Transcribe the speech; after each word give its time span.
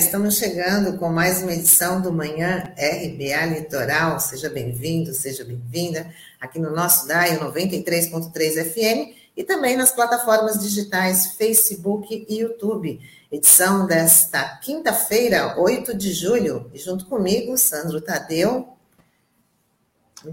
Estamos 0.00 0.38
chegando 0.38 0.96
com 0.98 1.10
mais 1.10 1.42
uma 1.42 1.52
edição 1.52 2.00
do 2.00 2.10
Manhã 2.10 2.72
RBA 2.74 3.44
Litoral. 3.54 4.18
Seja 4.18 4.48
bem-vindo, 4.48 5.12
seja 5.12 5.44
bem-vinda 5.44 6.10
aqui 6.40 6.58
no 6.58 6.74
nosso 6.74 7.06
DAI 7.06 7.38
93.3 7.38 8.64
FM 8.64 9.14
e 9.36 9.44
também 9.44 9.76
nas 9.76 9.92
plataformas 9.92 10.58
digitais 10.58 11.34
Facebook 11.36 12.26
e 12.26 12.40
YouTube. 12.40 12.98
Edição 13.30 13.86
desta 13.86 14.42
quinta-feira, 14.62 15.60
8 15.60 15.94
de 15.94 16.14
julho. 16.14 16.70
E 16.72 16.78
junto 16.78 17.04
comigo, 17.04 17.58
Sandro 17.58 18.00
Tadeu. 18.00 18.70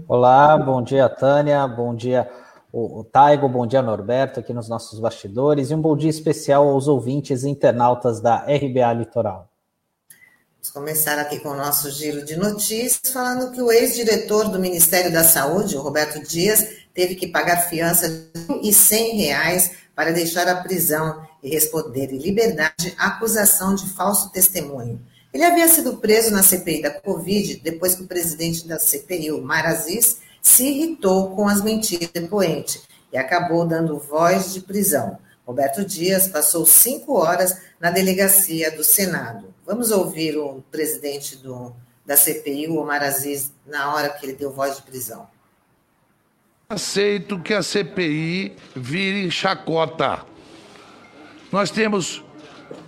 Olá, 0.08 0.56
bom 0.56 0.82
dia, 0.82 1.10
Tânia. 1.10 1.68
Bom 1.68 1.94
dia, 1.94 2.26
o, 2.72 3.04
Taigo, 3.04 3.46
bom 3.50 3.66
dia, 3.66 3.82
Norberto, 3.82 4.40
aqui 4.40 4.54
nos 4.54 4.68
nossos 4.68 4.98
bastidores, 4.98 5.70
e 5.70 5.74
um 5.74 5.80
bom 5.80 5.94
dia 5.94 6.10
especial 6.10 6.66
aos 6.68 6.88
ouvintes 6.88 7.44
internautas 7.44 8.18
da 8.18 8.46
RBA 8.46 8.94
Litoral. 8.94 9.47
Vamos 10.58 10.70
começar 10.70 11.20
aqui 11.20 11.38
com 11.38 11.50
o 11.50 11.56
nosso 11.56 11.88
giro 11.88 12.24
de 12.24 12.34
notícias, 12.34 13.12
falando 13.12 13.52
que 13.52 13.62
o 13.62 13.70
ex-diretor 13.70 14.48
do 14.48 14.58
Ministério 14.58 15.12
da 15.12 15.22
Saúde, 15.22 15.76
o 15.76 15.80
Roberto 15.80 16.20
Dias, 16.20 16.66
teve 16.92 17.14
que 17.14 17.28
pagar 17.28 17.68
fiança 17.68 18.08
de 18.08 18.40
R$ 18.48 18.60
1.100 18.60 19.70
para 19.94 20.10
deixar 20.10 20.48
a 20.48 20.56
prisão 20.56 21.24
e 21.44 21.48
responder 21.48 22.12
em 22.12 22.18
liberdade 22.18 22.92
à 22.98 23.06
acusação 23.06 23.72
de 23.76 23.88
falso 23.90 24.32
testemunho. 24.32 25.00
Ele 25.32 25.44
havia 25.44 25.68
sido 25.68 25.98
preso 25.98 26.32
na 26.32 26.42
CPI 26.42 26.82
da 26.82 26.90
Covid 26.90 27.60
depois 27.62 27.94
que 27.94 28.02
o 28.02 28.08
presidente 28.08 28.66
da 28.66 28.80
CPI, 28.80 29.30
o 29.30 29.40
Mar 29.40 29.64
Aziz, 29.64 30.18
se 30.42 30.64
irritou 30.64 31.36
com 31.36 31.48
as 31.48 31.62
mentiras 31.62 32.08
do 32.08 32.20
depoente 32.20 32.82
e 33.12 33.16
acabou 33.16 33.64
dando 33.64 33.96
voz 33.96 34.52
de 34.52 34.60
prisão. 34.60 35.18
Roberto 35.46 35.84
Dias 35.84 36.26
passou 36.26 36.66
cinco 36.66 37.14
horas 37.14 37.56
na 37.80 37.92
delegacia 37.92 38.72
do 38.72 38.82
Senado. 38.82 39.54
Vamos 39.68 39.90
ouvir 39.90 40.34
o 40.38 40.64
presidente 40.70 41.36
do, 41.36 41.74
da 42.06 42.16
CPI, 42.16 42.68
o 42.68 42.80
Omar 42.80 43.02
Aziz, 43.02 43.52
na 43.66 43.94
hora 43.94 44.08
que 44.08 44.24
ele 44.24 44.32
deu 44.32 44.50
voz 44.50 44.76
de 44.76 44.82
prisão. 44.82 45.28
Aceito 46.70 47.38
que 47.38 47.52
a 47.52 47.62
CPI 47.62 48.56
vire 48.74 49.30
chacota. 49.30 50.24
Nós 51.52 51.70
temos 51.70 52.24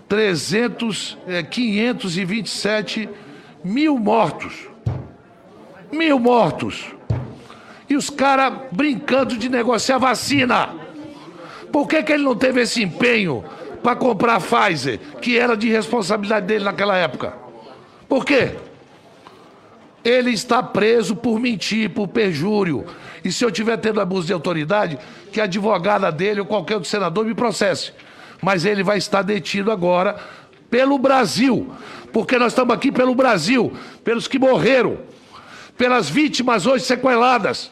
300, 0.09 1.19
é, 1.27 1.43
527 1.43 3.11
mil 3.63 3.99
mortos. 3.99 4.67
Mil 5.93 6.19
mortos. 6.19 6.95
E 7.91 7.95
os 7.95 8.09
caras 8.09 8.59
brincando 8.73 9.37
de 9.37 9.51
negociar 9.51 9.99
vacina. 9.99 10.75
Por 11.71 11.87
que, 11.87 12.03
que 12.03 12.15
ele 12.15 12.25
não 12.25 12.35
teve 12.35 12.63
esse 12.63 12.83
empenho 12.83 13.45
para 13.83 13.97
comprar 13.97 14.37
a 14.37 14.41
Pfizer, 14.41 14.99
que 15.21 15.39
era 15.39 15.57
de 15.57 15.69
responsabilidade 15.69 16.47
dele 16.47 16.65
naquela 16.65 16.97
época? 16.97 17.35
Por 18.09 18.25
quê? 18.25 18.57
Ele 20.05 20.31
está 20.31 20.63
preso 20.63 21.15
por 21.15 21.39
mentir, 21.39 21.91
por 21.91 22.09
perjúrio. 22.09 22.87
E 23.25 23.31
se 23.31 23.45
eu 23.45 23.51
tiver 23.51 23.77
tendo 23.77 24.01
abuso 24.01 24.27
de 24.27 24.33
autoridade, 24.33 24.99
que 25.31 25.41
a 25.41 25.45
advogada 25.45 26.11
dele 26.11 26.41
ou 26.41 26.47
qualquer 26.47 26.75
outro 26.75 26.89
senador 26.89 27.25
me 27.25 27.35
processe. 27.35 27.93
Mas 28.43 28.65
ele 28.65 28.83
vai 28.83 28.97
estar 28.97 29.23
detido 29.23 29.71
agora 29.71 30.17
pelo 30.71 30.99
Brasil. 30.99 31.71
Porque 32.13 32.39
nós 32.39 32.53
estamos 32.53 32.75
aqui 32.75 32.91
pelo 32.91 33.15
Brasil, 33.15 33.73
pelos 34.03 34.27
que 34.27 34.39
morreram, 34.39 34.99
pelas 35.77 36.09
vítimas 36.09 36.67
hoje 36.67 36.85
sequeladas. 36.85 37.71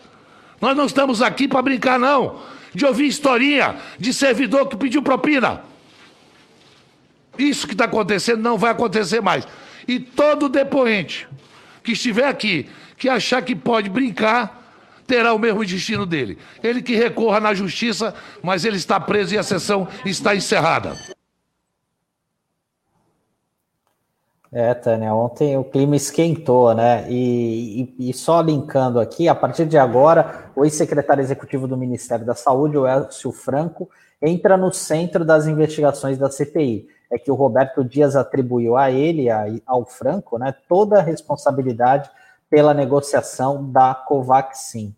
Nós 0.60 0.76
não 0.76 0.84
estamos 0.84 1.22
aqui 1.22 1.48
para 1.48 1.62
brincar, 1.62 1.98
não. 1.98 2.40
De 2.74 2.84
ouvir 2.84 3.06
historinha 3.06 3.76
de 3.98 4.12
servidor 4.12 4.68
que 4.68 4.76
pediu 4.76 5.02
propina. 5.02 5.62
Isso 7.38 7.66
que 7.66 7.74
está 7.74 7.84
acontecendo 7.84 8.42
não 8.42 8.58
vai 8.58 8.72
acontecer 8.72 9.20
mais. 9.20 9.46
E 9.86 10.00
todo 10.00 10.48
depoente 10.48 11.28
que 11.82 11.92
estiver 11.92 12.26
aqui, 12.26 12.68
que 12.96 13.08
achar 13.08 13.40
que 13.42 13.54
pode 13.54 13.88
brincar, 13.88 14.58
terá 15.06 15.32
o 15.32 15.38
mesmo 15.38 15.64
destino 15.64 16.04
dele. 16.04 16.36
Ele 16.62 16.82
que 16.82 16.94
recorra 16.94 17.40
na 17.40 17.54
justiça, 17.54 18.14
mas 18.42 18.64
ele 18.64 18.76
está 18.76 19.00
preso 19.00 19.34
e 19.34 19.38
a 19.38 19.42
sessão 19.42 19.88
está 20.04 20.36
encerrada. 20.36 20.94
É, 24.50 24.72
Tânia, 24.72 25.14
ontem 25.14 25.58
o 25.58 25.64
clima 25.64 25.94
esquentou, 25.94 26.74
né? 26.74 27.06
E, 27.10 27.94
e, 27.98 28.10
e, 28.10 28.14
só 28.14 28.40
linkando 28.40 28.98
aqui, 28.98 29.28
a 29.28 29.34
partir 29.34 29.66
de 29.66 29.76
agora, 29.76 30.50
o 30.56 30.64
ex-secretário 30.64 31.20
executivo 31.20 31.68
do 31.68 31.76
Ministério 31.76 32.24
da 32.24 32.34
Saúde, 32.34 32.78
o 32.78 32.86
Elcio 32.86 33.30
Franco, 33.30 33.90
entra 34.22 34.56
no 34.56 34.72
centro 34.72 35.22
das 35.22 35.46
investigações 35.46 36.16
da 36.16 36.30
CPI. 36.30 36.88
É 37.10 37.18
que 37.18 37.30
o 37.30 37.34
Roberto 37.34 37.82
Dias 37.82 38.16
atribuiu 38.16 38.76
a 38.76 38.90
ele, 38.90 39.30
a, 39.30 39.46
ao 39.66 39.84
Franco, 39.84 40.38
né, 40.38 40.54
toda 40.68 40.98
a 40.98 41.02
responsabilidade 41.02 42.10
pela 42.50 42.74
negociação 42.74 43.70
da 43.70 43.94
Covaxin. 43.94 44.94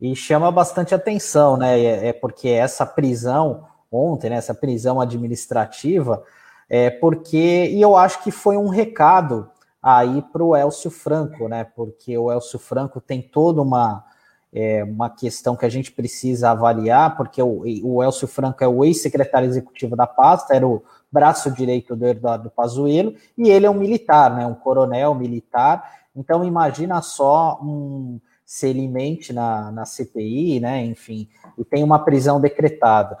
E 0.00 0.16
chama 0.16 0.50
bastante 0.50 0.94
atenção, 0.94 1.56
né? 1.56 1.78
É, 1.78 2.08
é 2.08 2.12
porque 2.12 2.48
essa 2.48 2.86
prisão 2.86 3.64
ontem, 3.92 4.30
né, 4.30 4.36
essa 4.36 4.54
prisão 4.54 5.00
administrativa 5.00 6.22
é, 6.70 6.88
porque, 6.88 7.66
e 7.66 7.82
eu 7.82 7.96
acho 7.96 8.22
que 8.22 8.30
foi 8.30 8.56
um 8.56 8.68
recado 8.68 9.50
aí 9.82 10.22
para 10.22 10.44
o 10.44 10.56
Elcio 10.56 10.88
Franco, 10.88 11.48
né? 11.48 11.64
Porque 11.64 12.16
o 12.16 12.30
Elcio 12.30 12.60
Franco 12.60 13.00
tem 13.00 13.20
toda 13.20 13.60
uma, 13.60 14.04
é, 14.52 14.84
uma 14.84 15.10
questão 15.10 15.56
que 15.56 15.66
a 15.66 15.68
gente 15.68 15.90
precisa 15.90 16.52
avaliar, 16.52 17.16
porque 17.16 17.42
o, 17.42 17.64
o 17.82 18.00
Elcio 18.00 18.28
Franco 18.28 18.62
é 18.62 18.68
o 18.68 18.84
ex-secretário 18.84 19.48
executivo 19.48 19.96
da 19.96 20.06
pasta, 20.06 20.54
era 20.54 20.64
o 20.64 20.80
braço 21.10 21.50
direito 21.50 21.96
do 21.96 22.06
Eduardo 22.06 22.50
Pazuello, 22.50 23.14
e 23.36 23.50
ele 23.50 23.66
é 23.66 23.70
um 23.70 23.78
militar, 23.78 24.34
né? 24.34 24.46
Um 24.46 24.54
coronel 24.54 25.14
militar. 25.14 25.98
Então 26.14 26.44
imagina 26.44 27.00
só 27.02 27.58
um 27.62 28.20
se 28.44 28.68
ele 28.68 28.88
mente 28.88 29.32
na, 29.32 29.70
na 29.70 29.84
CPI, 29.84 30.60
né? 30.60 30.84
Enfim, 30.84 31.28
e 31.56 31.64
tem 31.64 31.84
uma 31.84 31.98
prisão 31.98 32.40
decretada 32.40 33.16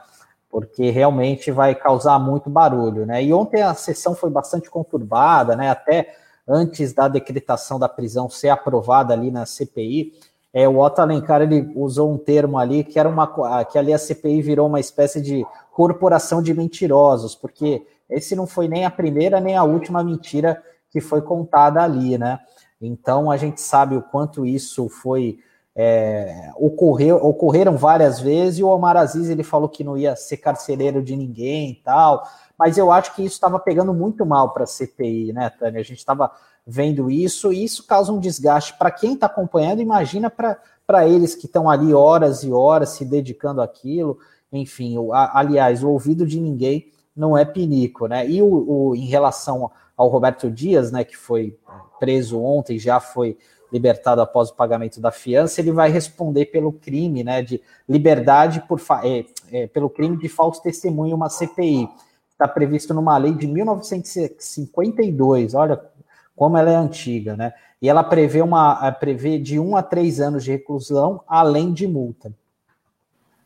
porque 0.50 0.90
realmente 0.90 1.52
vai 1.52 1.74
causar 1.76 2.18
muito 2.18 2.50
barulho, 2.50 3.06
né? 3.06 3.22
E 3.22 3.32
ontem 3.32 3.62
a 3.62 3.72
sessão 3.72 4.16
foi 4.16 4.28
bastante 4.28 4.68
conturbada, 4.68 5.54
né? 5.54 5.70
Até 5.70 6.12
antes 6.46 6.92
da 6.92 7.06
decretação 7.06 7.78
da 7.78 7.88
prisão 7.88 8.28
ser 8.28 8.48
aprovada 8.48 9.14
ali 9.14 9.30
na 9.30 9.46
CPI, 9.46 10.12
é, 10.52 10.68
o 10.68 10.80
Otto 10.80 11.00
Alencar 11.00 11.40
ele 11.40 11.70
usou 11.76 12.12
um 12.12 12.18
termo 12.18 12.58
ali 12.58 12.82
que 12.82 12.98
era 12.98 13.08
uma 13.08 13.64
que 13.64 13.78
ali 13.78 13.94
a 13.94 13.98
CPI 13.98 14.42
virou 14.42 14.66
uma 14.66 14.80
espécie 14.80 15.20
de 15.20 15.46
corporação 15.80 16.42
de 16.42 16.52
mentirosos, 16.52 17.34
porque 17.34 17.86
esse 18.06 18.36
não 18.36 18.46
foi 18.46 18.68
nem 18.68 18.84
a 18.84 18.90
primeira 18.90 19.40
nem 19.40 19.56
a 19.56 19.64
última 19.64 20.04
mentira 20.04 20.62
que 20.90 21.00
foi 21.00 21.22
contada 21.22 21.82
ali, 21.82 22.18
né? 22.18 22.38
Então 22.78 23.30
a 23.30 23.38
gente 23.38 23.62
sabe 23.62 23.96
o 23.96 24.02
quanto 24.02 24.44
isso 24.44 24.90
foi 24.90 25.38
é, 25.74 26.50
ocorreu, 26.56 27.16
ocorreram 27.16 27.78
várias 27.78 28.20
vezes 28.20 28.58
e 28.58 28.62
o 28.62 28.68
Omar 28.68 28.94
Aziz 28.94 29.30
ele 29.30 29.42
falou 29.42 29.70
que 29.70 29.82
não 29.82 29.96
ia 29.96 30.14
ser 30.14 30.36
carcereiro 30.36 31.02
de 31.02 31.16
ninguém 31.16 31.70
e 31.70 31.76
tal, 31.76 32.28
mas 32.58 32.76
eu 32.76 32.92
acho 32.92 33.14
que 33.14 33.24
isso 33.24 33.36
estava 33.36 33.58
pegando 33.58 33.94
muito 33.94 34.26
mal 34.26 34.52
para 34.52 34.64
a 34.64 34.66
CPI, 34.66 35.32
né, 35.32 35.48
Tânia? 35.48 35.80
A 35.80 35.84
gente 35.84 35.96
estava 35.96 36.30
vendo 36.66 37.10
isso 37.10 37.54
e 37.54 37.64
isso 37.64 37.86
causa 37.86 38.12
um 38.12 38.20
desgaste 38.20 38.76
para 38.76 38.90
quem 38.90 39.14
está 39.14 39.24
acompanhando, 39.24 39.80
imagina 39.80 40.28
para 40.28 41.08
eles 41.08 41.34
que 41.34 41.46
estão 41.46 41.70
ali 41.70 41.94
horas 41.94 42.42
e 42.44 42.52
horas 42.52 42.90
se 42.90 43.06
dedicando 43.06 43.62
àquilo, 43.62 44.18
enfim, 44.52 44.98
o, 44.98 45.12
a, 45.12 45.38
aliás, 45.38 45.82
o 45.82 45.90
ouvido 45.90 46.26
de 46.26 46.40
ninguém 46.40 46.90
não 47.14 47.36
é 47.36 47.44
pinico, 47.44 48.06
né? 48.06 48.26
E 48.28 48.42
o, 48.42 48.46
o, 48.46 48.94
em 48.94 49.06
relação 49.06 49.70
ao 49.96 50.08
Roberto 50.08 50.50
Dias, 50.50 50.90
né, 50.90 51.04
que 51.04 51.16
foi 51.16 51.56
preso 51.98 52.40
ontem, 52.40 52.78
já 52.78 52.98
foi 52.98 53.36
libertado 53.72 54.20
após 54.20 54.50
o 54.50 54.56
pagamento 54.56 55.00
da 55.00 55.12
fiança, 55.12 55.60
ele 55.60 55.70
vai 55.70 55.90
responder 55.90 56.46
pelo 56.46 56.72
crime 56.72 57.22
né, 57.22 57.40
de 57.42 57.62
liberdade 57.88 58.64
por 58.66 58.80
é, 59.04 59.24
é, 59.52 59.68
pelo 59.68 59.90
crime 59.90 60.16
de 60.16 60.28
falso 60.28 60.60
testemunho, 60.62 61.14
uma 61.14 61.28
CPI. 61.28 61.88
Está 62.32 62.48
previsto 62.48 62.92
numa 62.94 63.16
lei 63.18 63.34
de 63.34 63.46
1952, 63.46 65.54
olha 65.54 65.80
como 66.34 66.56
ela 66.56 66.70
é 66.70 66.76
antiga, 66.76 67.36
né? 67.36 67.52
E 67.82 67.88
ela 67.88 68.02
prevê, 68.02 68.40
uma, 68.40 68.90
prevê 68.92 69.38
de 69.38 69.60
um 69.60 69.76
a 69.76 69.82
três 69.82 70.20
anos 70.20 70.44
de 70.44 70.50
reclusão, 70.50 71.22
além 71.26 71.72
de 71.72 71.86
multa. 71.86 72.32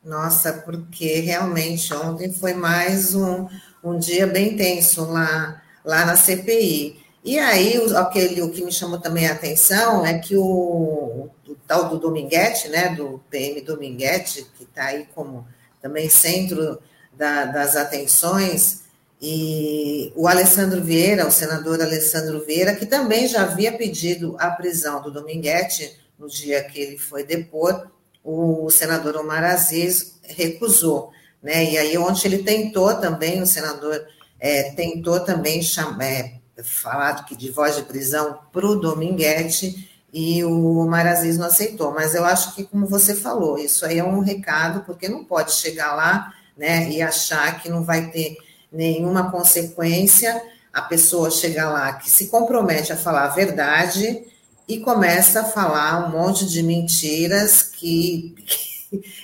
Nossa, 0.05 0.53
porque 0.53 1.21
realmente 1.21 1.93
ontem 1.95 2.31
foi 2.31 2.53
mais 2.53 3.15
um, 3.15 3.49
um 3.83 3.99
dia 3.99 4.27
bem 4.27 4.55
tenso 4.55 5.05
lá, 5.06 5.62
lá 5.83 6.05
na 6.05 6.15
CPI. 6.15 7.03
E 7.25 7.39
aí, 7.39 7.79
o, 7.79 7.97
aquele, 7.97 8.43
o 8.43 8.51
que 8.51 8.62
me 8.62 8.71
chamou 8.71 8.99
também 8.99 9.27
a 9.27 9.33
atenção 9.33 10.05
é 10.05 10.19
que 10.19 10.37
o, 10.37 11.31
o 11.49 11.56
tal 11.67 11.89
do 11.89 11.99
Dominguete, 11.99 12.69
né, 12.69 12.95
do 12.95 13.19
PM 13.31 13.62
Dominguete, 13.62 14.47
que 14.59 14.65
está 14.65 14.87
aí 14.87 15.09
como 15.15 15.47
também 15.81 16.11
centro 16.11 16.79
da, 17.17 17.47
das 17.47 17.75
atenções, 17.75 18.85
e 19.23 20.12
o 20.15 20.29
Alessandro 20.29 20.83
Vieira, 20.83 21.27
o 21.27 21.31
senador 21.31 21.81
Alessandro 21.81 22.45
Vieira, 22.45 22.75
que 22.75 22.85
também 22.85 23.27
já 23.27 23.45
havia 23.45 23.73
pedido 23.73 24.37
a 24.39 24.50
prisão 24.50 25.00
do 25.00 25.11
Dominguete 25.11 25.99
no 26.19 26.29
dia 26.29 26.62
que 26.62 26.79
ele 26.79 26.99
foi 26.99 27.25
depor, 27.25 27.91
o 28.25 28.71
senador 28.71 29.17
Omar 29.17 29.44
Aziz 29.44 30.19
recusou. 30.23 31.12
Né? 31.43 31.73
E 31.73 31.79
aí, 31.79 31.99
onde 31.99 32.26
ele 32.26 32.38
tentou 32.38 32.94
também, 32.94 33.43
o 33.43 33.47
senador 33.47 34.03
é, 34.41 34.73
tentou 34.73 35.21
também 35.21 35.62
chamar, 35.62 36.03
é, 36.03 36.41
falar 36.62 37.25
que 37.26 37.37
de 37.37 37.50
voz 37.50 37.76
de 37.76 37.82
prisão 37.82 38.38
para 38.50 38.67
o 38.67 38.76
Dominguete 38.76 39.91
e 40.11 40.43
o 40.43 40.87
Maraziz 40.87 41.37
não 41.37 41.49
aceitou. 41.49 41.93
Mas 41.93 42.15
eu 42.15 42.25
acho 42.25 42.55
que, 42.55 42.65
como 42.65 42.87
você 42.87 43.15
falou, 43.15 43.59
isso 43.59 43.85
aí 43.85 43.99
é 43.99 44.05
um 44.05 44.21
recado, 44.21 44.85
porque 44.87 45.09
não 45.09 45.25
pode 45.25 45.53
chegar 45.53 45.94
lá 45.94 46.32
né, 46.56 46.88
e 46.88 47.03
achar 47.03 47.61
que 47.61 47.69
não 47.69 47.85
vai 47.85 48.11
ter 48.11 48.37
nenhuma 48.73 49.31
consequência. 49.31 50.41
A 50.73 50.81
pessoa 50.81 51.31
chega 51.31 51.69
lá 51.69 51.93
que 51.94 52.09
se 52.09 52.29
compromete 52.29 52.93
a 52.93 52.97
falar 52.97 53.25
a 53.25 53.35
verdade 53.35 54.25
e 54.66 54.81
começa 54.81 55.40
a 55.40 55.44
falar 55.44 56.06
um 56.06 56.11
monte 56.11 56.46
de 56.46 56.62
mentiras 56.62 57.62
que, 57.62 58.34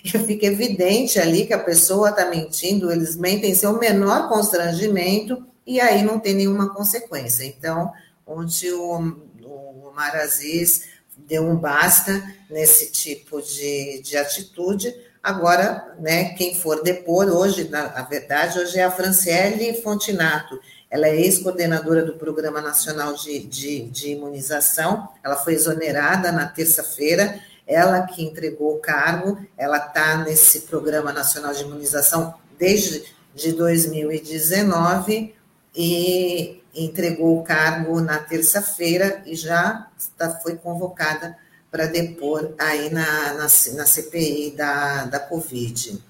que 0.02 0.18
fica 0.26 0.46
evidente 0.46 1.18
ali 1.18 1.46
que 1.46 1.54
a 1.54 1.58
pessoa 1.58 2.10
está 2.10 2.26
mentindo, 2.26 2.90
eles 2.90 3.16
mentem 3.16 3.54
sem 3.54 3.68
o 3.68 3.78
menor 3.78 4.28
constrangimento 4.28 5.44
e 5.66 5.80
aí 5.80 6.02
não 6.02 6.18
tem 6.18 6.34
nenhuma 6.34 6.74
consequência. 6.74 7.44
Então, 7.44 7.92
onde 8.26 8.70
o, 8.72 8.98
o 9.42 9.92
Maraziz 9.94 10.88
deu 11.16 11.46
um 11.46 11.56
basta 11.56 12.22
nesse 12.48 12.90
tipo 12.90 13.40
de, 13.40 14.00
de 14.02 14.16
atitude, 14.16 14.94
agora, 15.22 15.94
né, 16.00 16.34
quem 16.34 16.54
for 16.54 16.82
depor 16.82 17.28
hoje, 17.28 17.68
na 17.68 18.02
verdade, 18.02 18.58
hoje 18.58 18.78
é 18.78 18.84
a 18.84 18.90
Franciele 18.90 19.80
Fontinato, 19.82 20.58
ela 20.90 21.06
é 21.06 21.20
ex-coordenadora 21.20 22.04
do 22.04 22.14
Programa 22.14 22.60
Nacional 22.60 23.14
de, 23.14 23.38
de, 23.40 23.82
de 23.84 24.10
Imunização, 24.10 25.08
ela 25.22 25.36
foi 25.36 25.54
exonerada 25.54 26.32
na 26.32 26.46
terça-feira, 26.46 27.38
ela 27.66 28.02
que 28.02 28.24
entregou 28.24 28.74
o 28.74 28.80
cargo, 28.80 29.38
ela 29.56 29.78
está 29.78 30.16
nesse 30.16 30.62
Programa 30.62 31.12
Nacional 31.12 31.54
de 31.54 31.62
Imunização 31.62 32.34
desde 32.58 33.04
de 33.34 33.52
2019 33.52 35.34
e 35.74 36.60
entregou 36.74 37.38
o 37.38 37.44
cargo 37.44 38.00
na 38.00 38.18
terça-feira 38.18 39.22
e 39.24 39.36
já 39.36 39.88
está, 39.96 40.30
foi 40.40 40.56
convocada 40.56 41.36
para 41.70 41.86
depor 41.86 42.52
aí 42.58 42.90
na, 42.90 43.34
na, 43.34 43.42
na 43.42 43.86
CPI 43.86 44.50
da, 44.56 45.04
da 45.04 45.20
Covid. 45.20 46.02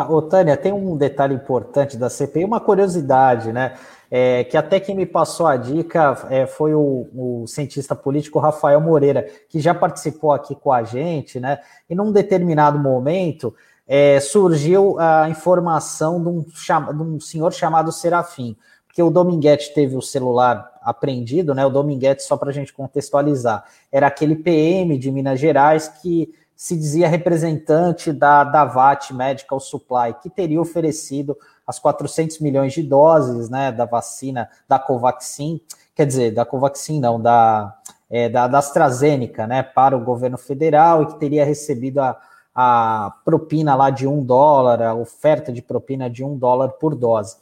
Ah, 0.00 0.06
ô, 0.08 0.22
Tânia, 0.22 0.56
tem 0.56 0.72
um 0.72 0.96
detalhe 0.96 1.34
importante 1.34 1.96
da 1.96 2.08
CPI, 2.08 2.44
uma 2.44 2.60
curiosidade, 2.60 3.52
né? 3.52 3.74
É, 4.08 4.44
que 4.44 4.56
até 4.56 4.78
quem 4.78 4.94
me 4.94 5.04
passou 5.04 5.44
a 5.44 5.56
dica 5.56 6.16
é, 6.30 6.46
foi 6.46 6.72
o, 6.72 7.08
o, 7.12 7.46
cientista 7.48 7.96
político 7.96 8.38
Rafael 8.38 8.80
Moreira, 8.80 9.26
que 9.48 9.58
já 9.58 9.74
participou 9.74 10.30
aqui 10.30 10.54
com 10.54 10.72
a 10.72 10.84
gente, 10.84 11.40
né? 11.40 11.58
E 11.90 11.96
num 11.96 12.12
determinado 12.12 12.78
momento 12.78 13.52
é, 13.88 14.20
surgiu 14.20 15.00
a 15.00 15.28
informação 15.28 16.22
de 16.22 16.28
um, 16.28 16.42
de 16.42 17.02
um 17.02 17.18
senhor 17.18 17.52
chamado 17.52 17.90
Serafim, 17.90 18.56
porque 18.86 19.02
o 19.02 19.10
Dominguete 19.10 19.74
teve 19.74 19.96
o 19.96 20.00
celular 20.00 20.78
apreendido, 20.80 21.56
né? 21.56 21.66
O 21.66 21.70
Dominguete, 21.70 22.22
só 22.22 22.36
para 22.36 22.50
a 22.50 22.54
gente 22.54 22.72
contextualizar, 22.72 23.64
era 23.90 24.06
aquele 24.06 24.36
PM 24.36 24.96
de 24.96 25.10
Minas 25.10 25.40
Gerais 25.40 25.88
que 25.88 26.32
se 26.58 26.76
dizia 26.76 27.06
representante 27.06 28.12
da, 28.12 28.42
da 28.42 28.64
VAT 28.64 29.12
Medical 29.12 29.60
Supply, 29.60 30.12
que 30.20 30.28
teria 30.28 30.60
oferecido 30.60 31.38
as 31.64 31.78
400 31.78 32.40
milhões 32.40 32.72
de 32.72 32.82
doses 32.82 33.48
né, 33.48 33.70
da 33.70 33.84
vacina 33.84 34.50
da 34.66 34.76
Covaxin, 34.76 35.60
quer 35.94 36.04
dizer, 36.04 36.34
da 36.34 36.44
Covaxin 36.44 36.98
não, 36.98 37.20
da, 37.20 37.78
é, 38.10 38.28
da, 38.28 38.48
da 38.48 38.58
AstraZeneca, 38.58 39.46
né, 39.46 39.62
para 39.62 39.96
o 39.96 40.02
governo 40.02 40.36
federal 40.36 41.04
e 41.04 41.06
que 41.06 41.20
teria 41.20 41.44
recebido 41.44 42.00
a, 42.00 42.18
a 42.52 43.12
propina 43.24 43.76
lá 43.76 43.88
de 43.88 44.08
um 44.08 44.24
dólar, 44.24 44.82
a 44.82 44.94
oferta 44.94 45.52
de 45.52 45.62
propina 45.62 46.10
de 46.10 46.24
um 46.24 46.36
dólar 46.36 46.70
por 46.70 46.96
dose. 46.96 47.36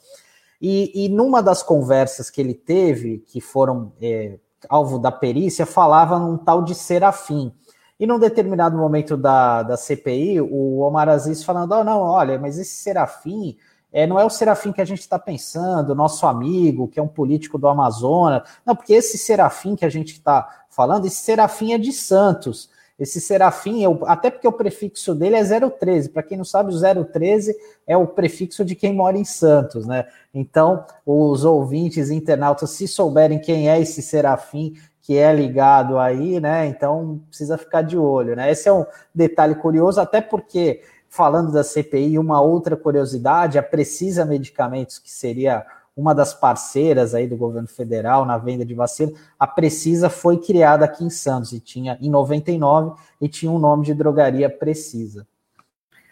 E, 0.61 1.05
e 1.05 1.09
numa 1.09 1.41
das 1.41 1.63
conversas 1.63 2.29
que 2.29 2.39
ele 2.39 2.53
teve, 2.53 3.17
que 3.25 3.41
foram 3.41 3.91
é, 3.99 4.37
alvo 4.69 4.99
da 4.99 5.11
perícia, 5.11 5.65
falava 5.65 6.19
num 6.19 6.37
tal 6.37 6.61
de 6.61 6.75
Serafim, 6.75 7.51
e 7.99 8.05
num 8.05 8.19
determinado 8.19 8.77
momento 8.77 9.17
da, 9.17 9.63
da 9.63 9.77
CPI, 9.77 10.41
o 10.41 10.79
Omar 10.79 11.09
Aziz 11.09 11.43
falando: 11.43 11.71
oh, 11.73 11.83
não, 11.83 11.99
olha, 11.99 12.37
mas 12.37 12.59
esse 12.59 12.75
Serafim 12.75 13.57
é, 13.91 14.05
não 14.05 14.19
é 14.19 14.25
o 14.25 14.29
Serafim 14.29 14.71
que 14.71 14.81
a 14.81 14.85
gente 14.85 14.99
está 14.99 15.17
pensando, 15.17 15.95
nosso 15.95 16.27
amigo, 16.27 16.87
que 16.87 16.99
é 16.99 17.03
um 17.03 17.07
político 17.07 17.57
do 17.57 17.67
Amazonas. 17.67 18.43
Não, 18.65 18.75
porque 18.75 18.93
esse 18.93 19.17
Serafim 19.17 19.75
que 19.75 19.85
a 19.85 19.89
gente 19.89 20.13
está 20.13 20.65
falando, 20.69 21.05
esse 21.05 21.17
Serafim 21.17 21.73
é 21.73 21.77
de 21.77 21.91
Santos. 21.91 22.69
Esse 22.99 23.21
Serafim, 23.21 23.85
é 23.85 23.87
até 24.05 24.31
porque 24.31 24.47
o 24.47 24.51
prefixo 24.51 25.13
dele 25.13 25.35
é 25.35 25.69
013. 25.69 26.09
Para 26.09 26.23
quem 26.23 26.37
não 26.37 26.45
sabe, 26.45 26.73
o 26.73 27.05
013 27.05 27.55
é 27.85 27.95
o 27.95 28.07
prefixo 28.07 28.65
de 28.65 28.75
quem 28.75 28.93
mora 28.93 29.17
em 29.17 29.23
Santos, 29.23 29.85
né? 29.85 30.07
Então, 30.33 30.83
os 31.05 31.45
ouvintes 31.45 32.09
internautas, 32.09 32.71
se 32.71 32.87
souberem 32.87 33.39
quem 33.39 33.69
é 33.69 33.79
esse 33.79 34.01
Serafim, 34.01 34.73
que 35.07 35.15
é 35.15 35.33
ligado 35.33 35.97
aí, 35.97 36.37
né? 36.37 36.67
Então 36.67 37.21
precisa 37.29 37.57
ficar 37.57 37.81
de 37.81 37.97
olho, 37.97 38.35
né? 38.35 38.51
Esse 38.51 38.67
é 38.67 38.73
um 38.73 38.85
detalhe 39.15 39.55
curioso, 39.55 40.01
até 40.01 40.19
porque, 40.19 40.83
falando 41.07 41.49
da 41.49 41.63
CPI, 41.63 42.19
uma 42.19 42.41
outra 42.41 42.75
curiosidade, 42.75 43.57
a 43.57 43.63
Precisa 43.63 44.25
Medicamentos, 44.25 44.99
que 44.99 45.09
seria 45.09 45.65
uma 45.95 46.13
das 46.13 46.33
parceiras 46.33 47.15
aí 47.15 47.25
do 47.25 47.37
governo 47.37 47.69
federal 47.69 48.25
na 48.25 48.37
venda 48.37 48.65
de 48.65 48.73
vacina, 48.73 49.13
a 49.39 49.47
Precisa 49.47 50.09
foi 50.09 50.39
criada 50.39 50.83
aqui 50.83 51.05
em 51.05 51.09
Santos 51.09 51.53
e 51.53 51.61
tinha 51.61 51.97
em 52.01 52.09
99 52.09 52.99
e 53.21 53.29
tinha 53.29 53.49
um 53.49 53.59
nome 53.59 53.85
de 53.85 53.93
drogaria 53.93 54.49
Precisa. 54.49 55.25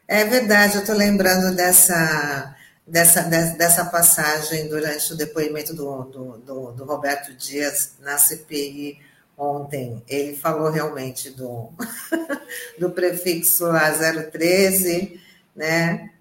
É 0.08 0.24
verdade, 0.24 0.76
eu 0.76 0.82
estou 0.82 0.96
lembrando 0.96 1.54
dessa 1.54 2.56
dessa, 2.88 3.22
dessa 3.24 3.86
passagem 3.86 4.68
durante 4.68 5.14
o 5.14 5.18
depoimento 5.18 5.74
do, 5.74 6.04
do, 6.04 6.38
do, 6.38 6.72
do 6.72 6.86
Roberto 6.86 7.34
Dias 7.34 7.94
na 8.00 8.18
CPI 8.18 9.00
ontem. 9.38 10.04
Ele 10.08 10.36
falou 10.36 10.70
realmente 10.70 11.30
do, 11.32 11.70
do 12.80 12.92
prefixo 12.92 13.66
lá 13.66 13.92
013, 13.92 15.20
né? 15.56 16.12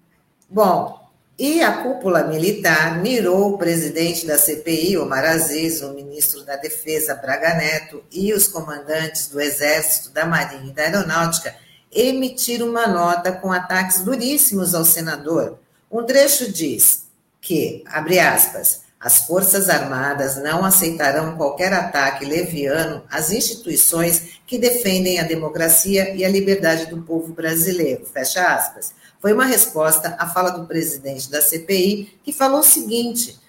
Bom, 0.49 1.05
e 1.37 1.61
a 1.61 1.83
cúpula 1.83 2.23
militar 2.23 3.01
mirou 3.01 3.53
o 3.53 3.57
presidente 3.57 4.25
da 4.25 4.37
CPI, 4.37 4.97
Omar 4.97 5.25
Aziz, 5.25 5.81
o 5.81 5.93
ministro 5.93 6.43
da 6.43 6.55
Defesa, 6.55 7.15
Braga 7.15 7.55
Neto, 7.55 8.03
e 8.11 8.33
os 8.33 8.47
comandantes 8.47 9.27
do 9.27 9.41
Exército, 9.41 10.11
da 10.11 10.25
Marinha 10.25 10.71
e 10.71 10.73
da 10.73 10.83
Aeronáutica 10.83 11.53
emitir 11.91 12.61
uma 12.61 12.87
nota 12.87 13.31
com 13.31 13.51
ataques 13.51 14.01
duríssimos 14.01 14.75
ao 14.75 14.83
senador, 14.83 15.59
um 15.99 16.05
trecho 16.05 16.51
diz 16.51 17.05
que, 17.39 17.83
abre 17.87 18.19
aspas, 18.19 18.81
as 18.99 19.19
Forças 19.19 19.69
Armadas 19.69 20.37
não 20.37 20.65
aceitarão 20.65 21.37
qualquer 21.37 21.71
ataque 21.71 22.25
leviano 22.25 23.03
às 23.09 23.31
instituições 23.31 24.39
que 24.47 24.57
defendem 24.57 25.19
a 25.19 25.23
democracia 25.23 26.15
e 26.15 26.25
a 26.25 26.29
liberdade 26.29 26.87
do 26.87 27.03
povo 27.03 27.33
brasileiro. 27.33 28.05
Fecha 28.05 28.55
aspas. 28.55 28.93
Foi 29.21 29.31
uma 29.31 29.45
resposta 29.45 30.15
à 30.17 30.27
fala 30.27 30.49
do 30.49 30.65
presidente 30.65 31.29
da 31.29 31.41
CPI, 31.41 32.19
que 32.23 32.33
falou 32.33 32.61
o 32.61 32.63
seguinte: 32.63 33.39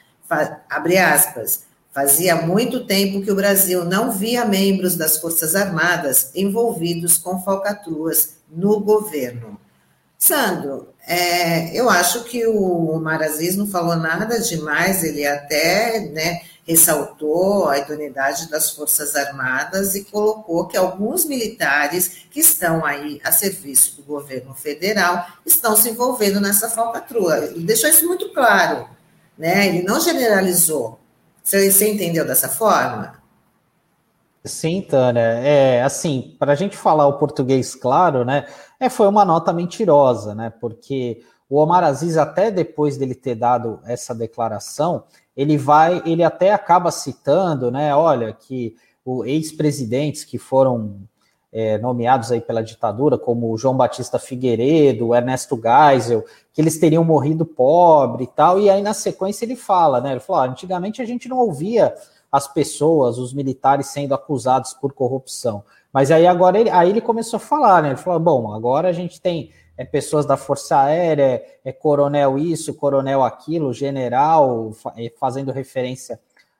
abre 0.69 0.99
aspas. 0.99 1.65
Fazia 1.91 2.37
muito 2.37 2.85
tempo 2.85 3.23
que 3.23 3.33
o 3.33 3.37
Brasil 3.37 3.83
não 3.83 4.12
via 4.12 4.45
membros 4.45 4.97
das 4.97 5.17
Forças 5.17 5.55
Armadas 5.55 6.31
envolvidos 6.35 7.17
com 7.17 7.43
falcatruas 7.43 8.37
no 8.50 8.79
governo. 8.81 9.59
Sandro, 10.18 10.94
é, 11.06 11.78
eu 11.78 11.88
acho 11.88 12.25
que 12.25 12.46
o 12.46 12.99
Maraziz 12.99 13.54
não 13.54 13.66
falou 13.66 13.96
nada 13.96 14.40
demais, 14.40 15.04
ele 15.04 15.25
até 15.25 16.00
né, 16.00 16.40
ressaltou 16.66 17.68
a 17.68 17.78
idoneidade 17.78 18.50
das 18.50 18.73
Forças 18.73 19.14
Armadas 19.14 19.94
e 19.94 20.04
colocou 20.04 20.66
que 20.66 20.76
alguns 20.76 21.25
militares 21.25 22.26
que 22.30 22.40
estão 22.40 22.85
aí 22.85 23.20
a 23.23 23.30
serviço 23.30 23.96
do 23.96 24.02
governo 24.02 24.52
federal 24.52 25.26
estão 25.44 25.76
se 25.76 25.90
envolvendo 25.90 26.40
nessa 26.40 26.68
falcatrua. 26.68 27.38
Ele 27.38 27.64
deixou 27.64 27.88
isso 27.88 28.06
muito 28.06 28.30
claro, 28.32 28.88
né? 29.38 29.68
ele 29.68 29.82
não 29.82 30.00
generalizou. 30.00 30.99
Você, 31.42 31.70
você 31.70 31.88
entendeu 31.88 32.26
dessa 32.26 32.49
forma? 32.49 33.23
Sim, 34.47 34.83
Tânia. 34.83 35.21
É 35.21 35.83
assim, 35.83 36.37
para 36.38 36.53
a 36.53 36.55
gente 36.55 36.76
falar 36.76 37.07
o 37.07 37.19
português 37.19 37.75
claro, 37.75 38.25
né? 38.25 38.47
É, 38.79 38.88
foi 38.88 39.09
uma 39.09 39.25
nota 39.25 39.53
mentirosa, 39.53 40.35
né? 40.35 40.53
Porque 40.61 41.21
o 41.49 41.59
Omar 41.59 41.85
Aziz, 41.85 42.17
até 42.17 42.50
depois 42.50 42.97
dele 42.97 43.15
ter 43.15 43.35
dado 43.35 43.81
essa 43.85 44.15
declaração, 44.15 45.05
ele 45.37 45.57
vai, 45.59 46.03
ele 46.07 46.23
até 46.23 46.53
acaba 46.53 46.91
citando, 46.91 47.71
né? 47.71 47.95
Olha, 47.95 48.33
que 48.33 48.76
o 49.05 49.25
ex-presidentes 49.25 50.25
que 50.25 50.38
foram 50.38 51.00
é, 51.53 51.79
nomeados 51.79 52.31
aí 52.31 52.41
pela 52.41 52.62
ditadura, 52.62 53.17
como 53.17 53.57
João 53.57 53.76
Batista 53.76 54.19
Figueiredo, 54.19 55.15
Ernesto 55.15 55.61
Geisel, 55.61 56.25
que 56.53 56.61
eles 56.61 56.79
teriam 56.79 57.05
morrido 57.05 57.45
pobre 57.45 58.25
e 58.25 58.26
tal, 58.26 58.61
e 58.61 58.69
aí 58.69 58.83
na 58.83 58.93
sequência 58.95 59.45
ele 59.45 59.57
fala, 59.57 60.00
né? 60.00 60.12
Ele 60.12 60.21
falou: 60.21 60.43
antigamente 60.43 61.00
a 61.00 61.05
gente 61.05 61.29
não 61.29 61.38
ouvia 61.38 61.95
as 62.30 62.49
pessoas, 62.49 63.18
os 63.18 63.33
militares 63.33 63.87
sendo 63.87 64.14
acusados 64.14 64.75
por 64.75 64.92
corrupção. 64.92 65.64
Mas 65.92 66.11
aí 66.11 66.26
agora 66.26 66.61
ele, 66.61 66.71
aí 66.71 66.90
ele 66.90 67.00
começou 67.00 67.38
a 67.38 67.40
falar, 67.40 67.83
né? 67.83 67.88
Ele 67.90 67.97
falou: 67.97 68.21
bom, 68.21 68.52
agora 68.52 68.88
a 68.88 68.92
gente 68.92 69.21
tem 69.21 69.50
é 69.78 69.85
pessoas 69.85 70.25
da 70.25 70.38
Força 70.38 70.78
Aérea, 70.78 71.42
é 71.62 71.71
coronel 71.71 72.38
isso, 72.38 72.75
coronel 72.75 73.23
aquilo, 73.23 73.75
general, 73.75 74.73
é, 74.97 75.12
fazendo 75.21 75.52
referência 75.52 76.18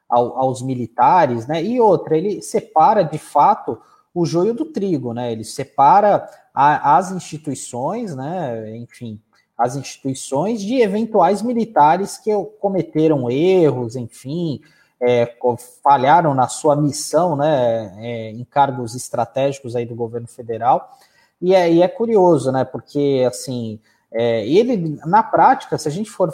ao, 0.09 0.39
aos 0.39 0.61
militares, 0.61 1.47
né? 1.47 1.63
E 1.63 1.81
outra, 1.81 2.17
ele 2.17 2.43
separa 2.43 3.03
de 3.03 3.19
fato 3.19 3.81
o 4.15 4.27
joio 4.27 4.53
do 4.53 4.67
trigo, 4.67 5.15
né? 5.15 5.33
Ele 5.33 5.45
separa 5.45 6.29
a, 6.55 6.97
as 6.97 7.11
instituições, 7.11 8.15
né? 8.15 8.77
Enfim, 8.77 9.19
as 9.57 9.77
instituições 9.77 10.61
de 10.61 10.81
eventuais 10.81 11.41
militares 11.41 12.19
que 12.19 12.31
cometeram 12.61 13.31
erros, 13.31 13.97
enfim, 13.97 14.61
é, 15.01 15.37
falharam 15.83 16.35
na 16.35 16.49
sua 16.49 16.75
missão, 16.75 17.37
né? 17.37 17.95
É, 17.99 18.31
em 18.31 18.45
cargos 18.45 18.95
estratégicos 18.95 19.77
aí 19.77 19.85
do 19.85 19.95
governo 19.95 20.27
federal. 20.27 20.97
E 21.41 21.55
é, 21.55 21.71
e 21.71 21.83
é 21.83 21.89
curioso, 21.89 22.51
né? 22.51 22.65
Porque 22.65 23.25
assim, 23.27 23.79
é, 24.11 24.47
ele 24.47 24.99
na 25.05 25.23
prática, 25.23 25.77
se 25.79 25.89
a 25.89 25.91
gente 25.91 26.11
for 26.11 26.33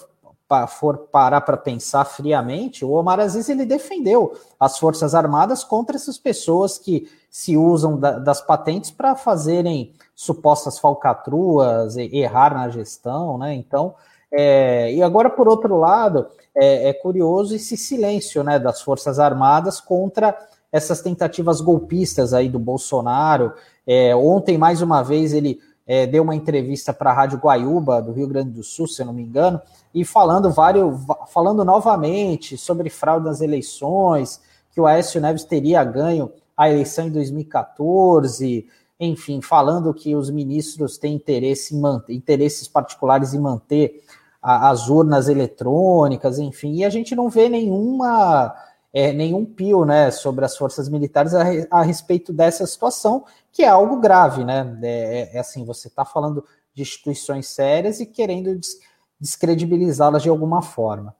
for 0.69 0.99
parar 1.11 1.41
para 1.41 1.57
pensar 1.57 2.05
friamente, 2.05 2.85
o 2.85 2.91
Omar 2.91 3.19
Aziz 3.19 3.49
ele 3.49 3.65
defendeu 3.65 4.39
as 4.61 4.79
Forças 4.79 5.15
Armadas 5.15 5.65
contra 5.65 5.97
essas 5.97 6.19
pessoas 6.19 6.77
que 6.77 7.11
se 7.31 7.57
usam 7.57 7.99
da, 7.99 8.19
das 8.19 8.43
patentes 8.43 8.91
para 8.91 9.17
fazerem 9.17 9.95
supostas 10.15 10.79
falcatruas, 10.79 11.97
errar 11.97 12.53
na 12.53 12.69
gestão, 12.69 13.39
né? 13.39 13.55
Então, 13.55 13.95
é, 14.33 14.93
e 14.93 15.03
agora, 15.03 15.29
por 15.29 15.47
outro 15.47 15.77
lado, 15.79 16.27
é, 16.55 16.89
é, 16.89 16.93
curioso 16.93 17.55
esse 17.55 17.77
silêncio 17.77 18.43
né, 18.43 18.59
das 18.59 18.81
Forças 18.81 19.19
Armadas 19.19 19.81
contra 19.81 20.37
essas 20.73 21.03
tentativas 21.03 21.61
golpistas 21.61 22.33
aí 22.33 22.49
do 22.49 22.59
Bolsonaro. 22.59 23.53
É, 23.87 24.17
ontem, 24.17 24.57
mais 24.57 24.81
uma 24.81 25.03
vez, 25.03 25.35
ele 25.35 25.61
é, 25.87 26.07
deu 26.07 26.23
uma 26.23 26.35
entrevista 26.35 26.95
para 26.95 27.11
a 27.11 27.15
Rádio 27.15 27.39
Guaiúba, 27.39 28.01
do 28.01 28.13
Rio 28.13 28.27
Grande 28.27 28.51
do 28.51 28.63
Sul, 28.63 28.87
se 28.87 29.03
eu 29.03 29.07
não 29.07 29.13
me 29.13 29.23
engano, 29.23 29.61
e 29.95 30.03
falando, 30.05 30.51
vários, 30.51 30.99
falando 31.29 31.63
novamente 31.63 32.57
sobre 32.57 32.89
fraude 32.89 33.27
nas 33.27 33.43
eleições, 33.43 34.41
que 34.71 34.81
o 34.81 34.87
Aécio 34.87 35.21
Neves 35.21 35.45
teria 35.45 35.85
ganho 35.85 36.33
a 36.57 36.71
eleição 36.71 37.07
em 37.07 37.11
2014, 37.11 38.67
enfim, 38.99 39.43
falando 39.43 39.93
que 39.93 40.15
os 40.15 40.31
ministros 40.31 40.97
têm 40.97 41.15
interesse 41.15 41.75
em 41.75 41.81
manter, 41.81 42.15
interesses 42.15 42.69
particulares 42.69 43.35
em 43.35 43.41
manter 43.41 44.03
a, 44.43 44.71
as 44.71 44.89
urnas 44.89 45.29
eletrônicas, 45.29 46.39
enfim, 46.39 46.75
e 46.77 46.85
a 46.85 46.91
gente 46.91 47.15
não 47.15 47.31
vê 47.31 47.49
nenhuma 47.49 48.55
é, 48.93 49.13
nenhum 49.13 49.45
pio 49.45 49.85
né, 49.85 50.11
sobre 50.11 50.45
as 50.45 50.57
forças 50.57 50.89
militares 50.89 51.33
a, 51.33 51.45
a, 51.71 51.83
respeito 51.83 52.33
dessa 52.33 52.67
situação, 52.67 53.25
que 53.51 53.63
é 53.63 53.69
algo 53.69 54.01
grave, 54.01 54.45
né? 54.45 54.79
É, 54.83 55.21
é, 55.21 55.37
é 55.37 55.39
assim, 55.39 55.65
você 55.65 55.89
está 55.89 56.05
falando 56.05 56.45
de 56.75 56.83
instituições 56.83 57.49
sérias 57.49 58.01
e 58.01 58.07
querendo 58.07 58.55
des, 58.55 58.79
descredibilizá-las 59.19 60.23
de 60.23 60.29
alguma 60.29 60.61
forma. 60.61 61.15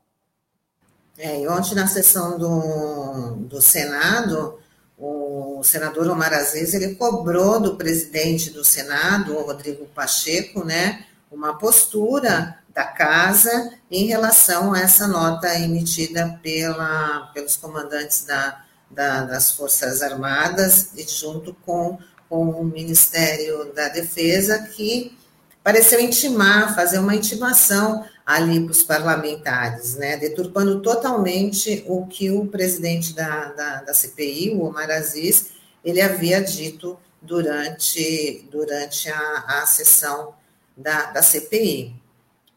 É, 1.17 1.41
e 1.41 1.47
ontem 1.47 1.75
na 1.75 1.87
sessão 1.87 2.37
do, 2.37 3.35
do 3.47 3.61
Senado, 3.61 4.59
o 4.97 5.61
senador 5.63 6.07
Omar 6.07 6.33
Aziz, 6.33 6.73
ele 6.73 6.95
cobrou 6.95 7.59
do 7.59 7.75
presidente 7.75 8.49
do 8.49 8.63
Senado, 8.63 9.35
o 9.35 9.45
Rodrigo 9.45 9.85
Pacheco, 9.87 10.63
né, 10.63 11.05
uma 11.31 11.57
postura 11.57 12.57
da 12.73 12.83
casa 12.85 13.73
em 13.89 14.05
relação 14.07 14.73
a 14.73 14.79
essa 14.79 15.07
nota 15.07 15.47
emitida 15.59 16.39
pela, 16.41 17.31
pelos 17.33 17.55
comandantes 17.55 18.25
da, 18.25 18.63
da, 18.89 19.23
das 19.23 19.51
Forças 19.51 20.01
Armadas 20.01 20.89
e 20.95 21.03
junto 21.03 21.53
com, 21.65 21.99
com 22.27 22.49
o 22.49 22.63
Ministério 22.63 23.71
da 23.73 23.89
Defesa, 23.89 24.59
que 24.59 25.15
pareceu 25.63 25.99
intimar, 25.99 26.75
fazer 26.75 26.99
uma 26.99 27.15
intimação 27.15 28.05
ali 28.25 28.61
para 28.61 28.71
os 28.71 28.83
parlamentares, 28.83 29.95
né, 29.95 30.17
deturpando 30.17 30.81
totalmente 30.81 31.83
o 31.87 32.05
que 32.07 32.31
o 32.31 32.47
presidente 32.47 33.13
da, 33.13 33.51
da, 33.51 33.81
da 33.81 33.93
CPI, 33.93 34.51
o 34.51 34.63
Omar 34.63 34.89
Aziz, 34.89 35.51
ele 35.83 36.01
havia 36.01 36.41
dito 36.41 36.97
durante, 37.21 38.47
durante 38.51 39.09
a, 39.09 39.61
a 39.61 39.65
sessão 39.65 40.33
da, 40.75 41.11
da 41.11 41.21
CPI. 41.21 42.02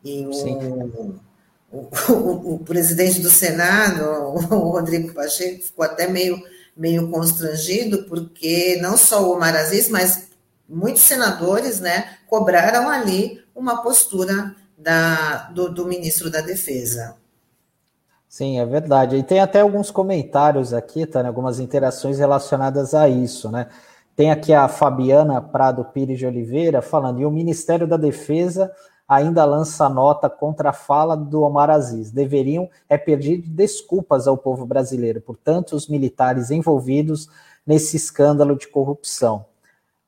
E 0.07 0.25
o, 0.25 1.19
o, 1.73 1.91
o, 2.13 2.55
o, 2.55 2.59
presidente 2.61 3.21
do 3.21 3.29
Senado, 3.29 4.05
o 4.05 4.71
Rodrigo 4.71 5.13
Pacheco, 5.13 5.65
ficou 5.65 5.85
até 5.85 6.07
meio, 6.07 6.41
meio 6.77 7.11
constrangido, 7.11 8.05
porque 8.05 8.79
não 8.81 8.97
só 8.97 9.27
o 9.27 9.33
Omar 9.35 9.57
Aziz, 9.57 9.89
mas 9.89 10.29
muitos 10.69 11.03
senadores 11.03 11.81
né, 11.81 12.19
cobraram 12.29 12.89
ali 12.89 13.43
uma 13.55 13.83
postura 13.83 14.55
da, 14.79 15.49
do, 15.51 15.71
do 15.73 15.87
ministro 15.87 16.31
da 16.31 16.41
Defesa. 16.41 17.17
Sim, 18.29 18.61
é 18.61 18.67
verdade. 18.67 19.17
E 19.17 19.23
tem 19.23 19.41
até 19.41 19.61
alguns 19.61 19.91
comentários 19.91 20.73
aqui, 20.73 21.05
tá? 21.05 21.23
Né, 21.23 21.29
algumas 21.29 21.59
interações 21.59 22.19
relacionadas 22.19 22.95
a 22.95 23.09
isso, 23.09 23.51
né? 23.51 23.69
Tem 24.15 24.31
aqui 24.31 24.53
a 24.55 24.69
Fabiana 24.69 25.43
Prado 25.43 25.85
Pires 25.85 26.19
de 26.19 26.27
Oliveira 26.27 26.81
falando, 26.81 27.21
e 27.21 27.27
o 27.27 27.31
Ministério 27.31 27.87
da 27.87 27.97
Defesa 27.97 28.71
ainda 29.09 29.45
lança 29.45 29.89
nota 29.89 30.29
contra 30.29 30.71
a 30.71 30.73
fala 30.73 31.17
do 31.17 31.43
Omar 31.43 31.71
Aziz. 31.71 32.11
Deveriam 32.11 32.69
é 32.89 32.99
pedir 32.99 33.39
desculpas 33.39 34.27
ao 34.27 34.37
povo 34.37 34.67
brasileiro 34.67 35.21
por 35.21 35.37
tantos 35.37 35.89
militares 35.89 36.51
envolvidos 36.51 37.29
nesse 37.67 37.97
escândalo 37.97 38.57
de 38.57 38.69
corrupção. 38.69 39.45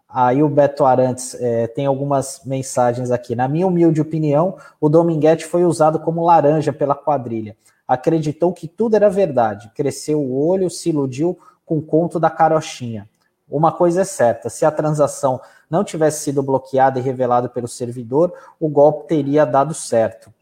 Aí 0.08 0.42
o 0.42 0.48
Beto 0.48 0.84
Arantes 0.86 1.34
é, 1.34 1.66
tem 1.66 1.84
algumas 1.84 2.40
mensagens 2.44 3.10
aqui. 3.10 3.36
Na 3.36 3.46
minha 3.46 3.66
humilde 3.66 4.00
opinião, 4.00 4.56
o 4.80 4.88
Dominguete 4.88 5.44
foi 5.44 5.64
usado 5.64 5.98
como 5.98 6.24
laranja 6.24 6.72
pela 6.72 6.94
quadrilha. 6.94 7.54
Acreditou 7.86 8.52
que 8.52 8.66
tudo 8.66 8.96
era 8.96 9.10
verdade, 9.10 9.70
cresceu 9.74 10.20
o 10.20 10.46
olho, 10.46 10.70
se 10.70 10.88
iludiu 10.88 11.38
com 11.64 11.78
o 11.78 11.82
conto 11.82 12.18
da 12.18 12.30
carochinha. 12.30 13.08
Uma 13.50 13.72
coisa 13.72 14.02
é 14.02 14.04
certa: 14.04 14.48
se 14.48 14.64
a 14.64 14.70
transação 14.70 15.40
não 15.70 15.84
tivesse 15.84 16.24
sido 16.24 16.42
bloqueada 16.42 16.98
e 16.98 17.02
revelada 17.02 17.48
pelo 17.48 17.68
servidor, 17.68 18.32
o 18.58 18.68
golpe 18.68 19.08
teria 19.08 19.44
dado 19.44 19.74
certo. 19.74 20.32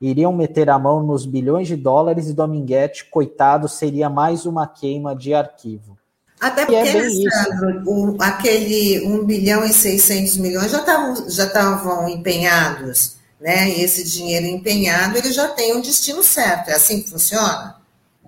Iriam 0.00 0.32
meter 0.32 0.70
a 0.70 0.78
mão 0.78 1.02
nos 1.02 1.26
bilhões 1.26 1.66
de 1.66 1.76
dólares 1.76 2.28
e 2.28 2.32
Dominguete, 2.32 3.06
coitado, 3.06 3.68
seria 3.68 4.08
mais 4.08 4.46
uma 4.46 4.66
queima 4.66 5.14
de 5.14 5.34
arquivo. 5.34 5.98
Até 6.40 6.64
porque, 6.64 6.76
é 6.76 7.00
Alessandro, 7.00 7.82
o, 7.84 8.16
aquele 8.20 9.04
1 9.04 9.24
bilhão 9.24 9.64
e 9.64 9.72
600 9.72 10.36
milhões 10.36 10.70
já 10.70 10.78
estavam 10.78 11.28
já 11.28 11.46
estavam 11.46 12.08
empenhados, 12.08 13.16
né? 13.40 13.68
E 13.70 13.82
esse 13.82 14.04
dinheiro 14.04 14.46
empenhado, 14.46 15.18
ele 15.18 15.32
já 15.32 15.48
tem 15.48 15.76
um 15.76 15.80
destino 15.80 16.22
certo. 16.22 16.68
É 16.68 16.74
assim 16.74 17.02
que 17.02 17.10
funciona? 17.10 17.77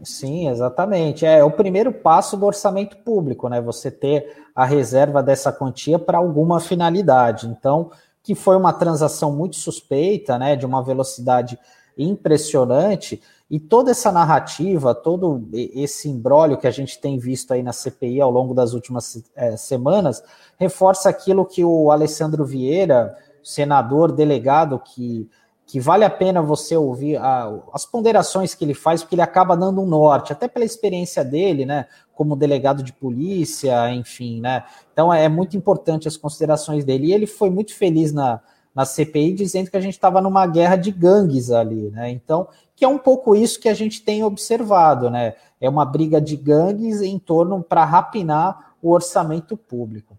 Sim, 0.03 0.49
exatamente. 0.49 1.27
É, 1.27 1.39
é 1.39 1.45
o 1.45 1.51
primeiro 1.51 1.93
passo 1.93 2.37
do 2.37 2.47
orçamento 2.47 2.97
público, 2.99 3.49
né? 3.49 3.61
Você 3.61 3.91
ter 3.91 4.45
a 4.55 4.65
reserva 4.65 5.23
dessa 5.23 5.53
quantia 5.53 5.99
para 5.99 6.19
alguma 6.19 6.61
finalidade. 6.61 7.47
Então, 7.47 7.91
que 8.23 8.35
foi 8.35 8.57
uma 8.57 8.73
transação 8.73 9.33
muito 9.33 9.57
suspeita, 9.57 10.39
né? 10.39 10.57
De 10.57 10.65
uma 10.65 10.83
velocidade 10.83 11.59
impressionante. 11.97 13.21
E 13.51 13.59
toda 13.59 13.91
essa 13.91 14.13
narrativa, 14.13 14.95
todo 14.95 15.49
esse 15.53 16.09
embrólio 16.09 16.57
que 16.57 16.69
a 16.69 16.71
gente 16.71 17.01
tem 17.01 17.19
visto 17.19 17.53
aí 17.53 17.63
na 17.63 17.73
CPI 17.73 18.21
ao 18.21 18.31
longo 18.31 18.55
das 18.55 18.75
últimas 18.75 19.23
é, 19.35 19.57
semanas, 19.57 20.23
reforça 20.57 21.09
aquilo 21.09 21.45
que 21.45 21.65
o 21.65 21.91
Alessandro 21.91 22.45
Vieira, 22.45 23.17
senador 23.43 24.13
delegado 24.13 24.79
que 24.79 25.29
que 25.71 25.79
vale 25.79 26.05
a 26.05 26.11
pena 26.11 26.43
você 26.43 26.77
ouvir 26.77 27.17
a, 27.17 27.49
as 27.73 27.87
ponderações 27.87 28.57
que 28.57 28.65
ele 28.65 28.75
faz, 28.75 29.03
porque 29.03 29.15
ele 29.15 29.23
acaba 29.23 29.57
dando 29.57 29.81
um 29.81 29.87
norte, 29.87 30.33
até 30.33 30.49
pela 30.49 30.65
experiência 30.65 31.25
dele, 31.25 31.65
né, 31.65 31.87
como 32.13 32.35
delegado 32.35 32.83
de 32.83 32.93
polícia, 32.93 33.89
enfim, 33.95 34.41
né, 34.41 34.65
então 34.93 35.15
é, 35.15 35.29
muito 35.29 35.57
importante 35.57 36.09
as 36.09 36.17
considerações 36.17 36.85
dele, 36.85 37.07
e 37.07 37.13
ele 37.13 37.27
foi 37.27 37.51
muito 37.51 37.73
feliz 37.73 38.13
na, 38.13 38.41
na 38.75 38.85
CPI, 38.85 39.33
dizendo 39.33 39.71
que 39.71 39.77
a 39.77 39.81
gente 39.81 39.95
estava 39.95 40.21
numa 40.21 40.45
guerra 40.45 40.75
de 40.75 40.91
gangues 40.91 41.53
ali, 41.53 41.89
né, 41.91 42.11
então, 42.11 42.49
que 42.75 42.85
é 42.85 42.89
um 42.89 42.99
pouco 42.99 43.37
isso 43.37 43.61
que 43.61 43.69
a 43.69 43.75
gente 43.75 44.03
tem 44.03 44.25
observado, 44.25 45.09
né, 45.09 45.35
é 45.61 45.69
uma 45.69 45.85
briga 45.85 46.21
de 46.21 46.35
gangues 46.35 47.01
em 47.01 47.17
torno 47.17 47.63
para 47.63 47.85
rapinar 47.85 48.75
o 48.83 48.91
orçamento 48.91 49.57
público. 49.57 50.19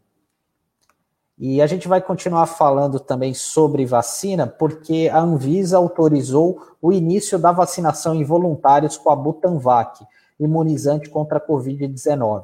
E 1.44 1.60
a 1.60 1.66
gente 1.66 1.88
vai 1.88 2.00
continuar 2.00 2.46
falando 2.46 3.00
também 3.00 3.34
sobre 3.34 3.84
vacina, 3.84 4.46
porque 4.46 5.10
a 5.12 5.20
Anvisa 5.22 5.76
autorizou 5.76 6.62
o 6.80 6.94
início 6.94 7.40
da 7.40 7.52
vacinação 7.52 8.14
em 8.14 8.24
voluntários 8.24 8.96
com 8.96 9.10
a 9.10 9.16
Butanvac, 9.16 10.06
imunizante 10.40 11.10
contra 11.10 11.40
a 11.40 11.42
Covid-19. 11.42 12.44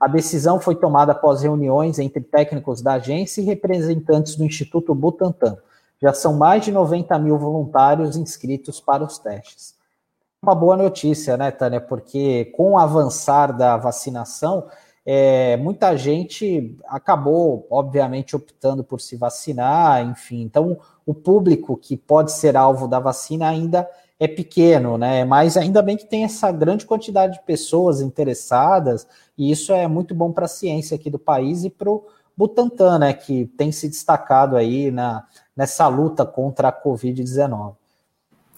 A 0.00 0.08
decisão 0.08 0.58
foi 0.58 0.74
tomada 0.74 1.12
após 1.12 1.42
reuniões 1.42 1.98
entre 1.98 2.22
técnicos 2.22 2.80
da 2.80 2.94
agência 2.94 3.42
e 3.42 3.44
representantes 3.44 4.34
do 4.34 4.44
Instituto 4.44 4.94
Butantan. 4.94 5.58
Já 6.00 6.14
são 6.14 6.32
mais 6.32 6.64
de 6.64 6.72
90 6.72 7.18
mil 7.18 7.36
voluntários 7.36 8.16
inscritos 8.16 8.80
para 8.80 9.04
os 9.04 9.18
testes. 9.18 9.74
Uma 10.42 10.54
boa 10.54 10.76
notícia, 10.76 11.36
né, 11.36 11.50
Tânia? 11.50 11.82
Porque 11.82 12.46
com 12.56 12.72
o 12.72 12.78
avançar 12.78 13.54
da 13.54 13.76
vacinação, 13.76 14.68
é, 15.04 15.56
muita 15.56 15.96
gente 15.96 16.76
acabou, 16.86 17.66
obviamente, 17.70 18.36
optando 18.36 18.84
por 18.84 19.00
se 19.00 19.16
vacinar, 19.16 20.06
enfim. 20.06 20.42
Então, 20.42 20.78
o 21.04 21.12
público 21.12 21.76
que 21.76 21.96
pode 21.96 22.32
ser 22.32 22.56
alvo 22.56 22.86
da 22.86 23.00
vacina 23.00 23.48
ainda 23.48 23.88
é 24.18 24.28
pequeno, 24.28 24.96
né? 24.96 25.24
Mas 25.24 25.56
ainda 25.56 25.82
bem 25.82 25.96
que 25.96 26.06
tem 26.06 26.22
essa 26.22 26.52
grande 26.52 26.86
quantidade 26.86 27.34
de 27.34 27.44
pessoas 27.44 28.00
interessadas, 28.00 29.06
e 29.36 29.50
isso 29.50 29.72
é 29.72 29.88
muito 29.88 30.14
bom 30.14 30.30
para 30.30 30.44
a 30.44 30.48
ciência 30.48 30.94
aqui 30.94 31.10
do 31.10 31.18
país 31.18 31.64
e 31.64 31.70
para 31.70 31.90
o 31.90 32.04
Butantan, 32.36 33.00
né? 33.00 33.12
Que 33.12 33.46
tem 33.58 33.72
se 33.72 33.88
destacado 33.88 34.56
aí 34.56 34.92
na, 34.92 35.24
nessa 35.56 35.88
luta 35.88 36.24
contra 36.24 36.68
a 36.68 36.72
Covid-19. 36.72 37.74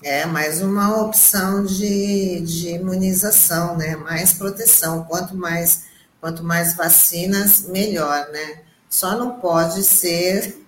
É 0.03 0.27
mais 0.27 0.61
uma 0.61 1.01
opção 1.01 1.65
de, 1.65 2.41
de 2.43 2.75
imunização, 2.75 3.75
né? 3.75 3.97
Mais 3.97 4.35
proteção. 4.35 5.05
Quanto 5.05 5.35
mais, 5.35 5.85
quanto 6.25 6.43
mais 6.43 6.75
vacinas, 6.75 7.69
melhor, 7.69 8.31
né? 8.33 8.63
Só 8.89 9.15
não 9.15 9.33
pode 9.41 9.85
ser 9.85 10.59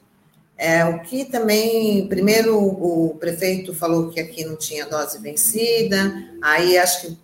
É, 0.57 0.85
o 0.85 1.01
que 1.01 1.25
também, 1.25 2.07
primeiro 2.07 2.57
o 2.57 3.17
prefeito 3.19 3.75
falou 3.75 4.11
que 4.11 4.21
aqui 4.21 4.45
não 4.45 4.55
tinha 4.55 4.85
dose 4.85 5.19
vencida, 5.19 6.13
aí 6.41 6.77
acho 6.77 7.01
que 7.01 7.19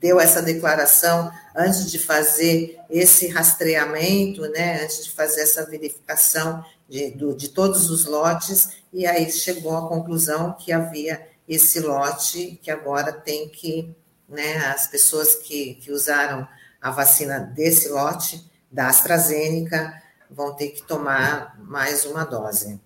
deu 0.00 0.18
essa 0.18 0.42
declaração 0.42 1.30
antes 1.54 1.88
de 1.88 2.00
fazer 2.00 2.80
esse 2.90 3.28
rastreamento, 3.28 4.42
né, 4.48 4.82
antes 4.82 5.04
de 5.04 5.12
fazer 5.12 5.42
essa 5.42 5.64
verificação 5.64 6.64
de, 6.88 7.12
do, 7.12 7.32
de 7.32 7.50
todos 7.50 7.90
os 7.90 8.06
lotes, 8.06 8.70
e 8.92 9.06
aí 9.06 9.30
chegou 9.30 9.76
à 9.76 9.88
conclusão 9.88 10.56
que 10.58 10.72
havia 10.72 11.30
esse 11.50 11.80
lote 11.80 12.60
que 12.62 12.70
agora 12.70 13.12
tem 13.12 13.48
que, 13.48 13.92
né, 14.28 14.58
as 14.68 14.86
pessoas 14.86 15.34
que, 15.34 15.74
que 15.74 15.90
usaram 15.90 16.46
a 16.80 16.92
vacina 16.92 17.40
desse 17.40 17.88
lote, 17.88 18.48
da 18.70 18.86
AstraZeneca, 18.86 20.00
vão 20.30 20.54
ter 20.54 20.68
que 20.68 20.82
tomar 20.84 21.58
mais 21.60 22.06
uma 22.06 22.24
dose. 22.24 22.80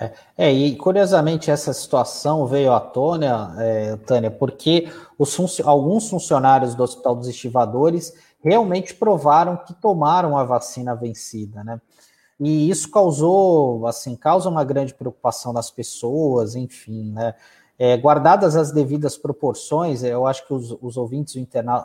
É, 0.00 0.12
é, 0.38 0.52
e 0.52 0.76
curiosamente 0.76 1.50
essa 1.50 1.72
situação 1.72 2.46
veio 2.46 2.72
à 2.72 2.78
tona, 2.78 3.56
é, 3.58 3.96
Tânia, 3.96 4.30
porque 4.30 4.88
func 5.26 5.60
alguns 5.64 6.08
funcionários 6.08 6.76
do 6.76 6.84
Hospital 6.84 7.16
dos 7.16 7.26
Estivadores 7.26 8.14
realmente 8.40 8.94
provaram 8.94 9.56
que 9.56 9.74
tomaram 9.74 10.38
a 10.38 10.44
vacina 10.44 10.94
vencida, 10.94 11.64
né? 11.64 11.80
E 12.38 12.70
isso 12.70 12.90
causou, 12.90 13.86
assim, 13.86 14.16
causa 14.16 14.48
uma 14.48 14.64
grande 14.64 14.94
preocupação 14.94 15.52
nas 15.52 15.70
pessoas, 15.70 16.54
enfim, 16.54 17.12
né? 17.12 17.34
É, 17.84 17.96
guardadas 17.96 18.54
as 18.54 18.70
devidas 18.70 19.18
proporções, 19.18 20.04
eu 20.04 20.24
acho 20.24 20.46
que 20.46 20.54
os, 20.54 20.70
os 20.80 20.96
ouvintes, 20.96 21.34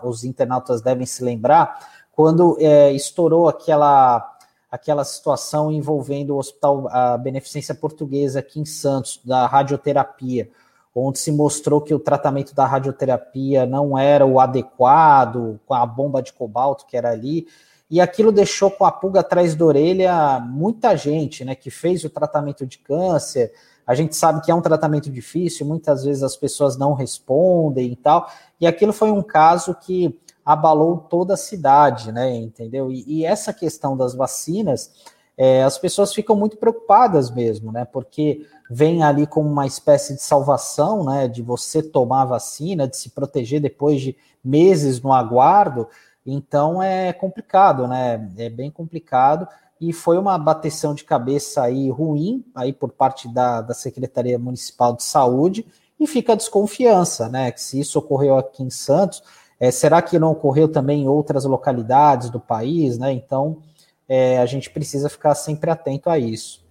os 0.03 0.23
internautas 0.23 0.79
devem 0.79 1.07
se 1.07 1.23
lembrar, 1.23 2.05
quando 2.11 2.55
é, 2.59 2.91
estourou 2.91 3.49
aquela, 3.49 4.37
aquela 4.69 5.03
situação 5.03 5.71
envolvendo 5.71 6.35
o 6.35 6.37
Hospital 6.37 6.87
a 6.89 7.17
Beneficência 7.17 7.73
Portuguesa 7.73 8.41
aqui 8.41 8.59
em 8.59 8.65
Santos, 8.65 9.19
da 9.25 9.47
radioterapia, 9.47 10.51
onde 10.93 11.17
se 11.17 11.31
mostrou 11.31 11.81
que 11.81 11.95
o 11.95 11.99
tratamento 11.99 12.53
da 12.53 12.67
radioterapia 12.67 13.65
não 13.65 13.97
era 13.97 14.23
o 14.23 14.39
adequado, 14.39 15.59
com 15.65 15.73
a 15.73 15.83
bomba 15.83 16.21
de 16.21 16.31
cobalto 16.31 16.85
que 16.85 16.95
era 16.95 17.09
ali, 17.09 17.47
e 17.89 18.01
aquilo 18.01 18.31
deixou 18.31 18.69
com 18.69 18.85
a 18.85 18.91
pulga 18.91 19.21
atrás 19.21 19.55
da 19.55 19.65
orelha 19.65 20.39
muita 20.39 20.95
gente, 20.95 21.45
né, 21.45 21.55
que 21.55 21.69
fez 21.69 22.03
o 22.03 22.09
tratamento 22.09 22.65
de 22.65 22.77
câncer, 22.77 23.53
a 23.87 23.95
gente 23.95 24.17
sabe 24.17 24.41
que 24.41 24.51
é 24.51 24.53
um 24.53 24.61
tratamento 24.61 25.09
difícil, 25.09 25.65
muitas 25.65 26.03
vezes 26.03 26.21
as 26.21 26.35
pessoas 26.35 26.77
não 26.77 26.93
respondem 26.93 27.93
e 27.93 27.95
tal. 27.95 28.29
E 28.59 28.67
aquilo 28.67 28.91
foi 28.91 29.09
um 29.09 29.23
caso 29.23 29.73
que 29.73 30.19
abalou 30.45 30.97
toda 30.97 31.35
a 31.35 31.37
cidade, 31.37 32.11
né? 32.11 32.35
Entendeu? 32.35 32.91
E, 32.91 33.05
e 33.07 33.25
essa 33.25 33.53
questão 33.53 33.95
das 33.95 34.13
vacinas, 34.13 34.91
é, 35.37 35.63
as 35.63 35.77
pessoas 35.77 36.13
ficam 36.13 36.35
muito 36.35 36.57
preocupadas 36.57 37.31
mesmo, 37.31 37.71
né? 37.71 37.85
Porque 37.85 38.45
vem 38.69 39.03
ali 39.03 39.25
como 39.25 39.49
uma 39.49 39.65
espécie 39.65 40.15
de 40.15 40.21
salvação, 40.21 41.05
né? 41.05 41.29
De 41.29 41.41
você 41.41 41.81
tomar 41.81 42.23
a 42.23 42.25
vacina, 42.25 42.89
de 42.89 42.97
se 42.97 43.11
proteger 43.11 43.61
depois 43.61 44.01
de 44.01 44.17
meses 44.43 45.01
no 45.01 45.13
aguardo. 45.13 45.87
Então 46.27 46.83
é 46.83 47.13
complicado, 47.13 47.87
né? 47.87 48.29
É 48.37 48.49
bem 48.49 48.69
complicado 48.69 49.47
e 49.79 49.93
foi 49.93 50.17
uma 50.17 50.37
bateção 50.37 50.93
de 50.93 51.05
cabeça 51.05 51.63
aí 51.63 51.89
ruim 51.89 52.43
aí 52.53 52.73
por 52.73 52.91
parte 52.91 53.27
da, 53.29 53.61
da 53.61 53.73
Secretaria 53.73 54.37
Municipal 54.37 54.93
de 54.93 55.03
Saúde 55.03 55.65
e 55.97 56.05
fica 56.05 56.33
a 56.33 56.35
desconfiança, 56.35 57.29
né? 57.29 57.49
Que 57.51 57.61
se 57.61 57.79
isso 57.79 57.97
ocorreu 57.97 58.37
aqui 58.37 58.61
em 58.61 58.69
Santos, 58.69 59.23
é, 59.57 59.71
será 59.71 60.01
que 60.01 60.19
não 60.19 60.31
ocorreu 60.31 60.67
também 60.67 61.03
em 61.03 61.07
outras 61.07 61.45
localidades 61.45 62.29
do 62.29 62.41
país, 62.41 62.97
né? 62.97 63.13
Então 63.13 63.63
é, 64.07 64.39
a 64.39 64.45
gente 64.45 64.69
precisa 64.69 65.09
ficar 65.09 65.33
sempre 65.33 65.71
atento 65.71 66.09
a 66.09 66.19
isso. 66.19 66.61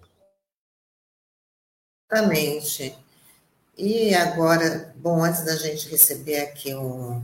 Exatamente. 2.12 2.96
E 3.78 4.14
agora, 4.14 4.94
bom, 4.96 5.22
antes 5.22 5.44
da 5.44 5.56
gente 5.56 5.88
receber 5.88 6.40
aqui 6.40 6.74
o, 6.74 7.22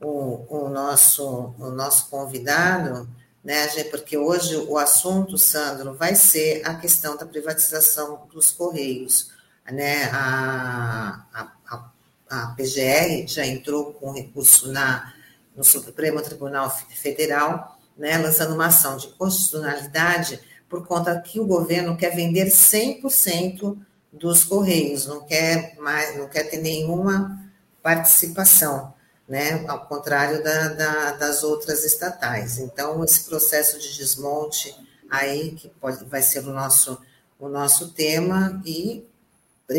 o, 0.00 0.46
o 0.48 0.68
nosso, 0.68 1.54
o 1.58 1.70
nosso 1.70 2.08
convidado, 2.08 3.08
né, 3.44 3.66
porque 3.84 4.16
hoje 4.16 4.56
o 4.56 4.76
assunto, 4.78 5.38
Sandro, 5.38 5.94
vai 5.94 6.14
ser 6.14 6.62
a 6.64 6.74
questão 6.74 7.16
da 7.16 7.26
privatização 7.26 8.26
dos 8.32 8.50
Correios. 8.50 9.30
Né? 9.70 10.04
A, 10.12 11.24
a, 11.32 11.90
a 12.28 12.46
PGR 12.48 13.26
já 13.26 13.46
entrou 13.46 13.92
com 13.94 14.12
recurso 14.12 14.70
na, 14.72 15.12
no 15.54 15.64
Supremo 15.64 16.20
Tribunal 16.22 16.70
Federal, 16.70 17.78
né, 17.96 18.16
lançando 18.18 18.54
uma 18.54 18.66
ação 18.66 18.96
de 18.96 19.08
constitucionalidade 19.08 20.40
por 20.68 20.86
conta 20.86 21.20
que 21.20 21.40
o 21.40 21.46
governo 21.46 21.96
quer 21.96 22.14
vender 22.14 22.46
100% 22.46 23.76
dos 24.12 24.44
Correios, 24.44 25.06
não 25.06 25.24
quer 25.24 25.76
mais, 25.78 26.16
não 26.16 26.28
quer 26.28 26.44
ter 26.44 26.58
nenhuma 26.58 27.38
participação 27.82 28.94
né, 29.30 29.64
ao 29.68 29.86
contrário 29.86 30.42
da, 30.42 30.68
da, 30.70 31.12
das 31.12 31.44
outras 31.44 31.84
estatais. 31.84 32.58
Então, 32.58 33.04
esse 33.04 33.28
processo 33.28 33.78
de 33.78 33.96
desmonte 33.96 34.74
aí, 35.08 35.52
que 35.52 35.68
pode, 35.68 36.04
vai 36.04 36.20
ser 36.20 36.40
o 36.40 36.52
nosso, 36.52 37.00
o 37.38 37.48
nosso 37.48 37.92
tema, 37.92 38.60
e 38.66 39.06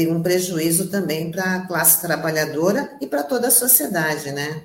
um 0.10 0.24
prejuízo 0.24 0.90
também 0.90 1.30
para 1.30 1.56
a 1.56 1.68
classe 1.68 2.02
trabalhadora 2.02 2.96
e 3.02 3.06
para 3.06 3.24
toda 3.24 3.50
a 3.50 3.52
sociedade, 3.52 4.32
né? 4.32 4.64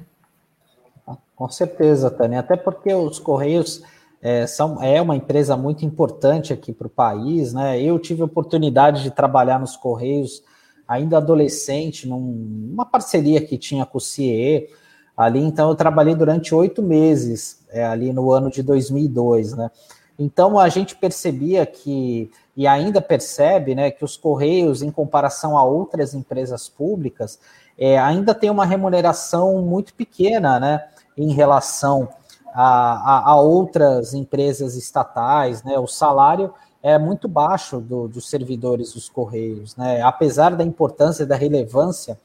Com 1.34 1.48
certeza, 1.48 2.08
Tânia, 2.08 2.38
até 2.38 2.56
porque 2.56 2.94
os 2.94 3.18
Correios 3.18 3.82
é, 4.22 4.46
são, 4.46 4.80
é 4.80 5.02
uma 5.02 5.16
empresa 5.16 5.56
muito 5.56 5.84
importante 5.84 6.52
aqui 6.52 6.72
para 6.72 6.86
o 6.86 6.90
país, 6.90 7.52
né? 7.52 7.82
Eu 7.82 7.98
tive 7.98 8.22
a 8.22 8.26
oportunidade 8.26 9.02
de 9.02 9.10
trabalhar 9.10 9.58
nos 9.58 9.76
Correios 9.76 10.44
ainda 10.86 11.18
adolescente, 11.18 12.06
numa 12.08 12.84
parceria 12.84 13.40
que 13.40 13.58
tinha 13.58 13.84
com 13.84 13.98
o 13.98 14.00
CIE, 14.00 14.68
ali, 15.16 15.40
então 15.40 15.70
eu 15.70 15.74
trabalhei 15.74 16.14
durante 16.14 16.54
oito 16.54 16.82
meses, 16.82 17.64
é, 17.70 17.84
ali 17.84 18.12
no 18.12 18.30
ano 18.30 18.50
de 18.50 18.62
2002, 18.62 19.54
né? 19.54 19.70
Então 20.18 20.58
a 20.58 20.68
gente 20.68 20.96
percebia 20.96 21.66
que, 21.66 22.30
e 22.56 22.66
ainda 22.66 23.02
percebe, 23.02 23.74
né, 23.74 23.90
que 23.90 24.04
os 24.04 24.16
Correios, 24.16 24.82
em 24.82 24.90
comparação 24.90 25.58
a 25.58 25.64
outras 25.64 26.14
empresas 26.14 26.68
públicas, 26.68 27.38
é, 27.78 27.98
ainda 27.98 28.34
tem 28.34 28.48
uma 28.48 28.64
remuneração 28.64 29.60
muito 29.60 29.92
pequena, 29.92 30.58
né, 30.58 30.86
em 31.16 31.32
relação 31.32 32.08
a, 32.54 33.18
a, 33.18 33.30
a 33.32 33.40
outras 33.40 34.14
empresas 34.14 34.76
estatais, 34.76 35.62
né? 35.62 35.78
O 35.78 35.86
salário 35.86 36.54
é 36.86 36.96
muito 36.96 37.26
baixo 37.26 37.80
do, 37.80 38.06
dos 38.06 38.30
servidores 38.30 38.92
dos 38.92 39.08
Correios, 39.08 39.74
né? 39.74 40.00
Apesar 40.02 40.54
da 40.54 40.62
importância 40.62 41.24
e 41.24 41.26
da 41.26 41.34
relevância 41.34 42.16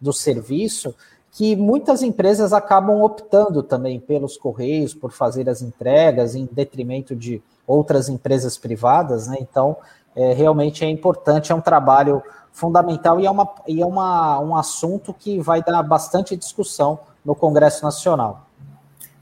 do 0.00 0.10
serviço, 0.10 0.94
que 1.30 1.54
muitas 1.54 2.02
empresas 2.02 2.54
acabam 2.54 3.02
optando 3.02 3.62
também 3.62 4.00
pelos 4.00 4.38
Correios, 4.38 4.94
por 4.94 5.12
fazer 5.12 5.50
as 5.50 5.60
entregas 5.60 6.34
em 6.34 6.48
detrimento 6.50 7.14
de 7.14 7.42
outras 7.66 8.08
empresas 8.08 8.56
privadas, 8.56 9.26
né? 9.26 9.36
Então, 9.38 9.76
é, 10.14 10.32
realmente 10.32 10.82
é 10.82 10.88
importante, 10.88 11.52
é 11.52 11.54
um 11.54 11.60
trabalho 11.60 12.22
fundamental 12.52 13.20
e 13.20 13.26
é, 13.26 13.30
uma, 13.30 13.54
e 13.68 13.82
é 13.82 13.86
uma, 13.86 14.40
um 14.40 14.56
assunto 14.56 15.12
que 15.12 15.38
vai 15.40 15.62
dar 15.62 15.82
bastante 15.82 16.34
discussão 16.34 16.98
no 17.22 17.34
Congresso 17.34 17.84
Nacional. 17.84 18.46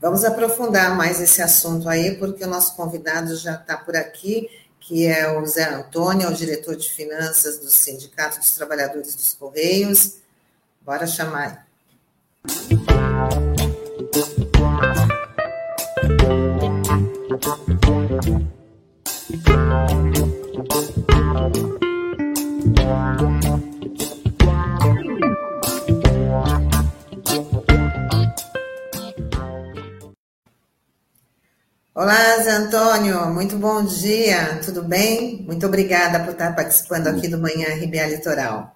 Vamos 0.01 0.25
aprofundar 0.25 0.95
mais 0.97 1.21
esse 1.21 1.41
assunto 1.43 1.89
aí, 1.89 2.15
porque 2.17 2.45
o 2.45 2.47
nosso 2.47 2.77
convidado 2.77 3.35
já 3.35 3.55
está 3.55 3.77
por 3.77 3.97
aqui, 3.97 4.49
que 4.87 5.07
é 5.07 5.31
o 5.33 5.47
Zé 5.47 5.65
Antônio, 5.65 6.27
é 6.27 6.31
o 6.31 6.35
diretor 6.35 6.77
de 6.77 6.93
finanças 6.93 7.59
do 7.59 7.71
Sindicato 7.71 8.39
dos 8.39 8.51
Trabalhadores 8.53 9.15
dos 9.15 9.33
Correios. 9.33 10.19
Bora 10.83 11.07
chamar. 11.07 11.67
Olá, 31.95 32.39
Zé 32.43 32.51
Antônio, 32.51 33.33
muito 33.33 33.57
bom 33.57 33.85
dia, 33.85 34.59
tudo 34.65 34.83
bem? 34.83 35.45
Muito 35.47 35.65
obrigada 35.65 36.25
por 36.25 36.33
estar 36.33 36.53
participando 36.53 37.07
aqui 37.07 37.29
do 37.29 37.39
Manhã 37.39 37.69
RBA 37.69 38.09
Litoral. 38.09 38.75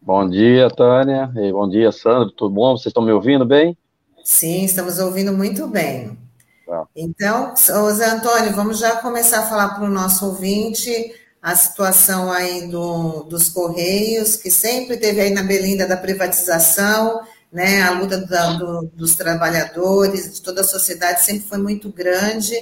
Bom 0.00 0.26
dia, 0.26 0.70
Tânia, 0.70 1.30
e 1.36 1.52
bom 1.52 1.68
dia, 1.68 1.92
Sandro, 1.92 2.30
tudo 2.30 2.54
bom? 2.54 2.74
Vocês 2.74 2.86
estão 2.86 3.04
me 3.04 3.12
ouvindo 3.12 3.44
bem? 3.44 3.76
Sim, 4.24 4.64
estamos 4.64 4.98
ouvindo 4.98 5.34
muito 5.34 5.68
bem. 5.68 6.18
Tá. 6.66 6.86
Então, 6.96 7.54
Zé 7.54 8.06
Antônio, 8.06 8.56
vamos 8.56 8.78
já 8.78 8.96
começar 9.02 9.40
a 9.40 9.46
falar 9.46 9.74
para 9.74 9.84
o 9.84 9.90
nosso 9.90 10.24
ouvinte 10.24 11.12
a 11.42 11.54
situação 11.54 12.32
aí 12.32 12.68
do, 12.68 13.24
dos 13.24 13.50
Correios, 13.50 14.34
que 14.34 14.50
sempre 14.50 14.96
teve 14.96 15.20
aí 15.20 15.30
na 15.30 15.42
belinda 15.42 15.86
da 15.86 15.98
privatização, 15.98 17.20
né? 17.56 17.80
A 17.80 17.98
luta 17.98 18.18
da, 18.18 18.52
do, 18.52 18.82
dos 18.94 19.16
trabalhadores, 19.16 20.34
de 20.34 20.42
toda 20.42 20.60
a 20.60 20.64
sociedade 20.64 21.24
sempre 21.24 21.48
foi 21.48 21.56
muito 21.56 21.88
grande. 21.88 22.54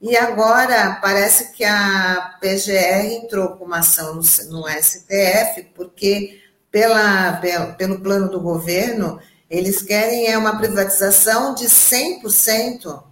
E 0.00 0.16
agora 0.16 1.00
parece 1.02 1.52
que 1.52 1.64
a 1.64 2.38
PGR 2.40 3.24
entrou 3.24 3.56
com 3.56 3.64
uma 3.64 3.78
ação 3.78 4.14
no, 4.14 4.20
no 4.20 4.68
STF, 4.68 5.64
porque 5.74 6.40
pela, 6.70 7.40
pelo 7.76 8.00
plano 8.00 8.30
do 8.30 8.40
governo, 8.40 9.18
eles 9.50 9.82
querem 9.82 10.28
é 10.28 10.38
uma 10.38 10.56
privatização 10.56 11.52
de 11.52 11.64
100%. 11.64 13.02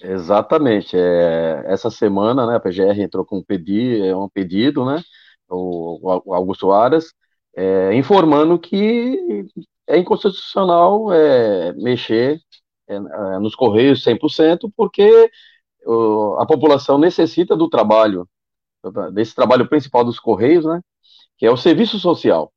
Exatamente. 0.00 0.96
É, 0.96 1.62
essa 1.66 1.90
semana, 1.90 2.46
né, 2.46 2.56
a 2.56 2.60
PGR 2.60 3.02
entrou 3.02 3.22
com 3.22 3.36
um 3.36 3.44
pedido, 3.44 4.06
é 4.06 4.16
um 4.16 4.30
pedido, 4.30 4.86
né, 4.86 5.02
o, 5.46 6.22
o 6.24 6.34
Augusto 6.34 6.72
Aras, 6.72 7.12
é, 7.54 7.94
informando 7.94 8.58
que 8.58 9.44
é 9.92 9.98
inconstitucional 9.98 11.12
é, 11.12 11.72
mexer 11.74 12.40
é, 12.88 12.94
é 12.94 13.38
nos 13.38 13.54
Correios 13.54 14.02
100%, 14.02 14.72
porque 14.76 15.30
a 16.38 16.46
população 16.46 16.96
necessita 16.96 17.56
do 17.56 17.68
trabalho, 17.68 18.26
desse 19.12 19.34
trabalho 19.34 19.68
principal 19.68 20.04
dos 20.04 20.18
Correios, 20.18 20.64
né, 20.64 20.80
que 21.36 21.44
é 21.44 21.50
o 21.50 21.56
serviço 21.56 21.98
social. 21.98 22.52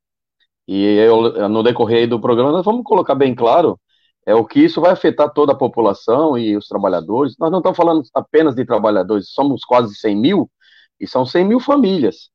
E 0.68 0.84
eu, 0.84 1.50
no 1.50 1.64
decorrer 1.64 2.08
do 2.08 2.20
programa, 2.20 2.52
nós 2.52 2.66
vamos 2.66 2.84
colocar 2.84 3.16
bem 3.16 3.36
claro 3.36 3.80
é 4.28 4.34
o 4.34 4.46
que 4.46 4.60
isso 4.60 4.82
vai 4.82 4.92
afetar 4.92 5.32
toda 5.32 5.52
a 5.52 5.58
população 5.58 6.38
e 6.38 6.58
os 6.58 6.68
trabalhadores. 6.68 7.36
Nós 7.40 7.52
não 7.52 7.60
estamos 7.60 7.78
falando 7.78 8.04
apenas 8.14 8.56
de 8.56 8.66
trabalhadores, 8.66 9.30
somos 9.30 9.64
quase 9.64 9.94
100 9.96 10.16
mil, 10.16 10.52
e 11.00 11.08
são 11.08 11.26
100 11.26 11.46
mil 11.46 11.60
famílias 11.60 12.32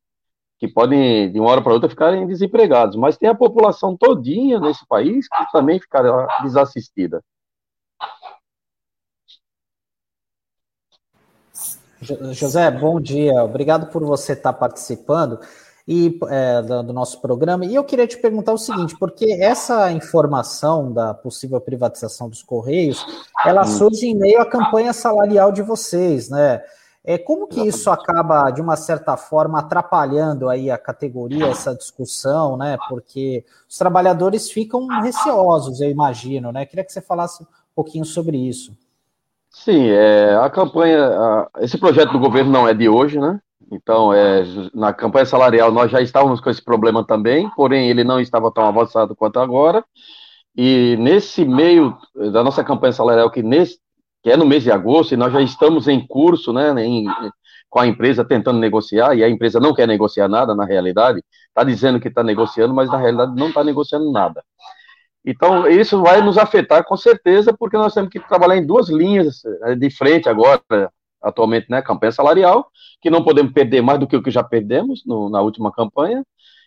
que 0.61 0.67
podem, 0.67 1.31
de 1.31 1.39
uma 1.39 1.49
hora 1.49 1.61
para 1.63 1.73
outra, 1.73 1.89
ficarem 1.89 2.27
desempregados. 2.27 2.95
Mas 2.95 3.17
tem 3.17 3.27
a 3.27 3.33
população 3.33 3.97
todinha 3.97 4.59
nesse 4.59 4.85
país 4.85 5.27
que 5.27 5.51
também 5.51 5.79
ficará 5.79 6.27
desassistida. 6.43 7.19
José, 12.31 12.69
bom 12.69 13.01
dia. 13.01 13.43
Obrigado 13.43 13.87
por 13.87 14.05
você 14.05 14.33
estar 14.33 14.53
participando 14.53 15.39
e 15.87 16.19
é, 16.29 16.61
do, 16.61 16.93
nosso 16.93 17.19
programa. 17.21 17.65
E 17.65 17.73
eu 17.73 17.83
queria 17.83 18.05
te 18.05 18.17
perguntar 18.17 18.53
o 18.53 18.57
seguinte, 18.57 18.95
porque 18.99 19.39
essa 19.41 19.91
informação 19.91 20.93
da 20.93 21.11
possível 21.11 21.59
privatização 21.59 22.29
dos 22.29 22.43
Correios, 22.43 23.03
ela 23.43 23.63
hum. 23.63 23.65
surge 23.65 24.05
em 24.05 24.15
meio 24.15 24.39
à 24.39 24.45
campanha 24.45 24.93
salarial 24.93 25.51
de 25.51 25.63
vocês, 25.63 26.29
né? 26.29 26.61
É, 27.03 27.17
como 27.17 27.47
que 27.47 27.59
isso 27.59 27.89
acaba, 27.89 28.51
de 28.51 28.61
uma 28.61 28.75
certa 28.75 29.17
forma, 29.17 29.59
atrapalhando 29.59 30.47
aí 30.49 30.69
a 30.69 30.77
categoria, 30.77 31.47
essa 31.47 31.75
discussão, 31.75 32.55
né? 32.55 32.77
Porque 32.87 33.43
os 33.67 33.77
trabalhadores 33.77 34.51
ficam 34.51 34.87
receosos, 35.01 35.81
eu 35.81 35.89
imagino, 35.89 36.51
né? 36.51 36.65
Queria 36.65 36.85
que 36.85 36.93
você 36.93 37.01
falasse 37.01 37.41
um 37.41 37.47
pouquinho 37.75 38.05
sobre 38.05 38.37
isso. 38.37 38.77
Sim, 39.49 39.89
é, 39.89 40.35
a 40.35 40.49
campanha, 40.49 41.07
a, 41.07 41.49
esse 41.59 41.77
projeto 41.77 42.11
do 42.11 42.19
governo 42.19 42.51
não 42.51 42.67
é 42.67 42.73
de 42.73 42.87
hoje, 42.87 43.19
né? 43.19 43.39
Então, 43.71 44.13
é, 44.13 44.43
na 44.73 44.93
campanha 44.93 45.25
salarial 45.25 45.71
nós 45.71 45.89
já 45.89 46.01
estávamos 46.01 46.39
com 46.39 46.49
esse 46.49 46.63
problema 46.63 47.05
também, 47.05 47.49
porém 47.55 47.89
ele 47.89 48.03
não 48.03 48.19
estava 48.19 48.51
tão 48.51 48.65
avançado 48.65 49.15
quanto 49.15 49.39
agora. 49.39 49.83
E 50.55 50.97
nesse 50.99 51.45
meio 51.45 51.97
da 52.31 52.43
nossa 52.43 52.63
campanha 52.63 52.91
salarial, 52.91 53.31
que 53.31 53.41
nesse, 53.41 53.79
que 54.21 54.29
é 54.29 54.37
no 54.37 54.45
mês 54.45 54.63
de 54.63 54.71
agosto, 54.71 55.13
e 55.13 55.17
nós 55.17 55.33
já 55.33 55.41
estamos 55.41 55.87
em 55.87 56.05
curso, 56.05 56.53
né, 56.53 56.73
em, 56.83 57.05
com 57.69 57.79
a 57.79 57.87
empresa 57.87 58.23
tentando 58.23 58.59
negociar, 58.59 59.15
e 59.15 59.23
a 59.23 59.29
empresa 59.29 59.59
não 59.59 59.73
quer 59.73 59.87
negociar 59.87 60.27
nada, 60.27 60.53
na 60.53 60.65
realidade, 60.65 61.23
está 61.47 61.63
dizendo 61.63 61.99
que 61.99 62.07
está 62.07 62.23
negociando, 62.23 62.73
mas 62.73 62.89
na 62.89 62.97
realidade 62.97 63.35
não 63.35 63.49
está 63.49 63.63
negociando 63.63 64.11
nada. 64.11 64.43
Então, 65.25 65.67
isso 65.67 66.01
vai 66.01 66.21
nos 66.21 66.37
afetar 66.37 66.83
com 66.83 66.97
certeza, 66.97 67.53
porque 67.53 67.77
nós 67.77 67.93
temos 67.93 68.09
que 68.09 68.19
trabalhar 68.19 68.57
em 68.57 68.65
duas 68.65 68.89
linhas 68.89 69.43
eh, 69.63 69.75
de 69.75 69.89
frente 69.89 70.27
agora, 70.27 70.61
atualmente, 71.21 71.67
né, 71.69 71.81
campanha 71.81 72.11
salarial, 72.11 72.69
que 72.99 73.09
não 73.09 73.23
podemos 73.23 73.53
perder 73.53 73.81
mais 73.81 73.99
do 73.99 74.07
que 74.07 74.15
o 74.15 74.23
que 74.23 74.31
já 74.31 74.43
perdemos 74.43 75.03
no, 75.05 75.29
na 75.29 75.41
última 75.41 75.71
campanha, 75.71 76.23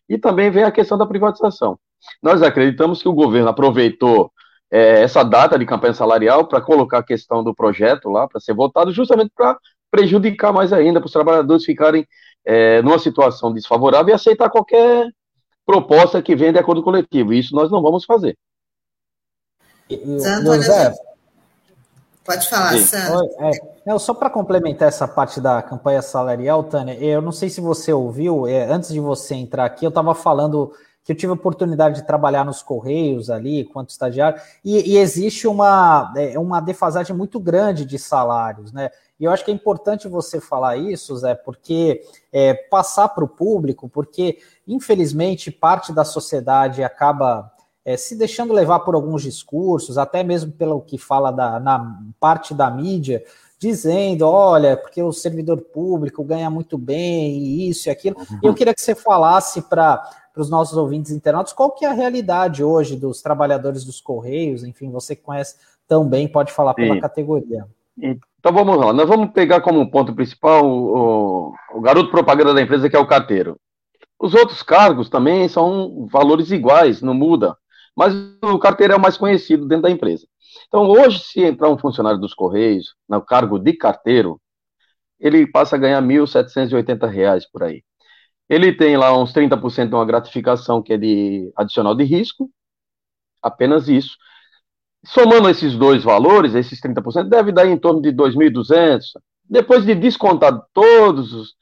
e 0.08 0.18
também 0.18 0.50
vem 0.50 0.64
a 0.64 0.70
questão 0.70 0.96
da 0.96 1.06
privatização. 1.06 1.78
Nós 2.22 2.42
acreditamos 2.42 3.02
que 3.02 3.08
o 3.08 3.14
governo 3.14 3.48
aproveitou 3.48 4.30
é, 4.74 5.02
essa 5.02 5.22
data 5.22 5.56
de 5.56 5.64
campanha 5.64 5.94
salarial 5.94 6.48
para 6.48 6.60
colocar 6.60 6.98
a 6.98 7.02
questão 7.04 7.44
do 7.44 7.54
projeto 7.54 8.08
lá 8.08 8.26
para 8.26 8.40
ser 8.40 8.54
votado, 8.54 8.90
justamente 8.90 9.30
para 9.32 9.56
prejudicar 9.88 10.52
mais 10.52 10.72
ainda, 10.72 10.98
para 10.98 11.06
os 11.06 11.12
trabalhadores 11.12 11.64
ficarem 11.64 12.04
é, 12.44 12.82
numa 12.82 12.98
situação 12.98 13.52
desfavorável 13.52 14.08
e 14.08 14.12
aceitar 14.12 14.50
qualquer 14.50 15.08
proposta 15.64 16.20
que 16.20 16.34
venha 16.34 16.54
de 16.54 16.58
acordo 16.58 16.82
coletivo. 16.82 17.32
Isso 17.32 17.54
nós 17.54 17.70
não 17.70 17.80
vamos 17.80 18.04
fazer. 18.04 18.36
José, 19.88 20.92
pode 22.24 22.48
falar, 22.48 22.76
Sandro. 22.78 23.30
É, 23.86 23.98
só 24.00 24.12
para 24.12 24.28
complementar 24.28 24.88
essa 24.88 25.06
parte 25.06 25.40
da 25.40 25.62
campanha 25.62 26.02
salarial, 26.02 26.64
Tânia, 26.64 26.94
eu 26.94 27.22
não 27.22 27.30
sei 27.30 27.48
se 27.48 27.60
você 27.60 27.92
ouviu, 27.92 28.48
é, 28.48 28.64
antes 28.64 28.92
de 28.92 28.98
você 28.98 29.36
entrar 29.36 29.66
aqui, 29.66 29.84
eu 29.84 29.90
estava 29.90 30.16
falando 30.16 30.72
que 31.04 31.12
eu 31.12 31.16
tive 31.16 31.30
a 31.30 31.34
oportunidade 31.34 32.00
de 32.00 32.06
trabalhar 32.06 32.44
nos 32.44 32.62
Correios 32.62 33.28
ali, 33.28 33.64
quanto 33.64 33.90
estagiário, 33.90 34.40
e, 34.64 34.94
e, 34.94 34.98
existe 34.98 35.46
uma, 35.46 36.12
é, 36.16 36.38
uma 36.38 36.60
defasagem 36.60 37.14
muito 37.14 37.38
grande 37.38 37.84
de 37.84 37.98
salários, 37.98 38.72
né? 38.72 38.88
E 39.20 39.24
eu 39.24 39.30
acho 39.30 39.44
que 39.44 39.50
é 39.50 39.54
importante 39.54 40.08
você 40.08 40.40
falar 40.40 40.76
isso, 40.76 41.16
Zé, 41.16 41.34
porque 41.34 42.02
é, 42.32 42.54
passar 42.54 43.08
para 43.10 43.22
o 43.22 43.28
público, 43.28 43.88
porque 43.88 44.38
infelizmente 44.66 45.50
parte 45.50 45.92
da 45.92 46.04
sociedade 46.04 46.82
acaba 46.82 47.52
é, 47.84 47.96
se 47.96 48.16
deixando 48.16 48.54
levar 48.54 48.80
por 48.80 48.94
alguns 48.94 49.22
discursos, 49.22 49.98
até 49.98 50.24
mesmo 50.24 50.52
pelo 50.52 50.80
que 50.80 50.96
fala 50.96 51.30
da, 51.30 51.60
na 51.60 51.98
parte 52.18 52.54
da 52.54 52.70
mídia, 52.70 53.22
dizendo, 53.58 54.26
olha, 54.26 54.76
porque 54.76 55.02
o 55.02 55.12
servidor 55.12 55.60
público 55.60 56.24
ganha 56.24 56.50
muito 56.50 56.76
bem, 56.76 57.38
e 57.38 57.68
isso 57.68 57.88
e 57.88 57.90
aquilo. 57.90 58.16
Uhum. 58.18 58.38
Eu 58.42 58.54
queria 58.54 58.74
que 58.74 58.80
você 58.80 58.94
falasse 58.94 59.62
para 59.62 60.02
para 60.34 60.42
os 60.42 60.50
nossos 60.50 60.76
ouvintes 60.76 61.12
internautas, 61.12 61.52
qual 61.52 61.70
que 61.70 61.84
é 61.84 61.88
a 61.88 61.92
realidade 61.92 62.64
hoje 62.64 62.96
dos 62.96 63.22
trabalhadores 63.22 63.84
dos 63.84 64.00
Correios? 64.00 64.64
Enfim, 64.64 64.90
você 64.90 65.14
que 65.14 65.22
conhece 65.22 65.56
tão 65.86 66.06
bem, 66.06 66.26
pode 66.26 66.52
falar 66.52 66.74
Sim. 66.74 66.82
pela 66.82 67.00
categoria. 67.00 67.64
Então 67.96 68.52
vamos 68.52 68.76
lá, 68.76 68.92
nós 68.92 69.08
vamos 69.08 69.30
pegar 69.30 69.60
como 69.60 69.88
ponto 69.88 70.12
principal 70.12 70.66
o, 70.66 71.54
o, 71.72 71.80
garoto 71.80 72.10
propaganda 72.10 72.52
da 72.52 72.60
empresa, 72.60 72.90
que 72.90 72.96
é 72.96 72.98
o 72.98 73.06
carteiro. 73.06 73.56
Os 74.18 74.34
outros 74.34 74.62
cargos 74.62 75.08
também 75.08 75.48
são 75.48 76.06
valores 76.10 76.50
iguais, 76.50 77.00
não 77.00 77.14
muda, 77.14 77.56
mas 77.94 78.12
o 78.42 78.58
carteiro 78.58 78.94
é 78.94 78.96
o 78.96 79.00
mais 79.00 79.16
conhecido 79.16 79.68
dentro 79.68 79.84
da 79.84 79.90
empresa. 79.90 80.26
Então, 80.66 80.88
hoje, 80.88 81.20
se 81.20 81.40
entrar 81.42 81.68
um 81.68 81.78
funcionário 81.78 82.18
dos 82.18 82.34
Correios 82.34 82.96
no 83.08 83.22
cargo 83.22 83.58
de 83.58 83.72
carteiro, 83.74 84.40
ele 85.20 85.46
passa 85.46 85.76
a 85.76 85.78
ganhar 85.78 86.02
R$ 86.02 86.06
1.780 86.06 87.42
por 87.52 87.62
aí. 87.62 87.82
Ele 88.48 88.72
tem 88.72 88.96
lá 88.96 89.16
uns 89.16 89.32
30% 89.32 89.88
de 89.88 89.94
uma 89.94 90.04
gratificação 90.04 90.82
que 90.82 90.92
é 90.92 90.98
de 90.98 91.52
adicional 91.56 91.94
de 91.94 92.04
risco, 92.04 92.50
apenas 93.42 93.88
isso. 93.88 94.16
Somando 95.06 95.48
esses 95.50 95.76
dois 95.76 96.02
valores, 96.02 96.54
esses 96.54 96.80
30%, 96.80 97.28
deve 97.28 97.52
dar 97.52 97.66
em 97.66 97.76
torno 97.76 98.00
de 98.00 98.10
2.200. 98.12 99.12
Depois 99.44 99.84
de 99.84 99.94
descontar 99.94 100.58
todos 100.72 101.32
os, 101.32 101.54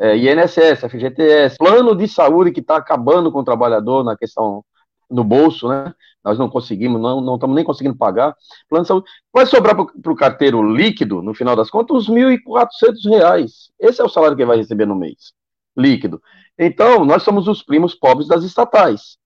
é, 0.00 0.16
INSS, 0.16 0.80
FGTS, 0.88 1.58
plano 1.58 1.94
de 1.94 2.08
saúde 2.08 2.52
que 2.52 2.60
está 2.60 2.76
acabando 2.76 3.30
com 3.30 3.40
o 3.40 3.44
trabalhador 3.44 4.02
na 4.02 4.16
questão 4.16 4.64
no 5.10 5.22
bolso, 5.22 5.68
né? 5.68 5.92
Nós 6.24 6.38
não 6.38 6.48
conseguimos, 6.48 7.00
não, 7.00 7.20
não 7.20 7.34
estamos 7.34 7.54
nem 7.54 7.64
conseguindo 7.64 7.96
pagar. 7.96 8.34
Plano 8.68 8.84
de 8.84 8.88
saúde. 8.88 9.10
Vai 9.32 9.44
sobrar 9.44 9.74
para 9.74 10.12
o 10.12 10.16
carteiro 10.16 10.62
líquido, 10.62 11.22
no 11.22 11.34
final 11.34 11.54
das 11.54 11.70
contas, 11.70 11.96
uns 11.96 12.08
R$ 12.08 12.38
1.400. 12.38 13.70
Esse 13.78 14.00
é 14.00 14.04
o 14.04 14.08
salário 14.08 14.36
que 14.36 14.42
ele 14.42 14.48
vai 14.48 14.56
receber 14.56 14.86
no 14.86 14.94
mês, 14.94 15.32
líquido. 15.76 16.22
Então, 16.58 17.04
nós 17.04 17.22
somos 17.22 17.48
os 17.48 17.62
primos 17.62 17.94
pobres 17.94 18.28
das 18.28 18.44
estatais. 18.44 19.16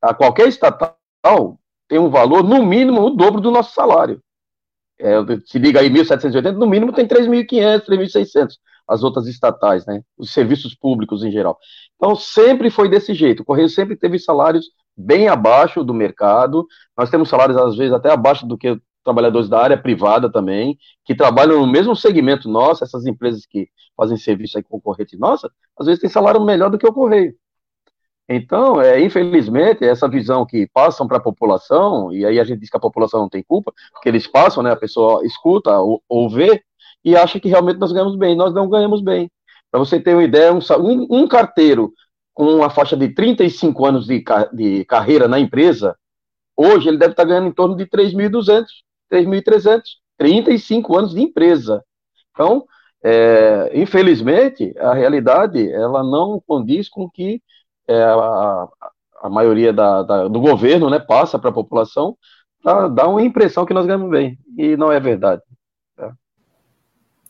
A 0.00 0.14
qualquer 0.14 0.48
estatal 0.48 0.96
tem 1.88 1.98
um 1.98 2.10
valor, 2.10 2.44
no 2.44 2.64
mínimo, 2.64 3.06
o 3.06 3.10
dobro 3.10 3.40
do 3.40 3.50
nosso 3.50 3.74
salário. 3.74 4.22
É, 5.00 5.14
se 5.46 5.58
liga 5.58 5.80
aí, 5.80 5.88
1.780, 5.88 6.52
no 6.52 6.66
mínimo 6.66 6.92
tem 6.92 7.06
3.500, 7.06 7.86
3.600 7.86 8.48
as 8.88 9.02
outras 9.02 9.26
estatais, 9.26 9.84
né? 9.84 10.02
Os 10.16 10.32
serviços 10.32 10.74
públicos 10.74 11.22
em 11.22 11.30
geral. 11.30 11.58
Então, 11.96 12.16
sempre 12.16 12.70
foi 12.70 12.88
desse 12.88 13.12
jeito. 13.12 13.40
O 13.40 13.44
Correio 13.44 13.68
sempre 13.68 13.94
teve 13.94 14.18
salários 14.18 14.70
bem 14.96 15.28
abaixo 15.28 15.84
do 15.84 15.92
mercado. 15.92 16.66
Nós 16.96 17.10
temos 17.10 17.28
salários, 17.28 17.58
às 17.58 17.76
vezes, 17.76 17.92
até 17.92 18.10
abaixo 18.10 18.46
do 18.46 18.56
que 18.56 18.80
trabalhadores 19.04 19.48
da 19.48 19.60
área 19.60 19.76
privada 19.76 20.30
também, 20.30 20.78
que 21.04 21.14
trabalham 21.14 21.60
no 21.60 21.66
mesmo 21.66 21.96
segmento 21.96 22.48
nosso, 22.48 22.84
essas 22.84 23.06
empresas 23.06 23.46
que 23.46 23.68
fazem 23.96 24.16
serviço 24.16 24.58
aí 24.58 24.62
concorrente 24.62 25.16
nossa, 25.16 25.50
às 25.78 25.86
vezes 25.86 26.00
tem 26.00 26.10
salário 26.10 26.40
melhor 26.44 26.70
do 26.70 26.78
que 26.78 26.86
o 26.86 26.92
Correio. 26.92 27.34
Então, 28.28 28.80
é, 28.80 29.00
infelizmente, 29.00 29.84
essa 29.84 30.06
visão 30.06 30.44
que 30.44 30.68
passam 30.68 31.08
para 31.08 31.16
a 31.16 31.22
população, 31.22 32.12
e 32.12 32.26
aí 32.26 32.38
a 32.38 32.44
gente 32.44 32.60
diz 32.60 32.68
que 32.68 32.76
a 32.76 32.80
população 32.80 33.20
não 33.20 33.28
tem 33.28 33.42
culpa, 33.42 33.72
porque 33.92 34.08
eles 34.08 34.26
passam, 34.26 34.62
né, 34.62 34.70
a 34.70 34.76
pessoa 34.76 35.24
escuta 35.24 35.78
ou, 35.78 36.02
ou 36.06 36.28
vê, 36.28 36.62
e 37.02 37.16
acha 37.16 37.40
que 37.40 37.48
realmente 37.48 37.78
nós 37.78 37.90
ganhamos 37.90 38.16
bem. 38.16 38.36
Nós 38.36 38.52
não 38.52 38.68
ganhamos 38.68 39.00
bem. 39.00 39.30
Para 39.70 39.80
você 39.80 39.98
ter 39.98 40.14
uma 40.14 40.24
ideia, 40.24 40.52
um, 40.52 41.06
um, 41.10 41.26
carteiro 41.26 41.92
com 42.34 42.44
uma 42.56 42.68
faixa 42.68 42.96
de 42.96 43.08
35 43.08 43.86
anos 43.86 44.06
de, 44.06 44.22
de 44.52 44.84
carreira 44.84 45.26
na 45.26 45.40
empresa, 45.40 45.96
hoje 46.54 46.88
ele 46.88 46.98
deve 46.98 47.12
estar 47.12 47.24
ganhando 47.24 47.48
em 47.48 47.52
torno 47.52 47.76
de 47.76 47.86
3.200, 47.86 48.66
3.300, 49.10 49.82
35 50.16 50.96
anos 50.96 51.14
de 51.14 51.20
empresa. 51.20 51.82
Então, 52.32 52.64
é, 53.02 53.70
infelizmente, 53.74 54.74
a 54.78 54.92
realidade 54.92 55.70
ela 55.72 56.02
não 56.02 56.42
condiz 56.46 56.88
com 56.88 57.08
que 57.08 57.40
é, 57.86 58.02
a, 58.02 58.68
a, 59.22 59.30
maioria 59.30 59.72
da, 59.72 60.02
da, 60.02 60.28
do 60.28 60.40
governo 60.40 60.90
né, 60.90 60.98
passa 60.98 61.38
para 61.38 61.50
a 61.50 61.54
população 61.54 62.16
para 62.62 62.88
dar 62.88 63.08
uma 63.08 63.22
impressão 63.22 63.64
que 63.64 63.74
nós 63.74 63.86
ganhamos 63.86 64.10
bem. 64.10 64.38
E 64.56 64.76
não 64.76 64.90
é 64.90 64.98
verdade. 64.98 65.42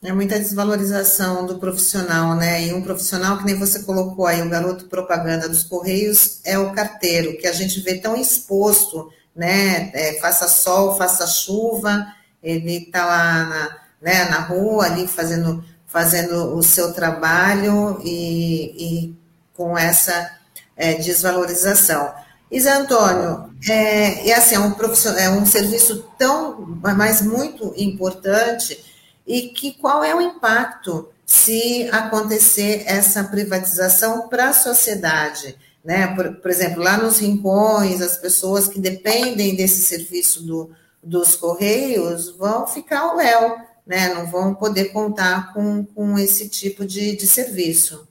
É 0.00 0.12
muita 0.12 0.38
desvalorização 0.38 1.44
do 1.44 1.58
profissional, 1.58 2.36
né? 2.36 2.68
E 2.68 2.72
um 2.72 2.82
profissional 2.82 3.36
que 3.36 3.44
nem 3.44 3.58
você 3.58 3.82
colocou 3.82 4.26
aí, 4.26 4.40
o 4.40 4.48
garoto 4.48 4.84
propaganda 4.84 5.48
dos 5.48 5.64
Correios, 5.64 6.40
é 6.44 6.56
o 6.56 6.72
carteiro, 6.72 7.36
que 7.36 7.48
a 7.48 7.52
gente 7.52 7.80
vê 7.80 7.98
tão 7.98 8.14
exposto, 8.16 9.10
né? 9.38 9.92
É, 9.94 10.14
faça 10.20 10.48
sol, 10.48 10.98
faça 10.98 11.24
chuva, 11.24 12.12
ele 12.42 12.79
está 12.79 13.07
lá 13.07 13.44
na, 13.44 13.77
né, 14.03 14.24
na 14.24 14.40
rua, 14.40 14.87
ali 14.87 15.07
fazendo, 15.07 15.64
fazendo 15.87 16.57
o 16.57 16.62
seu 16.62 16.92
trabalho 16.92 18.01
e, 18.03 18.74
e 18.77 19.16
com 19.57 19.79
essa 19.79 20.29
é, 20.77 20.94
desvalorização. 20.94 22.12
Isa 22.51 22.79
Antônio, 22.79 23.55
é, 23.68 24.29
é 24.29 24.35
assim, 24.35 24.57
é 24.57 24.59
um, 24.59 24.74
é 25.16 25.31
um 25.31 25.46
serviço 25.46 26.05
tão, 26.18 26.77
mas 26.83 27.22
muito 27.22 27.72
importante 27.77 28.85
e 29.24 29.42
que 29.51 29.74
qual 29.74 30.03
é 30.03 30.14
o 30.16 30.20
impacto 30.20 31.09
se 31.24 31.88
acontecer 31.92 32.83
essa 32.87 33.22
privatização 33.22 34.29
para 34.29 34.48
a 34.48 34.55
sociedade. 34.55 35.57
Né? 35.84 36.14
Por, 36.14 36.36
por, 36.36 36.50
exemplo, 36.50 36.82
lá 36.82 36.98
nos 36.98 37.18
rincões, 37.18 38.00
as 38.00 38.16
pessoas 38.16 38.68
que 38.68 38.80
dependem 38.80 39.56
desse 39.56 39.82
serviço 39.82 40.46
do, 40.46 40.70
dos 41.02 41.36
Correios 41.36 42.30
vão 42.36 42.66
ficar 42.66 43.00
ao 43.00 43.16
léu, 43.16 43.56
né? 43.86 44.12
não 44.14 44.26
vão 44.26 44.54
poder 44.54 44.86
contar 44.92 45.52
com, 45.52 45.84
com 45.84 46.18
esse 46.18 46.48
tipo 46.48 46.84
de, 46.84 47.16
de 47.16 47.26
serviço. 47.26 48.06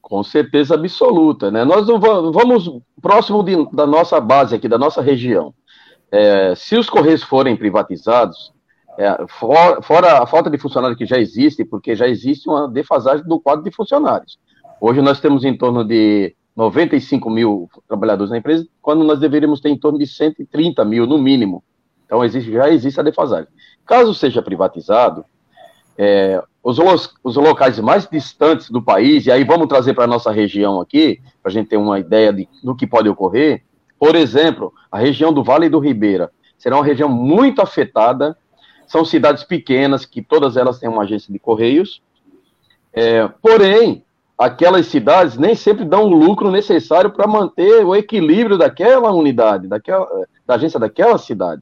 Com 0.00 0.22
certeza 0.22 0.74
absoluta. 0.74 1.50
Né? 1.50 1.64
Nós 1.64 1.86
não 1.86 2.00
vamos, 2.00 2.32
vamos 2.32 2.82
próximo 3.02 3.42
de, 3.42 3.56
da 3.72 3.86
nossa 3.86 4.20
base 4.20 4.54
aqui, 4.54 4.68
da 4.68 4.78
nossa 4.78 5.02
região. 5.02 5.52
É, 6.10 6.54
se 6.56 6.76
os 6.76 6.88
Correios 6.88 7.22
forem 7.22 7.56
privatizados, 7.56 8.52
é, 8.98 9.26
for, 9.28 9.82
fora 9.82 10.22
a 10.22 10.26
falta 10.26 10.48
de 10.50 10.58
funcionários 10.58 10.98
que 10.98 11.06
já 11.06 11.18
existe, 11.18 11.64
porque 11.64 11.94
já 11.94 12.08
existe 12.08 12.48
uma 12.48 12.66
defasagem 12.66 13.24
do 13.26 13.38
quadro 13.38 13.62
de 13.62 13.70
funcionários. 13.70 14.38
Hoje 14.80 15.02
nós 15.02 15.20
temos 15.20 15.44
em 15.44 15.56
torno 15.56 15.84
de 15.84 16.34
95 16.58 17.30
mil 17.30 17.70
trabalhadores 17.86 18.32
na 18.32 18.38
empresa, 18.38 18.66
quando 18.82 19.04
nós 19.04 19.20
deveríamos 19.20 19.60
ter 19.60 19.68
em 19.68 19.78
torno 19.78 19.96
de 19.96 20.08
130 20.08 20.84
mil, 20.84 21.06
no 21.06 21.16
mínimo. 21.16 21.62
Então 22.04 22.24
existe, 22.24 22.50
já 22.50 22.68
existe 22.68 22.98
a 22.98 23.04
defasagem. 23.04 23.46
Caso 23.86 24.12
seja 24.12 24.42
privatizado, 24.42 25.24
é, 25.96 26.42
os, 26.60 26.76
os, 27.22 27.36
locais 27.36 27.78
mais 27.78 28.08
distantes 28.08 28.70
do 28.70 28.82
país, 28.82 29.26
e 29.26 29.30
aí 29.30 29.44
vamos 29.44 29.68
trazer 29.68 29.94
para 29.94 30.02
a 30.02 30.08
nossa 30.08 30.32
região 30.32 30.80
aqui, 30.80 31.20
para 31.40 31.50
a 31.50 31.52
gente 31.52 31.68
ter 31.68 31.76
uma 31.76 32.00
ideia 32.00 32.32
de, 32.32 32.48
do 32.62 32.74
que 32.74 32.88
pode 32.88 33.08
ocorrer, 33.08 33.62
por 33.96 34.16
exemplo, 34.16 34.72
a 34.90 34.98
região 34.98 35.32
do 35.32 35.44
Vale 35.44 35.68
do 35.68 35.78
Ribeira 35.78 36.30
será 36.58 36.76
uma 36.76 36.84
região 36.84 37.08
muito 37.08 37.62
afetada 37.62 38.36
são 38.88 39.04
cidades 39.04 39.44
pequenas, 39.44 40.06
que 40.06 40.22
todas 40.22 40.56
elas 40.56 40.78
têm 40.78 40.88
uma 40.88 41.02
agência 41.02 41.30
de 41.30 41.38
correios. 41.38 42.00
É, 42.90 43.28
porém, 43.42 44.02
aquelas 44.38 44.86
cidades 44.86 45.36
nem 45.36 45.56
sempre 45.56 45.84
dão 45.84 46.04
o 46.04 46.14
lucro 46.14 46.50
necessário 46.50 47.10
para 47.10 47.26
manter 47.26 47.84
o 47.84 47.96
equilíbrio 47.96 48.56
daquela 48.56 49.10
unidade, 49.12 49.66
daquela, 49.66 50.06
da 50.46 50.54
agência 50.54 50.78
daquela 50.78 51.18
cidade. 51.18 51.60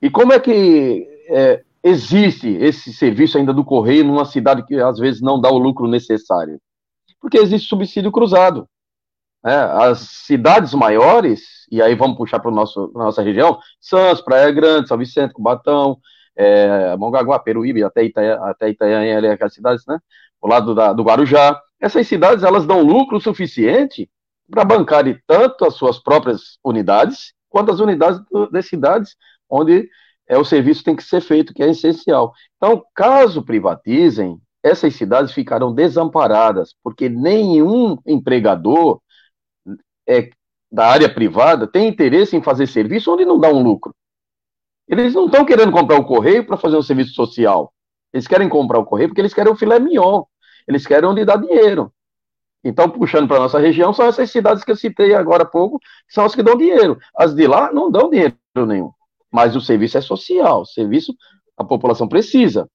E 0.00 0.08
como 0.08 0.32
é 0.32 0.38
que 0.38 1.06
é, 1.28 1.62
existe 1.82 2.48
esse 2.48 2.92
serviço 2.92 3.36
ainda 3.36 3.52
do 3.52 3.64
correio 3.64 4.04
numa 4.04 4.24
cidade 4.24 4.64
que 4.64 4.76
às 4.76 4.98
vezes 4.98 5.20
não 5.20 5.40
dá 5.40 5.50
o 5.50 5.58
lucro 5.58 5.88
necessário? 5.88 6.60
Porque 7.20 7.38
existe 7.38 7.68
subsídio 7.68 8.12
cruzado. 8.12 8.68
É, 9.44 9.52
as 9.52 9.98
cidades 9.98 10.72
maiores, 10.72 11.66
e 11.70 11.82
aí 11.82 11.96
vamos 11.96 12.16
puxar 12.16 12.38
para 12.38 12.50
a 12.52 12.54
nossa 12.54 13.22
região, 13.22 13.58
Santos, 13.80 14.22
Praia 14.22 14.52
Grande, 14.52 14.86
São 14.86 14.96
Vicente, 14.96 15.34
Cubatão, 15.34 15.98
é, 16.36 16.96
Mongaguá, 16.96 17.40
Peruíbe, 17.40 17.82
até, 17.82 18.04
Itaia, 18.04 18.36
até 18.36 18.68
Itanhaém, 18.70 19.16
ali, 19.16 19.26
aquelas 19.26 19.52
cidades, 19.52 19.84
né? 19.86 19.98
O 20.40 20.46
lado 20.46 20.74
da, 20.74 20.92
do 20.92 21.02
Guarujá. 21.02 21.60
Essas 21.82 22.06
cidades, 22.06 22.44
elas 22.44 22.64
dão 22.64 22.80
lucro 22.80 23.20
suficiente 23.20 24.08
para 24.48 24.64
bancar 24.64 25.04
tanto 25.26 25.64
as 25.64 25.74
suas 25.74 25.98
próprias 25.98 26.56
unidades, 26.64 27.34
quanto 27.48 27.72
as 27.72 27.80
unidades 27.80 28.22
das 28.52 28.66
cidades 28.66 29.16
onde 29.50 29.88
é, 30.28 30.38
o 30.38 30.44
serviço 30.44 30.84
tem 30.84 30.94
que 30.94 31.02
ser 31.02 31.20
feito, 31.20 31.52
que 31.52 31.60
é 31.60 31.68
essencial. 31.68 32.32
Então, 32.56 32.84
caso 32.94 33.42
privatizem, 33.42 34.40
essas 34.62 34.94
cidades 34.94 35.32
ficarão 35.32 35.74
desamparadas, 35.74 36.72
porque 36.84 37.08
nenhum 37.08 37.98
empregador 38.06 39.00
é, 40.08 40.30
da 40.70 40.86
área 40.86 41.12
privada 41.12 41.66
tem 41.66 41.88
interesse 41.88 42.36
em 42.36 42.42
fazer 42.42 42.68
serviço 42.68 43.12
onde 43.12 43.24
não 43.24 43.40
dá 43.40 43.48
um 43.48 43.62
lucro. 43.62 43.92
Eles 44.86 45.14
não 45.14 45.26
estão 45.26 45.44
querendo 45.44 45.72
comprar 45.72 45.98
o 45.98 46.04
correio 46.04 46.46
para 46.46 46.56
fazer 46.56 46.76
um 46.76 46.82
serviço 46.82 47.12
social. 47.12 47.72
Eles 48.12 48.28
querem 48.28 48.48
comprar 48.48 48.78
o 48.78 48.84
correio 48.84 49.08
porque 49.08 49.20
eles 49.20 49.34
querem 49.34 49.52
o 49.52 49.56
filé 49.56 49.80
mignon. 49.80 50.22
Eles 50.66 50.86
querem 50.86 51.08
onde 51.08 51.24
dá 51.24 51.36
dinheiro. 51.36 51.92
Então, 52.64 52.88
puxando 52.88 53.26
para 53.26 53.40
nossa 53.40 53.58
região, 53.58 53.92
são 53.92 54.06
essas 54.06 54.30
cidades 54.30 54.62
que 54.62 54.70
eu 54.70 54.76
citei 54.76 55.14
agora 55.14 55.42
há 55.42 55.46
pouco, 55.46 55.78
que 55.80 56.14
são 56.14 56.24
as 56.24 56.34
que 56.34 56.42
dão 56.42 56.56
dinheiro. 56.56 56.98
As 57.16 57.34
de 57.34 57.46
lá 57.46 57.72
não 57.72 57.90
dão 57.90 58.08
dinheiro 58.08 58.36
nenhum. 58.54 58.90
Mas 59.30 59.56
o 59.56 59.60
serviço 59.60 59.98
é 59.98 60.00
social. 60.00 60.60
O 60.60 60.66
serviço 60.66 61.14
a 61.56 61.64
população 61.64 62.08
precisa. 62.08 62.68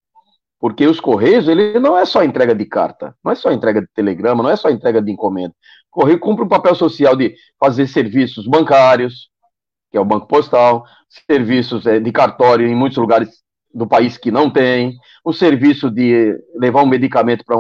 Porque 0.60 0.88
os 0.88 1.00
Correios, 1.00 1.48
ele 1.48 1.80
não 1.80 1.98
é 1.98 2.06
só 2.06 2.24
entrega 2.24 2.56
de 2.56 2.66
carta, 2.66 3.16
não 3.24 3.32
é 3.32 3.36
só 3.36 3.52
entrega 3.52 3.80
de 3.80 3.88
telegrama, 3.94 4.42
não 4.42 4.50
é 4.50 4.56
só 4.56 4.70
entrega 4.70 5.02
de 5.02 5.12
encomenda. 5.12 5.54
O 5.92 6.02
Correio 6.02 6.20
cumpre 6.20 6.44
um 6.44 6.48
papel 6.48 6.74
social 6.74 7.16
de 7.16 7.36
fazer 7.60 7.88
serviços 7.88 8.48
bancários, 8.48 9.30
que 9.92 9.98
é 9.98 10.02
o 10.02 10.06
Banco 10.06 10.28
Postal, 10.28 10.84
serviços 11.30 11.86
é, 11.86 12.00
de 12.00 12.12
cartório 12.12 12.68
em 12.68 12.76
muitos 12.76 12.98
lugares 12.98 13.30
do 13.74 13.88
país 13.88 14.18
que 14.18 14.32
não 14.32 14.50
tem, 14.50 14.98
o 15.24 15.34
serviço 15.34 15.90
de 15.90 16.38
levar 16.56 16.84
um 16.84 16.88
medicamento 16.88 17.44
para 17.46 17.56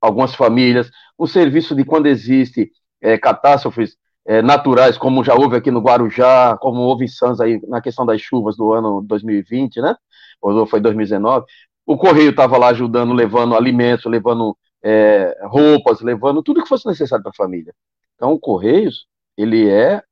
algumas 0.00 0.34
famílias, 0.34 0.90
o 1.16 1.26
serviço 1.26 1.74
de 1.74 1.84
quando 1.84 2.06
existe 2.06 2.70
é, 3.00 3.18
catástrofes 3.18 3.96
é, 4.26 4.42
naturais, 4.42 4.98
como 4.98 5.24
já 5.24 5.34
houve 5.34 5.56
aqui 5.56 5.70
no 5.70 5.80
Guarujá, 5.80 6.56
como 6.60 6.80
houve 6.80 7.04
em 7.04 7.08
Santos 7.08 7.40
aí 7.40 7.60
na 7.66 7.80
questão 7.80 8.04
das 8.04 8.20
chuvas 8.20 8.56
do 8.56 8.72
ano 8.72 9.02
2020, 9.02 9.80
né? 9.80 9.96
Ou 10.40 10.66
foi 10.66 10.80
2019. 10.80 11.44
O 11.86 11.96
Correio 11.96 12.30
estava 12.30 12.56
lá 12.56 12.68
ajudando, 12.68 13.12
levando 13.12 13.56
alimentos, 13.56 14.04
levando 14.04 14.56
é, 14.82 15.36
roupas, 15.44 16.00
levando 16.00 16.42
tudo 16.42 16.62
que 16.62 16.68
fosse 16.68 16.86
necessário 16.86 17.22
para 17.22 17.30
a 17.30 17.34
família. 17.34 17.74
Então, 18.14 18.32
o 18.32 18.38
Correios, 18.38 19.06
ele 19.36 19.68
é 19.68 20.02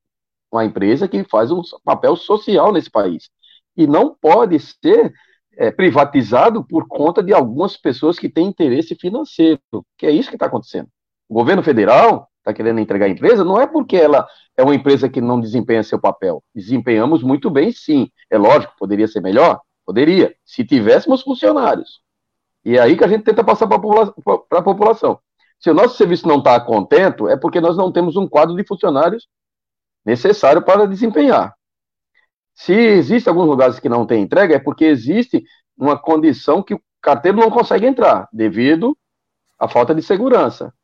uma 0.50 0.64
empresa 0.64 1.06
que 1.06 1.22
faz 1.24 1.50
um 1.50 1.62
papel 1.84 2.16
social 2.16 2.72
nesse 2.72 2.90
país. 2.90 3.30
E 3.78 3.86
não 3.86 4.14
pode 4.14 4.58
ser 4.58 5.14
é, 5.56 5.70
privatizado 5.70 6.64
por 6.64 6.86
conta 6.86 7.22
de 7.22 7.32
algumas 7.32 7.76
pessoas 7.76 8.18
que 8.18 8.28
têm 8.28 8.48
interesse 8.48 8.94
financeiro, 8.94 9.60
que 9.96 10.04
é 10.04 10.10
isso 10.10 10.28
que 10.28 10.36
está 10.36 10.46
acontecendo. 10.46 10.88
O 11.28 11.34
governo 11.34 11.62
federal 11.62 12.28
está 12.38 12.52
querendo 12.52 12.80
entregar 12.80 13.06
a 13.06 13.10
empresa, 13.10 13.44
não 13.44 13.60
é 13.60 13.66
porque 13.66 13.96
ela 13.96 14.26
é 14.56 14.62
uma 14.62 14.74
empresa 14.74 15.08
que 15.08 15.20
não 15.20 15.40
desempenha 15.40 15.82
seu 15.82 16.00
papel. 16.00 16.42
Desempenhamos 16.54 17.22
muito 17.22 17.48
bem, 17.50 17.70
sim. 17.70 18.10
É 18.30 18.36
lógico, 18.36 18.74
poderia 18.78 19.06
ser 19.06 19.20
melhor? 19.20 19.60
Poderia, 19.86 20.34
se 20.44 20.64
tivéssemos 20.64 21.22
funcionários. 21.22 22.00
E 22.64 22.76
é 22.76 22.80
aí 22.80 22.96
que 22.96 23.04
a 23.04 23.08
gente 23.08 23.24
tenta 23.24 23.44
passar 23.44 23.66
para 23.66 23.78
a 24.58 24.62
população. 24.62 25.18
Se 25.60 25.70
o 25.70 25.74
nosso 25.74 25.96
serviço 25.96 26.26
não 26.26 26.38
está 26.38 26.58
contento, 26.60 27.28
é 27.28 27.36
porque 27.36 27.60
nós 27.60 27.76
não 27.76 27.90
temos 27.90 28.16
um 28.16 28.28
quadro 28.28 28.54
de 28.56 28.64
funcionários 28.64 29.28
necessário 30.04 30.62
para 30.62 30.86
desempenhar. 30.86 31.54
Se 32.58 32.72
existe 32.72 33.28
alguns 33.28 33.46
lugares 33.46 33.78
que 33.78 33.88
não 33.88 34.04
tem 34.04 34.20
entrega, 34.20 34.56
é 34.56 34.58
porque 34.58 34.84
existe 34.84 35.44
uma 35.76 35.96
condição 35.96 36.60
que 36.60 36.74
o 36.74 36.82
carteiro 37.00 37.38
não 37.38 37.52
consegue 37.52 37.86
entrar, 37.86 38.28
devido 38.32 38.98
à 39.56 39.68
falta 39.68 39.94
de 39.94 40.02
segurança. 40.02 40.74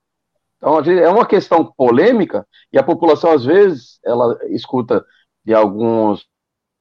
Então, 0.57 0.79
é 0.79 1.09
uma 1.11 1.27
questão 1.27 1.65
polêmica 1.77 2.47
e 2.73 2.79
a 2.79 2.83
população, 2.83 3.33
às 3.33 3.45
vezes, 3.45 3.99
ela 4.05 4.39
escuta 4.51 5.05
de 5.45 5.53
alguns 5.53 6.25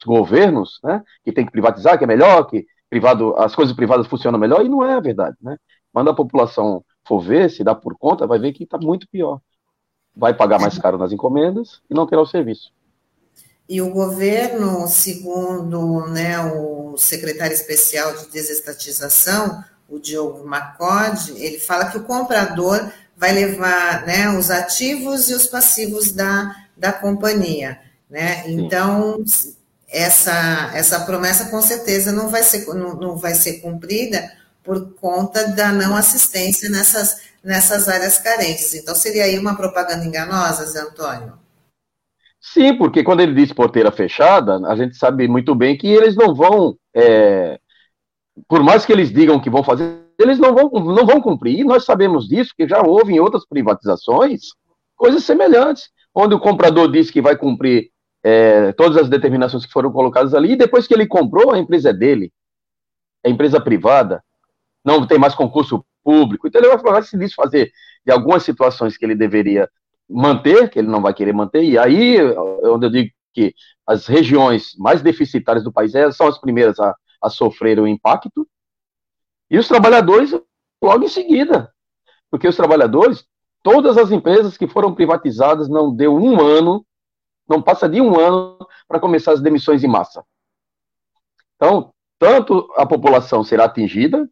governos, 0.05 0.79
né, 0.83 1.03
que 1.23 1.31
tem 1.31 1.43
que 1.43 1.51
privatizar, 1.51 1.97
que 1.97 2.03
é 2.03 2.07
melhor, 2.07 2.43
que 2.43 2.63
privado, 2.87 3.35
as 3.37 3.55
coisas 3.55 3.75
privadas 3.75 4.05
funcionam 4.05 4.37
melhor, 4.37 4.63
e 4.63 4.69
não 4.69 4.85
é 4.85 4.93
a 4.93 4.99
verdade, 4.99 5.35
né? 5.41 5.57
Quando 5.91 6.11
a 6.11 6.15
população 6.15 6.85
for 7.03 7.19
ver, 7.19 7.49
se 7.49 7.63
dá 7.63 7.73
por 7.73 7.97
conta, 7.97 8.27
vai 8.27 8.37
ver 8.37 8.53
que 8.53 8.63
está 8.63 8.77
muito 8.77 9.07
pior. 9.09 9.41
Vai 10.15 10.35
pagar 10.35 10.61
mais 10.61 10.77
caro 10.77 10.99
nas 10.99 11.11
encomendas 11.11 11.81
e 11.89 11.95
não 11.95 12.05
terá 12.05 12.21
o 12.21 12.27
serviço. 12.27 12.71
E 13.67 13.81
o 13.81 13.89
governo, 13.89 14.87
segundo 14.87 16.07
né, 16.07 16.39
o 16.39 16.97
secretário 16.97 17.53
especial 17.53 18.15
de 18.17 18.27
desestatização, 18.27 19.63
o 19.87 19.99
Diogo 19.99 20.45
Macode, 20.45 21.33
ele 21.37 21.59
fala 21.59 21.85
que 21.85 21.97
o 21.97 22.03
comprador 22.03 22.91
vai 23.15 23.31
levar 23.31 24.05
né, 24.05 24.29
os 24.29 24.49
ativos 24.51 25.29
e 25.29 25.33
os 25.33 25.45
passivos 25.45 26.11
da, 26.11 26.55
da 26.75 26.91
companhia. 26.91 27.79
Né? 28.09 28.43
Então, 28.47 29.23
essa, 29.87 30.71
essa 30.73 30.99
promessa 31.01 31.45
com 31.45 31.61
certeza 31.61 32.11
não 32.11 32.29
vai 32.29 32.43
ser, 32.43 32.65
não, 32.67 32.95
não 32.95 33.17
vai 33.17 33.33
ser 33.33 33.59
cumprida 33.61 34.31
por 34.63 34.93
conta 34.95 35.47
da 35.47 35.71
não 35.71 35.95
assistência 35.95 36.69
nessas, 36.69 37.17
nessas 37.43 37.87
áreas 37.87 38.17
carentes. 38.17 38.73
Então, 38.73 38.95
seria 38.95 39.25
aí 39.25 39.37
uma 39.37 39.55
propaganda 39.55 40.05
enganosa, 40.05 40.65
Zé 40.65 40.79
Antônio? 40.79 41.42
Sim, 42.45 42.77
porque 42.77 43.05
quando 43.05 43.21
ele 43.21 43.33
diz 43.33 43.53
porteira 43.53 43.89
fechada, 43.89 44.57
a 44.67 44.75
gente 44.75 44.97
sabe 44.97 45.29
muito 45.29 45.55
bem 45.55 45.77
que 45.77 45.87
eles 45.87 46.13
não 46.13 46.35
vão, 46.35 46.77
é, 46.93 47.57
por 48.49 48.61
mais 48.61 48.85
que 48.85 48.91
eles 48.91 49.13
digam 49.13 49.39
que 49.39 49.49
vão 49.49 49.63
fazer, 49.63 50.03
eles 50.19 50.37
não 50.37 50.53
vão, 50.53 50.69
não 50.69 51.05
vão 51.05 51.21
cumprir. 51.21 51.63
Nós 51.63 51.85
sabemos 51.85 52.27
disso, 52.27 52.53
que 52.55 52.67
já 52.67 52.81
houve 52.85 53.13
em 53.13 53.19
outras 53.19 53.47
privatizações 53.47 54.49
coisas 54.93 55.23
semelhantes, 55.23 55.89
onde 56.13 56.35
o 56.35 56.39
comprador 56.39 56.91
disse 56.91 57.13
que 57.13 57.21
vai 57.21 57.37
cumprir 57.37 57.89
é, 58.21 58.73
todas 58.73 58.97
as 58.97 59.09
determinações 59.09 59.65
que 59.65 59.71
foram 59.71 59.93
colocadas 59.93 60.33
ali, 60.33 60.51
e 60.51 60.57
depois 60.57 60.85
que 60.85 60.93
ele 60.93 61.07
comprou, 61.07 61.53
a 61.53 61.57
empresa 61.57 61.91
é 61.91 61.93
dele, 61.93 62.29
é 63.23 63.29
empresa 63.29 63.59
privada, 63.59 64.21
não 64.83 65.07
tem 65.07 65.17
mais 65.17 65.33
concurso 65.33 65.83
público, 66.03 66.45
então 66.45 66.61
ele 66.61 66.75
vai 66.75 67.03
se 67.03 67.17
desfazer 67.17 67.71
de 68.05 68.11
algumas 68.11 68.43
situações 68.43 68.97
que 68.97 69.05
ele 69.05 69.15
deveria 69.15 69.69
manter, 70.09 70.69
que 70.69 70.79
ele 70.79 70.87
não 70.87 71.01
vai 71.01 71.13
querer 71.13 71.33
manter, 71.33 71.63
e 71.63 71.77
aí 71.77 72.17
é 72.17 72.69
onde 72.69 72.85
eu 72.85 72.89
digo 72.89 73.11
que 73.33 73.53
as 73.85 74.05
regiões 74.05 74.75
mais 74.77 75.01
deficitárias 75.01 75.63
do 75.63 75.71
país 75.71 75.95
é, 75.95 76.11
são 76.11 76.27
as 76.27 76.37
primeiras 76.37 76.79
a, 76.79 76.95
a 77.21 77.29
sofrer 77.29 77.79
o 77.79 77.87
impacto, 77.87 78.47
e 79.49 79.57
os 79.57 79.67
trabalhadores 79.67 80.33
logo 80.81 81.03
em 81.03 81.09
seguida, 81.09 81.71
porque 82.29 82.47
os 82.47 82.55
trabalhadores, 82.55 83.25
todas 83.61 83.97
as 83.97 84.11
empresas 84.11 84.57
que 84.57 84.67
foram 84.67 84.93
privatizadas, 84.93 85.69
não 85.69 85.95
deu 85.95 86.15
um 86.15 86.41
ano, 86.41 86.85
não 87.47 87.61
passa 87.61 87.87
de 87.87 88.01
um 88.01 88.19
ano 88.19 88.57
para 88.87 88.99
começar 88.99 89.31
as 89.31 89.41
demissões 89.41 89.83
em 89.83 89.87
massa. 89.87 90.23
Então, 91.55 91.93
tanto 92.17 92.71
a 92.75 92.85
população 92.85 93.43
será 93.43 93.65
atingida, 93.65 94.29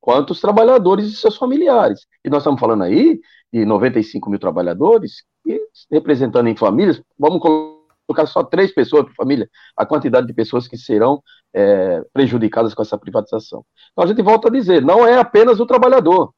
quanto 0.00 0.30
os 0.30 0.40
trabalhadores 0.40 1.06
e 1.06 1.16
seus 1.16 1.36
familiares. 1.36 2.06
E 2.24 2.30
nós 2.30 2.42
estamos 2.42 2.58
falando 2.58 2.82
aí 2.82 3.20
de 3.52 3.64
95 3.64 4.30
mil 4.30 4.38
trabalhadores, 4.38 5.24
e 5.46 5.60
representando 5.90 6.48
em 6.48 6.56
famílias, 6.56 7.02
vamos 7.18 7.40
colocar 7.40 8.26
só 8.26 8.42
três 8.42 8.72
pessoas 8.72 9.04
por 9.04 9.14
família, 9.14 9.48
a 9.76 9.84
quantidade 9.84 10.26
de 10.26 10.32
pessoas 10.32 10.68
que 10.68 10.76
serão 10.76 11.22
é, 11.52 12.02
prejudicadas 12.12 12.74
com 12.74 12.82
essa 12.82 12.98
privatização. 12.98 13.64
Então 13.92 14.04
a 14.04 14.06
gente 14.06 14.22
volta 14.22 14.48
a 14.48 14.50
dizer, 14.50 14.82
não 14.82 15.06
é 15.06 15.18
apenas 15.18 15.60
o 15.60 15.66
trabalhador. 15.66 16.32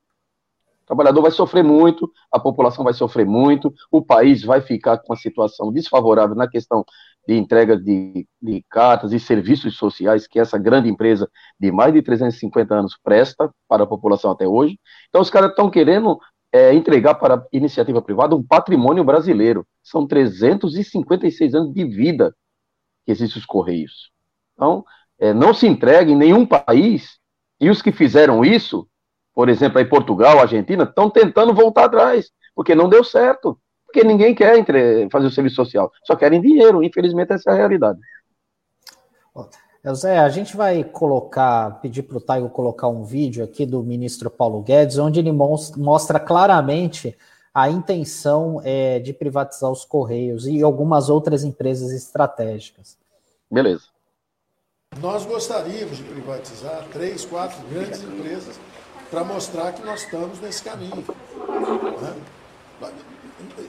O 0.82 0.86
trabalhador 0.86 1.22
vai 1.22 1.30
sofrer 1.30 1.62
muito, 1.62 2.10
a 2.30 2.40
população 2.40 2.84
vai 2.84 2.92
sofrer 2.92 3.24
muito, 3.24 3.72
o 3.90 4.02
país 4.02 4.42
vai 4.42 4.60
ficar 4.60 4.98
com 4.98 5.12
uma 5.12 5.16
situação 5.16 5.72
desfavorável 5.72 6.34
na 6.34 6.48
questão 6.48 6.84
de 7.26 7.34
entrega 7.34 7.76
de, 7.76 8.26
de, 8.40 8.64
cartas 8.68 9.12
e 9.12 9.20
serviços 9.20 9.76
sociais 9.76 10.26
que 10.26 10.40
essa 10.40 10.58
grande 10.58 10.88
empresa 10.88 11.28
de 11.58 11.70
mais 11.70 11.92
de 11.92 12.02
350 12.02 12.74
anos 12.74 12.98
presta 13.02 13.50
para 13.68 13.84
a 13.84 13.86
população 13.86 14.32
até 14.32 14.46
hoje. 14.46 14.78
Então, 15.08 15.20
os 15.20 15.30
caras 15.30 15.50
estão 15.50 15.70
querendo 15.70 16.18
é, 16.52 16.74
entregar 16.74 17.14
para 17.14 17.36
a 17.36 17.46
iniciativa 17.52 18.02
privada 18.02 18.34
um 18.34 18.42
patrimônio 18.42 19.04
brasileiro. 19.04 19.66
São 19.82 20.06
356 20.06 21.54
anos 21.54 21.72
de 21.72 21.84
vida 21.84 22.34
que 23.04 23.12
existem 23.12 23.40
os 23.40 23.46
Correios. 23.46 24.10
Então, 24.54 24.84
é, 25.18 25.32
não 25.32 25.54
se 25.54 25.66
entrega 25.66 26.10
em 26.10 26.16
nenhum 26.16 26.44
país, 26.44 27.18
e 27.60 27.70
os 27.70 27.80
que 27.80 27.92
fizeram 27.92 28.44
isso, 28.44 28.88
por 29.34 29.48
exemplo, 29.48 29.78
aí 29.78 29.84
Portugal, 29.84 30.40
Argentina, 30.40 30.84
estão 30.84 31.08
tentando 31.08 31.54
voltar 31.54 31.84
atrás, 31.84 32.30
porque 32.54 32.74
não 32.74 32.88
deu 32.88 33.04
certo. 33.04 33.58
Porque 33.92 34.06
ninguém 34.06 34.34
quer 34.34 34.58
entre, 34.58 35.06
fazer 35.10 35.26
o 35.26 35.30
serviço 35.30 35.56
social, 35.56 35.92
só 36.02 36.16
querem 36.16 36.40
dinheiro, 36.40 36.82
infelizmente 36.82 37.34
essa 37.34 37.50
é 37.50 37.52
a 37.52 37.56
realidade. 37.56 38.00
Zé, 39.92 40.18
a 40.18 40.28
gente 40.30 40.56
vai 40.56 40.82
colocar, 40.82 41.78
pedir 41.82 42.02
para 42.04 42.16
o 42.16 42.20
Taigo 42.20 42.48
colocar 42.48 42.88
um 42.88 43.04
vídeo 43.04 43.44
aqui 43.44 43.66
do 43.66 43.82
ministro 43.82 44.30
Paulo 44.30 44.62
Guedes, 44.62 44.96
onde 44.96 45.20
ele 45.20 45.30
mostra 45.30 46.18
claramente 46.18 47.14
a 47.52 47.68
intenção 47.68 48.62
é, 48.64 48.98
de 48.98 49.12
privatizar 49.12 49.70
os 49.70 49.84
Correios 49.84 50.46
e 50.46 50.62
algumas 50.62 51.10
outras 51.10 51.44
empresas 51.44 51.90
estratégicas. 51.92 52.96
Beleza. 53.50 53.84
Nós 55.00 55.26
gostaríamos 55.26 55.98
de 55.98 56.04
privatizar 56.04 56.86
três, 56.90 57.26
quatro 57.26 57.58
grandes 57.68 58.02
empresas 58.02 58.58
para 59.10 59.22
mostrar 59.22 59.72
que 59.72 59.84
nós 59.84 60.02
estamos 60.02 60.40
nesse 60.40 60.62
caminho. 60.62 61.04
Né? 62.00 62.14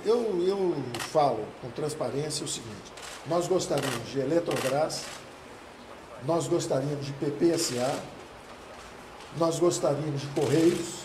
Eu, 0.05 0.45
eu 0.45 0.75
falo 0.99 1.45
com 1.61 1.69
transparência 1.71 2.45
o 2.45 2.47
seguinte: 2.47 2.91
nós 3.27 3.47
gostaríamos 3.47 4.09
de 4.09 4.19
Eletrobras, 4.19 5.03
nós 6.25 6.47
gostaríamos 6.47 7.05
de 7.05 7.13
PPSA, 7.13 7.99
nós 9.37 9.59
gostaríamos 9.59 10.21
de 10.21 10.27
Correios 10.27 11.03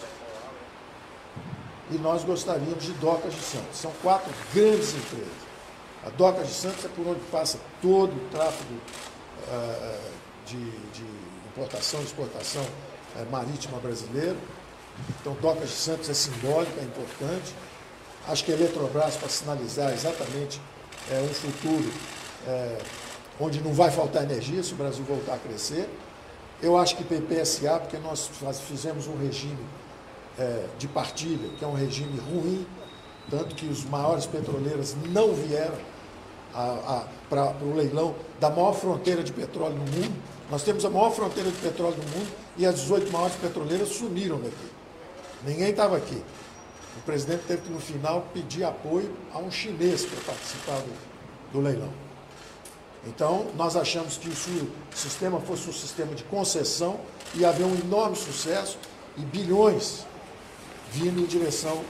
e 1.90 1.98
nós 1.98 2.24
gostaríamos 2.24 2.84
de 2.84 2.92
Docas 2.94 3.34
de 3.34 3.40
Santos. 3.40 3.78
São 3.78 3.92
quatro 4.02 4.32
grandes 4.54 4.94
empresas. 4.94 5.48
A 6.04 6.10
Docas 6.10 6.48
de 6.48 6.54
Santos 6.54 6.84
é 6.84 6.88
por 6.88 7.06
onde 7.06 7.20
passa 7.30 7.58
todo 7.82 8.12
o 8.12 8.28
tráfego 8.30 8.74
uh, 8.74 10.10
de, 10.46 10.70
de, 10.90 11.04
importação 11.48 12.00
e 12.00 12.04
exportação 12.04 12.62
uh, 12.62 13.30
marítima 13.30 13.78
brasileiro. 13.78 14.36
Então, 15.20 15.34
Docas 15.40 15.70
de 15.70 15.74
Santos 15.74 16.08
é 16.08 16.14
simbólica, 16.14 16.80
é 16.80 16.84
importante. 16.84 17.54
Acho 18.28 18.44
que 18.44 18.52
a 18.52 18.54
Eletrobras, 18.54 19.16
para 19.16 19.28
sinalizar 19.30 19.90
exatamente 19.90 20.60
é, 21.10 21.18
um 21.22 21.32
futuro 21.32 21.90
é, 22.46 22.76
onde 23.40 23.58
não 23.62 23.72
vai 23.72 23.90
faltar 23.90 24.22
energia 24.22 24.62
se 24.62 24.74
o 24.74 24.76
Brasil 24.76 25.02
voltar 25.02 25.34
a 25.34 25.38
crescer. 25.38 25.88
Eu 26.62 26.76
acho 26.76 26.94
que 26.96 27.04
PPSA, 27.04 27.78
porque 27.80 27.96
nós 27.96 28.28
fizemos 28.68 29.06
um 29.06 29.16
regime 29.16 29.64
é, 30.38 30.66
de 30.78 30.86
partilha, 30.86 31.48
que 31.58 31.64
é 31.64 31.66
um 31.66 31.72
regime 31.72 32.20
ruim, 32.20 32.66
tanto 33.30 33.54
que 33.54 33.64
os 33.64 33.84
maiores 33.86 34.26
petroleiras 34.26 34.94
não 35.08 35.32
vieram 35.32 35.78
para 37.30 37.54
o 37.62 37.74
leilão 37.74 38.14
da 38.38 38.50
maior 38.50 38.74
fronteira 38.74 39.22
de 39.22 39.32
petróleo 39.32 39.76
no 39.76 39.84
mundo. 39.84 40.22
Nós 40.50 40.62
temos 40.62 40.84
a 40.84 40.90
maior 40.90 41.12
fronteira 41.12 41.50
de 41.50 41.56
petróleo 41.56 41.94
do 41.94 42.18
mundo 42.18 42.30
e 42.58 42.66
as 42.66 42.74
18 42.74 43.10
maiores 43.10 43.36
petroleiras 43.36 43.88
sumiram 43.88 44.38
daqui. 44.38 44.70
Ninguém 45.46 45.70
estava 45.70 45.96
aqui 45.96 46.22
o 46.98 47.00
presidente 47.02 47.44
teve 47.46 47.62
que, 47.62 47.70
no 47.70 47.80
final, 47.80 48.26
pedir 48.34 48.64
apoio 48.64 49.14
a 49.32 49.38
um 49.38 49.50
chinês 49.50 50.04
para 50.04 50.20
participar 50.32 50.78
do, 50.80 51.52
do 51.52 51.60
leilão. 51.60 51.90
Então, 53.06 53.46
nós 53.54 53.76
achamos 53.76 54.16
que 54.16 54.34
se 54.34 54.50
o 54.50 54.72
sistema 54.94 55.40
fosse 55.40 55.70
um 55.70 55.72
sistema 55.72 56.14
de 56.14 56.24
concessão, 56.24 56.98
ia 57.34 57.48
haver 57.48 57.64
um 57.64 57.74
enorme 57.74 58.16
sucesso 58.16 58.76
e 59.16 59.20
bilhões 59.20 60.04
vindo 60.90 61.20
em 61.20 61.24
direção 61.24 61.84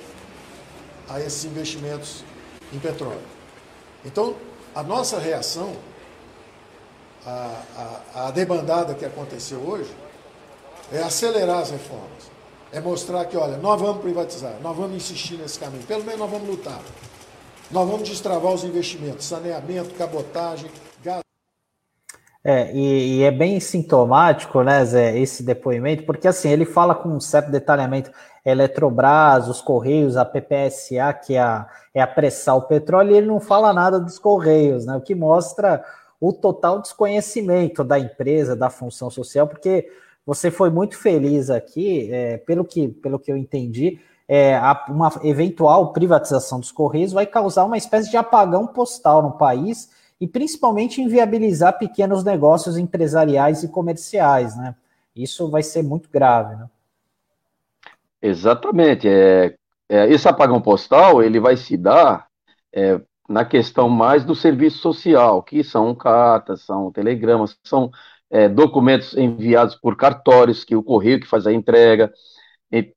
a 1.09 1.20
esses 1.20 1.44
investimentos 1.44 2.22
em 2.72 2.78
petróleo. 2.78 3.22
Então, 4.04 4.36
a 4.74 4.82
nossa 4.82 5.18
reação 5.18 5.74
a, 7.24 8.00
a, 8.14 8.28
a 8.28 8.30
debandada 8.30 8.94
que 8.94 9.04
aconteceu 9.04 9.59
hoje 9.61 9.90
é 10.92 11.02
acelerar 11.02 11.61
as 11.61 11.70
reformas. 11.70 12.38
É 12.73 12.81
mostrar 12.81 13.25
que, 13.25 13.37
olha, 13.37 13.57
nós 13.57 13.81
vamos 13.81 14.03
privatizar, 14.03 14.55
nós 14.62 14.77
vamos 14.77 14.97
insistir 14.97 15.37
nesse 15.37 15.59
caminho. 15.59 15.83
Pelo 15.85 16.05
menos 16.05 16.21
nós 16.21 16.31
vamos 16.31 16.49
lutar. 16.49 16.81
Nós 17.71 17.89
vamos 17.89 18.09
destravar 18.09 18.53
os 18.53 18.64
investimentos, 18.64 19.27
saneamento, 19.27 19.95
cabotagem, 19.95 20.71
gás. 21.03 21.23
É, 22.45 22.73
e, 22.75 23.19
e, 23.19 23.23
é 23.25 23.31
bem 23.31 23.61
sintomático, 23.61 24.62
né, 24.62 24.83
Zé, 24.85 25.19
esse 25.19 25.43
depoimento, 25.43 26.05
porque 26.05 26.29
assim, 26.29 26.49
ele 26.49 26.64
fala 26.64 26.95
com 26.95 27.09
um 27.11 27.21
certo 27.21 27.51
detalhamento, 27.51 28.11
Eletrobras, 28.45 29.49
os 29.49 29.61
Correios, 29.61 30.16
a 30.16 30.25
PPSA, 30.25 31.12
que 31.12 31.35
é 31.35 31.41
a, 31.41 31.66
é 31.93 32.01
a 32.01 32.07
pressar 32.07 32.57
o 32.57 32.62
petróleo, 32.62 33.12
e 33.12 33.19
ele 33.19 33.27
não 33.27 33.41
fala 33.41 33.73
nada 33.73 34.01
dos 34.01 34.19
Correios, 34.19 34.87
né, 34.87 34.97
o 34.97 35.01
que 35.01 35.14
mostra 35.14 35.85
o 36.21 36.33
total 36.33 36.81
desconhecimento 36.81 37.85
da 37.85 37.99
empresa, 37.99 38.57
da 38.57 38.71
função 38.71 39.11
social, 39.11 39.47
porque 39.47 39.91
você 40.29 40.51
foi 40.51 40.68
muito 40.68 40.95
feliz 40.95 41.49
aqui, 41.49 42.12
é, 42.12 42.37
pelo, 42.37 42.62
que, 42.62 42.87
pelo 42.87 43.18
que 43.18 43.33
eu 43.33 43.37
entendi, 43.39 43.99
é, 44.29 44.57
a, 44.57 44.85
uma 44.91 45.11
eventual 45.24 45.91
privatização 45.91 46.61
dos 46.61 46.70
Correios 46.70 47.14
vai 47.14 47.24
causar 47.24 47.64
uma 47.64 47.79
espécie 47.79 48.11
de 48.11 48.16
apagão 48.18 48.66
postal 48.66 49.22
no 49.22 49.39
país 49.39 49.91
e 50.20 50.29
principalmente 50.29 51.01
inviabilizar 51.01 51.79
pequenos 51.79 52.22
negócios 52.22 52.76
empresariais 52.76 53.62
e 53.62 53.68
comerciais, 53.68 54.55
né? 54.55 54.74
Isso 55.16 55.49
vai 55.49 55.62
ser 55.62 55.83
muito 55.83 56.11
grave, 56.11 56.57
né? 56.57 56.66
Exatamente. 58.20 59.09
É, 59.09 59.55
é, 59.89 60.11
esse 60.11 60.29
apagão 60.29 60.61
postal 60.61 61.22
ele 61.22 61.41
vai 61.41 61.57
se 61.57 61.74
dar 61.74 62.26
é, 62.70 63.01
na 63.26 63.47
questão 63.47 63.89
mais 63.89 64.26
do 64.26 64.35
serviço 64.35 64.76
social, 64.76 65.43
que 65.43 65.64
são 65.64 65.95
cartas, 65.95 66.61
são 66.61 66.93
telegramas, 66.93 67.57
são 67.64 67.91
é, 68.31 68.49
documentos 68.49 69.16
enviados 69.16 69.74
por 69.76 69.97
cartórios, 69.97 70.64
que 70.64 70.76
o 70.76 70.83
correio 70.83 71.20
que 71.20 71.26
faz 71.26 71.47
a 71.47 71.53
entrega, 71.53 72.12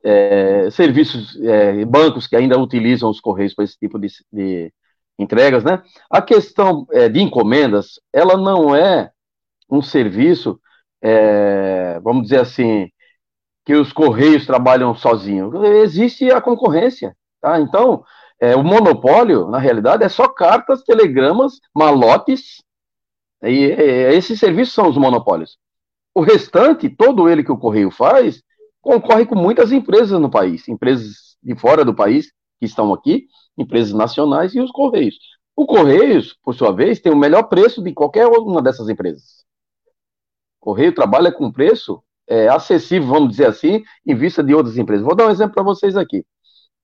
é, 0.04 0.70
serviços, 0.72 1.40
é, 1.42 1.86
bancos 1.86 2.28
que 2.28 2.36
ainda 2.36 2.60
utilizam 2.60 3.10
os 3.10 3.20
correios 3.20 3.54
para 3.54 3.64
esse 3.64 3.78
tipo 3.78 3.98
de, 3.98 4.08
de, 4.32 4.74
entregas, 5.18 5.64
né? 5.64 5.82
A 6.10 6.22
questão 6.22 6.86
é, 6.92 7.08
de 7.08 7.22
encomendas, 7.22 8.00
ela 8.12 8.36
não 8.36 8.76
é 8.76 9.12
um 9.70 9.82
serviço, 9.82 10.60
é, 11.02 12.00
vamos 12.02 12.24
dizer 12.24 12.40
assim, 12.40 12.90
que 13.66 13.74
os 13.76 13.94
correios 13.94 14.46
trabalham 14.46 14.94
sozinhos. 14.96 15.54
Existe 15.84 16.32
a 16.32 16.42
concorrência, 16.42 17.16
tá? 17.40 17.60
Então, 17.60 18.04
é, 18.40 18.56
o 18.56 18.64
monopólio, 18.64 19.48
na 19.48 19.60
realidade, 19.60 20.04
é 20.04 20.10
só 20.10 20.28
cartas, 20.28 20.84
telegramas, 20.84 21.60
malotes, 21.74 22.64
e, 23.44 23.66
e 23.66 24.16
esses 24.16 24.40
serviços 24.40 24.74
são 24.74 24.90
os 24.90 24.98
monopólios. 24.98 25.58
O 26.14 26.22
restante, 26.22 26.90
todo 26.90 27.30
ele 27.30 27.44
que 27.44 27.52
o 27.52 27.58
correio 27.58 27.90
faz, 27.90 28.44
concorre 28.82 29.26
com 29.26 29.36
muitas 29.36 29.72
empresas 29.72 30.20
no 30.20 30.30
país, 30.30 30.68
empresas 30.68 31.38
de 31.42 31.56
fora 31.56 31.86
do 31.86 31.96
país 31.96 32.32
que 32.60 32.66
estão 32.66 32.94
aqui, 32.94 33.28
empresas 33.58 33.94
nacionais 33.94 34.54
e 34.54 34.60
os 34.60 34.72
Correios. 34.72 35.16
O 35.56 35.66
Correios, 35.66 36.38
por 36.44 36.54
sua 36.54 36.72
vez, 36.72 37.00
tem 37.00 37.12
o 37.12 37.18
melhor 37.18 37.44
preço 37.44 37.82
de 37.82 37.94
qualquer 37.94 38.28
uma 38.28 38.62
dessas 38.62 38.88
empresas. 38.90 39.44
O 40.60 40.66
Correio 40.66 40.94
trabalha 40.94 41.32
com 41.32 41.52
preço 41.52 42.04
é, 42.28 42.48
acessível, 42.48 43.08
vamos 43.08 43.30
dizer 43.32 43.48
assim, 43.48 43.84
em 44.06 44.16
vista 44.16 44.44
de 44.44 44.54
outras 44.54 44.78
empresas. 44.78 45.06
Vou 45.06 45.16
dar 45.16 45.28
um 45.28 45.32
exemplo 45.32 45.54
para 45.54 45.64
vocês 45.64 45.98
aqui. 45.98 46.26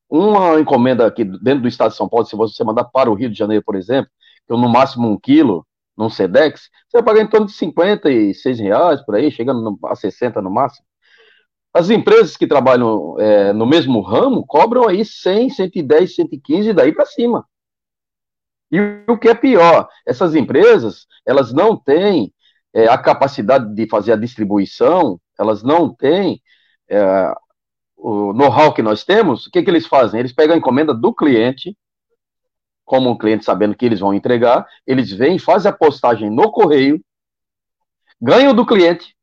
Uma 0.10 0.60
encomenda 0.60 1.06
aqui 1.06 1.24
dentro 1.24 1.62
do 1.62 1.68
estado 1.68 1.92
de 1.92 1.98
São 1.98 2.08
Paulo, 2.10 2.26
se 2.26 2.36
você 2.36 2.64
mandar 2.64 2.86
para 2.86 3.10
o 3.10 3.14
Rio 3.14 3.30
de 3.30 3.38
Janeiro, 3.38 3.64
por 3.64 3.76
exemplo, 3.76 4.10
que 4.48 4.54
no 4.54 4.70
máximo 4.70 5.10
um 5.10 5.20
quilo, 5.20 5.66
num 5.98 6.10
SEDEX, 6.10 6.70
você 6.88 6.98
vai 6.98 7.04
pagar 7.04 7.22
em 7.22 7.28
torno 7.28 7.48
de 7.48 7.54
56 7.54 8.60
reais, 8.60 9.02
por 9.02 9.16
aí, 9.16 9.32
chegando 9.32 9.78
a 9.86 9.96
60 9.96 10.42
no 10.42 10.52
máximo. 10.52 10.86
As 11.74 11.90
empresas 11.90 12.38
que 12.38 12.48
trabalham 12.48 13.20
é, 13.20 13.54
no 13.54 13.66
mesmo 13.66 14.02
ramo 14.02 14.46
cobram 14.46 14.88
aí 14.88 15.04
100, 15.04 15.50
110, 15.52 16.16
115 16.16 16.70
e 16.70 16.74
daí 16.74 16.92
para 16.94 17.06
cima. 17.06 17.46
E 18.72 18.80
o 19.08 19.18
que 19.18 19.30
é 19.30 19.36
pior, 19.36 19.88
essas 20.06 20.36
empresas, 20.36 21.08
elas 21.26 21.54
não 21.54 21.76
têm 21.76 22.34
é, 22.74 22.88
a 22.88 22.98
capacidade 22.98 23.74
de 23.74 23.88
fazer 23.88 24.14
a 24.14 24.18
distribuição, 24.18 25.20
elas 25.40 25.64
não 25.64 25.94
têm 25.94 26.42
é, 26.90 27.34
o 27.96 28.34
know-how 28.34 28.74
que 28.74 28.82
nós 28.82 29.04
temos, 29.04 29.48
o 29.48 29.52
que, 29.52 29.64
que 29.64 29.70
eles 29.70 29.88
fazem? 29.88 30.20
Eles 30.20 30.34
pegam 30.34 30.56
a 30.56 30.58
encomenda 30.58 30.94
do 30.94 31.14
cliente, 31.14 31.78
como 32.88 33.12
o 33.12 33.18
cliente 33.18 33.44
sabendo 33.44 33.76
que 33.76 33.86
eles 33.86 34.00
vão 34.00 34.14
entregar, 34.14 34.66
eles 34.88 35.12
vêm, 35.12 35.38
fazem 35.38 35.70
a 35.70 35.76
postagem 35.76 36.30
no 36.30 36.50
correio, 36.50 37.04
ganham 38.20 38.56
do 38.56 38.66
cliente, 38.66 39.14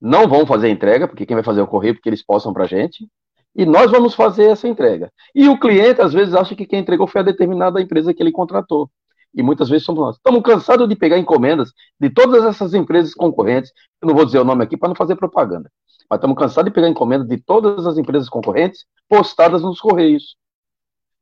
não 0.00 0.26
vão 0.26 0.46
fazer 0.46 0.68
a 0.68 0.70
entrega, 0.70 1.06
porque 1.06 1.26
quem 1.26 1.36
vai 1.36 1.44
fazer 1.44 1.60
é 1.60 1.62
o 1.62 1.66
correio, 1.66 1.94
porque 1.94 2.08
eles 2.08 2.24
possam 2.24 2.54
para 2.54 2.64
a 2.64 2.66
gente, 2.66 3.06
e 3.54 3.66
nós 3.66 3.90
vamos 3.90 4.14
fazer 4.14 4.44
essa 4.44 4.66
entrega. 4.66 5.12
E 5.34 5.50
o 5.50 5.60
cliente, 5.60 6.00
às 6.00 6.14
vezes, 6.14 6.34
acha 6.34 6.56
que 6.56 6.64
quem 6.64 6.80
entregou 6.80 7.06
foi 7.06 7.20
a 7.20 7.24
determinada 7.24 7.78
empresa 7.78 8.14
que 8.14 8.22
ele 8.22 8.32
contratou. 8.32 8.90
E 9.34 9.42
muitas 9.42 9.68
vezes 9.68 9.84
somos 9.84 10.00
nós. 10.00 10.16
Estamos 10.16 10.42
cansados 10.42 10.88
de 10.88 10.96
pegar 10.96 11.18
encomendas 11.18 11.72
de 12.00 12.08
todas 12.08 12.42
essas 12.44 12.72
empresas 12.72 13.12
concorrentes. 13.12 13.70
Eu 14.00 14.08
não 14.08 14.14
vou 14.14 14.24
dizer 14.24 14.38
o 14.38 14.44
nome 14.44 14.64
aqui 14.64 14.78
para 14.78 14.88
não 14.88 14.96
fazer 14.96 15.14
propaganda. 15.14 15.70
Mas 16.08 16.16
estamos 16.16 16.38
cansados 16.38 16.70
de 16.70 16.74
pegar 16.74 16.88
encomendas 16.88 17.28
de 17.28 17.36
todas 17.36 17.86
as 17.86 17.98
empresas 17.98 18.30
concorrentes 18.30 18.86
postadas 19.08 19.62
nos 19.62 19.78
correios. 19.78 20.36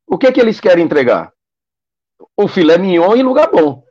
O 0.08 0.16
que 0.16 0.26
é 0.26 0.32
que 0.32 0.40
eles 0.40 0.58
querem 0.58 0.84
entregar? 0.84 1.32
O 2.36 2.48
filé 2.48 2.78
mignon 2.78 3.14
em 3.14 3.22
lugar 3.22 3.50
bom 3.50 3.82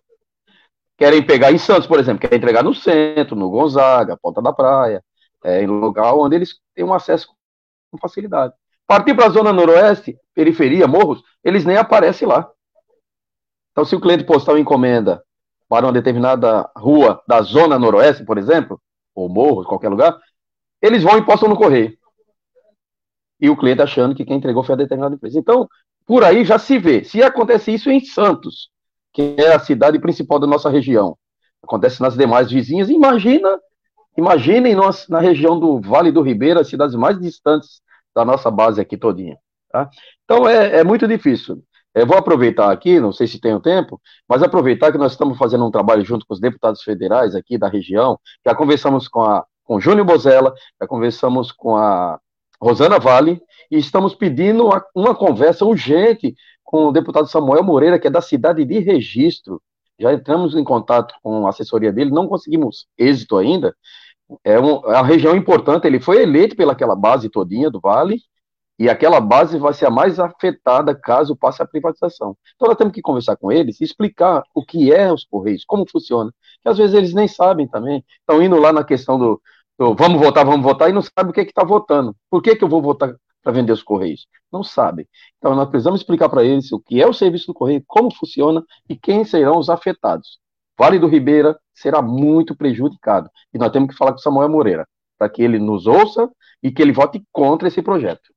querem 0.98 1.24
pegar 1.24 1.52
em 1.52 1.60
Santos, 1.60 1.88
por 1.88 2.00
exemplo, 2.00 2.20
querem 2.20 2.38
entregar 2.38 2.64
no 2.64 2.74
centro, 2.74 3.36
no 3.36 3.52
Gonzaga, 3.52 4.18
Ponta 4.18 4.42
da 4.42 4.52
Praia, 4.52 5.04
é, 5.44 5.62
em 5.62 5.68
lugar 5.68 6.14
onde 6.16 6.36
eles 6.36 6.60
têm 6.74 6.84
um 6.84 6.94
acesso 6.94 7.28
com 7.92 8.00
facilidade. 8.00 8.54
Partir 8.88 9.14
para 9.14 9.28
a 9.28 9.30
zona 9.30 9.54
noroeste, 9.54 10.18
periferia, 10.34 10.88
morros, 10.88 11.22
eles 11.44 11.66
nem 11.66 11.78
aparecem 11.78 12.28
lá. 12.28 12.50
Então, 13.72 13.86
se 13.86 13.96
o 13.96 14.02
cliente 14.02 14.24
postar 14.24 14.54
uma 14.54 14.60
encomenda 14.60 15.24
para 15.70 15.86
uma 15.86 15.94
determinada 15.94 16.68
rua 16.76 17.22
da 17.28 17.42
zona 17.42 17.78
noroeste, 17.78 18.26
por 18.26 18.38
exemplo, 18.38 18.82
ou 19.14 19.30
morros, 19.30 19.68
qualquer 19.68 19.90
lugar, 19.90 20.18
eles 20.82 21.04
vão 21.04 21.18
e 21.18 21.26
postam 21.26 21.50
no 21.50 21.58
correio. 21.58 21.96
E 23.40 23.50
o 23.50 23.58
cliente 23.58 23.82
achando 23.84 24.16
que 24.16 24.26
quem 24.26 24.38
entregou 24.38 24.64
foi 24.64 24.74
a 24.74 24.78
determinada 24.78 25.14
empresa. 25.14 25.38
Então, 25.38 25.68
por 26.08 26.24
aí 26.24 26.46
já 26.46 26.58
se 26.58 26.80
vê. 26.80 27.04
Se 27.04 27.22
acontece 27.22 27.72
isso 27.72 27.92
em 27.92 28.00
Santos, 28.00 28.70
que 29.14 29.36
é 29.38 29.54
a 29.54 29.60
cidade 29.60 30.00
principal 30.00 30.40
da 30.40 30.48
nossa 30.48 30.70
região. 30.70 31.18
Acontece 31.62 32.02
nas 32.02 32.16
demais 32.16 32.50
vizinhas. 32.50 32.90
Imagina, 32.90 33.60
imaginem 34.18 34.74
nós, 34.74 35.08
na 35.10 35.20
região 35.20 35.60
do 35.60 35.80
Vale 35.82 36.12
do 36.12 36.22
Ribeira, 36.22 36.62
as 36.62 36.70
cidades 36.70 36.96
mais 36.96 37.20
distantes 37.20 37.82
da 38.16 38.24
nossa 38.24 38.50
base 38.50 38.80
aqui 38.80 38.98
todinha. 38.98 39.38
Tá? 39.70 39.90
Então 40.24 40.48
é, 40.48 40.78
é 40.80 40.84
muito 40.84 41.08
difícil. 41.08 41.62
Eu 41.94 42.08
vou 42.08 42.18
aproveitar 42.18 42.72
aqui, 42.72 43.00
não 43.00 43.12
sei 43.12 43.28
se 43.28 43.42
tenho 43.42 43.60
tempo, 43.60 44.00
mas 44.30 44.42
aproveitar 44.42 44.92
que 44.92 44.98
nós 44.98 45.14
estamos 45.14 45.38
fazendo 45.38 45.66
um 45.66 45.72
trabalho 45.72 46.06
junto 46.06 46.26
com 46.26 46.34
os 46.34 46.40
deputados 46.40 46.84
federais 46.84 47.36
aqui 47.36 47.58
da 47.58 47.68
região, 47.68 48.20
já 48.46 48.56
conversamos 48.56 49.08
com 49.08 49.22
a 49.22 49.46
com 49.68 49.82
Júnior 49.82 50.06
Bozella, 50.06 50.54
já 50.82 50.88
conversamos 50.88 51.52
com 51.52 51.76
a 51.76 52.18
Rosana 52.62 53.00
Vale, 53.00 53.42
e 53.70 53.78
estamos 53.78 54.16
pedindo 54.16 54.66
uma, 54.66 54.84
uma 54.96 55.16
conversa 55.16 55.66
urgente 55.66 56.36
com 56.64 56.88
o 56.88 56.92
deputado 56.92 57.28
Samuel 57.28 57.64
Moreira, 57.64 58.00
que 58.00 58.08
é 58.08 58.12
da 58.12 58.22
cidade 58.22 58.66
de 58.66 58.80
Registro. 58.80 59.62
Já 60.00 60.14
entramos 60.14 60.56
em 60.56 60.64
contato 60.64 61.16
com 61.24 61.46
a 61.46 61.50
assessoria 61.50 61.92
dele, 61.92 62.12
não 62.12 62.28
conseguimos 62.28 62.88
êxito 62.98 63.38
ainda. 63.38 63.76
É, 64.44 64.60
um, 64.60 64.84
é 64.86 64.98
uma 64.98 65.06
região 65.06 65.36
importante, 65.36 65.88
ele 65.88 66.00
foi 66.00 66.22
eleito 66.22 66.56
pelaquela 66.56 66.96
base 66.96 67.30
todinha 67.30 67.70
do 67.70 67.80
Vale, 67.80 68.20
e 68.80 68.90
aquela 68.90 69.20
base 69.20 69.58
vai 69.58 69.74
ser 69.74 69.88
a 69.88 69.90
mais 69.90 70.20
afetada 70.20 70.94
caso 70.94 71.36
passe 71.36 71.64
a 71.64 71.66
privatização. 71.66 72.38
Então 72.56 72.68
nós 72.68 72.78
temos 72.78 72.94
que 72.94 73.02
conversar 73.02 73.36
com 73.36 73.52
eles, 73.52 73.82
explicar 73.82 74.44
o 74.54 74.64
que 74.64 74.94
é 74.94 75.12
os 75.12 75.24
Correios, 75.26 75.64
como 75.66 75.90
funciona, 75.90 76.32
que 76.62 76.70
às 76.70 76.78
vezes 76.78 76.96
eles 76.96 77.14
nem 77.14 77.28
sabem 77.28 77.68
também. 77.68 78.06
Estão 78.20 78.42
indo 78.42 78.60
lá 78.60 78.72
na 78.72 78.84
questão 78.84 79.18
do, 79.18 79.42
vamos 79.78 80.20
votar, 80.20 80.46
vamos 80.46 80.64
votar, 80.64 80.90
e 80.90 80.94
não 80.94 81.02
sabem 81.02 81.30
o 81.30 81.34
que 81.34 81.42
é 81.42 81.44
está 81.44 81.64
votando. 81.64 82.16
Por 82.30 82.42
que, 82.42 82.56
que 82.56 82.64
eu 82.64 82.70
vou 82.70 82.82
votar 82.82 83.16
para 83.44 83.52
vender 83.52 83.72
os 83.72 83.84
Correios? 83.84 84.28
Não 84.52 84.64
sabem. 84.64 85.08
Então, 85.38 85.56
nós 85.56 85.70
precisamos 85.70 86.02
explicar 86.02 86.30
para 86.30 86.44
eles 86.44 86.72
o 86.72 86.80
que 86.80 87.02
é 87.02 87.08
o 87.08 87.14
serviço 87.14 87.48
do 87.48 87.54
Correio, 87.54 87.84
como 87.86 88.14
funciona 88.14 88.64
e 88.90 88.96
quem 88.96 89.24
serão 89.24 89.58
os 89.58 89.70
afetados. 89.70 90.40
Vale 90.78 91.00
do 91.00 91.08
Ribeira 91.08 91.58
será 91.74 92.02
muito 92.02 92.56
prejudicado. 92.56 93.30
E 93.54 93.58
nós 93.58 93.72
temos 93.72 93.90
que 93.90 93.98
falar 93.98 94.12
com 94.12 94.20
Samuel 94.20 94.50
Moreira, 94.50 94.88
para 95.18 95.30
que 95.30 95.42
ele 95.42 95.60
nos 95.60 95.88
ouça 95.88 96.30
e 96.62 96.72
que 96.72 96.82
ele 96.82 96.92
vote 96.92 97.24
contra 97.32 97.68
esse 97.68 97.82
projeto. 97.82 98.34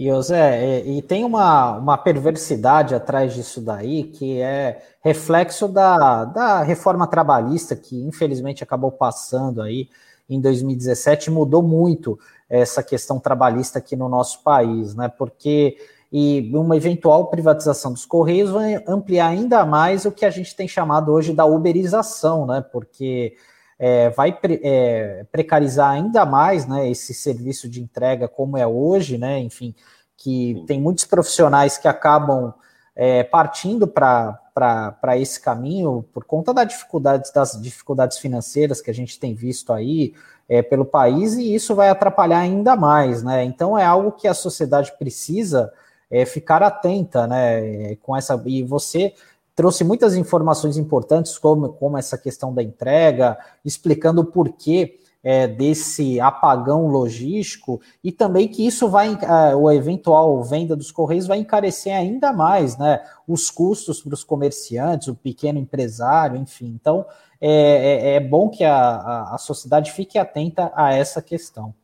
E, 0.00 0.08
José, 0.08 0.80
e 0.86 1.02
tem 1.02 1.24
uma, 1.24 1.76
uma 1.76 1.98
perversidade 1.98 2.94
atrás 2.94 3.34
disso 3.34 3.60
daí, 3.60 4.04
que 4.04 4.40
é 4.40 4.82
reflexo 5.02 5.68
da, 5.68 6.24
da 6.24 6.62
reforma 6.62 7.06
trabalhista, 7.06 7.76
que 7.76 8.02
infelizmente 8.02 8.64
acabou 8.64 8.90
passando 8.90 9.60
aí 9.60 9.90
em 10.26 10.40
2017, 10.40 11.30
mudou 11.30 11.62
muito 11.62 12.18
essa 12.48 12.82
questão 12.82 13.20
trabalhista 13.20 13.78
aqui 13.78 13.94
no 13.94 14.08
nosso 14.08 14.42
país, 14.42 14.94
né? 14.94 15.06
Porque 15.06 15.76
e 16.10 16.50
uma 16.54 16.78
eventual 16.78 17.26
privatização 17.26 17.92
dos 17.92 18.06
Correios 18.06 18.50
vai 18.50 18.82
ampliar 18.88 19.26
ainda 19.26 19.66
mais 19.66 20.06
o 20.06 20.10
que 20.10 20.24
a 20.24 20.30
gente 20.30 20.56
tem 20.56 20.66
chamado 20.66 21.12
hoje 21.12 21.34
da 21.34 21.44
uberização, 21.44 22.46
né? 22.46 22.64
Porque 22.72 23.36
é, 23.82 24.10
vai 24.10 24.30
pre, 24.30 24.60
é, 24.62 25.24
precarizar 25.32 25.90
ainda 25.92 26.26
mais 26.26 26.66
né, 26.66 26.90
esse 26.90 27.14
serviço 27.14 27.66
de 27.66 27.80
entrega 27.80 28.28
como 28.28 28.58
é 28.58 28.66
hoje, 28.66 29.16
né? 29.16 29.38
Enfim, 29.38 29.74
que 30.18 30.62
tem 30.66 30.78
muitos 30.78 31.06
profissionais 31.06 31.78
que 31.78 31.88
acabam 31.88 32.52
é, 32.94 33.24
partindo 33.24 33.88
para 33.88 35.16
esse 35.16 35.40
caminho 35.40 36.04
por 36.12 36.24
conta 36.24 36.52
das 36.52 36.68
dificuldades, 36.68 37.32
das 37.32 37.52
dificuldades 37.58 38.18
financeiras 38.18 38.82
que 38.82 38.90
a 38.90 38.94
gente 38.94 39.18
tem 39.18 39.34
visto 39.34 39.72
aí 39.72 40.12
é, 40.46 40.60
pelo 40.60 40.84
país, 40.84 41.36
e 41.36 41.54
isso 41.54 41.74
vai 41.74 41.88
atrapalhar 41.88 42.40
ainda 42.40 42.76
mais, 42.76 43.22
né? 43.22 43.44
Então 43.44 43.78
é 43.78 43.84
algo 43.84 44.12
que 44.12 44.28
a 44.28 44.34
sociedade 44.34 44.92
precisa 44.98 45.72
é, 46.10 46.26
ficar 46.26 46.62
atenta, 46.62 47.26
né? 47.26 47.96
Com 48.02 48.14
essa. 48.14 48.38
E 48.44 48.62
você 48.62 49.14
trouxe 49.60 49.84
muitas 49.84 50.16
informações 50.16 50.78
importantes, 50.78 51.36
como, 51.36 51.68
como 51.74 51.98
essa 51.98 52.16
questão 52.16 52.54
da 52.54 52.62
entrega, 52.62 53.36
explicando 53.62 54.22
o 54.22 54.24
porquê 54.24 54.98
é, 55.22 55.46
desse 55.46 56.18
apagão 56.18 56.86
logístico 56.86 57.78
e 58.02 58.10
também 58.10 58.48
que 58.48 58.66
isso 58.66 58.88
vai, 58.88 59.18
é, 59.20 59.54
o 59.54 59.70
eventual 59.70 60.42
venda 60.42 60.74
dos 60.74 60.90
Correios 60.90 61.26
vai 61.26 61.36
encarecer 61.36 61.94
ainda 61.94 62.32
mais 62.32 62.78
né, 62.78 63.02
os 63.28 63.50
custos 63.50 64.00
para 64.00 64.14
os 64.14 64.24
comerciantes, 64.24 65.08
o 65.08 65.14
pequeno 65.14 65.58
empresário, 65.58 66.38
enfim. 66.38 66.74
Então, 66.80 67.04
é, 67.38 67.50
é, 67.50 68.14
é 68.14 68.20
bom 68.20 68.48
que 68.48 68.64
a, 68.64 68.74
a, 68.74 69.34
a 69.34 69.36
sociedade 69.36 69.92
fique 69.92 70.18
atenta 70.18 70.72
a 70.74 70.94
essa 70.94 71.20
questão. 71.20 71.74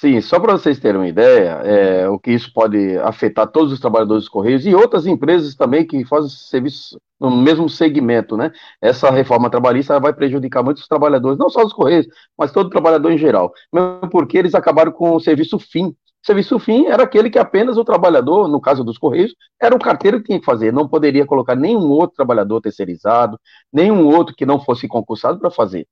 Sim, 0.00 0.18
só 0.22 0.40
para 0.40 0.52
vocês 0.54 0.78
terem 0.80 0.98
uma 0.98 1.08
ideia, 1.08 1.60
é, 1.62 2.08
o 2.08 2.18
que 2.18 2.30
isso 2.30 2.50
pode 2.54 2.96
afetar 3.00 3.46
todos 3.46 3.70
os 3.70 3.78
trabalhadores 3.78 4.22
dos 4.22 4.30
Correios 4.30 4.64
e 4.64 4.74
outras 4.74 5.06
empresas 5.06 5.54
também 5.54 5.86
que 5.86 6.06
fazem 6.06 6.30
serviço 6.30 6.98
no 7.20 7.30
mesmo 7.30 7.68
segmento, 7.68 8.34
né? 8.34 8.50
Essa 8.80 9.10
reforma 9.10 9.50
trabalhista 9.50 10.00
vai 10.00 10.14
prejudicar 10.14 10.62
muitos 10.62 10.88
trabalhadores, 10.88 11.38
não 11.38 11.50
só 11.50 11.62
os 11.62 11.74
Correios, 11.74 12.06
mas 12.36 12.50
todo 12.50 12.70
trabalhador 12.70 13.12
em 13.12 13.18
geral. 13.18 13.52
Mesmo 13.70 14.08
porque 14.10 14.38
eles 14.38 14.54
acabaram 14.54 14.90
com 14.90 15.14
o 15.14 15.20
serviço 15.20 15.58
fim. 15.58 15.88
O 15.88 15.96
serviço 16.26 16.58
fim 16.58 16.86
era 16.86 17.02
aquele 17.02 17.28
que 17.28 17.38
apenas 17.38 17.76
o 17.76 17.84
trabalhador, 17.84 18.48
no 18.48 18.60
caso 18.60 18.82
dos 18.82 18.96
Correios, 18.96 19.34
era 19.60 19.74
o 19.74 19.78
carteiro 19.78 20.20
que 20.20 20.28
tinha 20.28 20.40
que 20.40 20.46
fazer, 20.46 20.72
não 20.72 20.88
poderia 20.88 21.26
colocar 21.26 21.54
nenhum 21.54 21.90
outro 21.90 22.16
trabalhador 22.16 22.62
terceirizado, 22.62 23.38
nenhum 23.70 24.06
outro 24.06 24.34
que 24.34 24.46
não 24.46 24.58
fosse 24.58 24.88
concursado 24.88 25.38
para 25.38 25.50
fazer. 25.50 25.86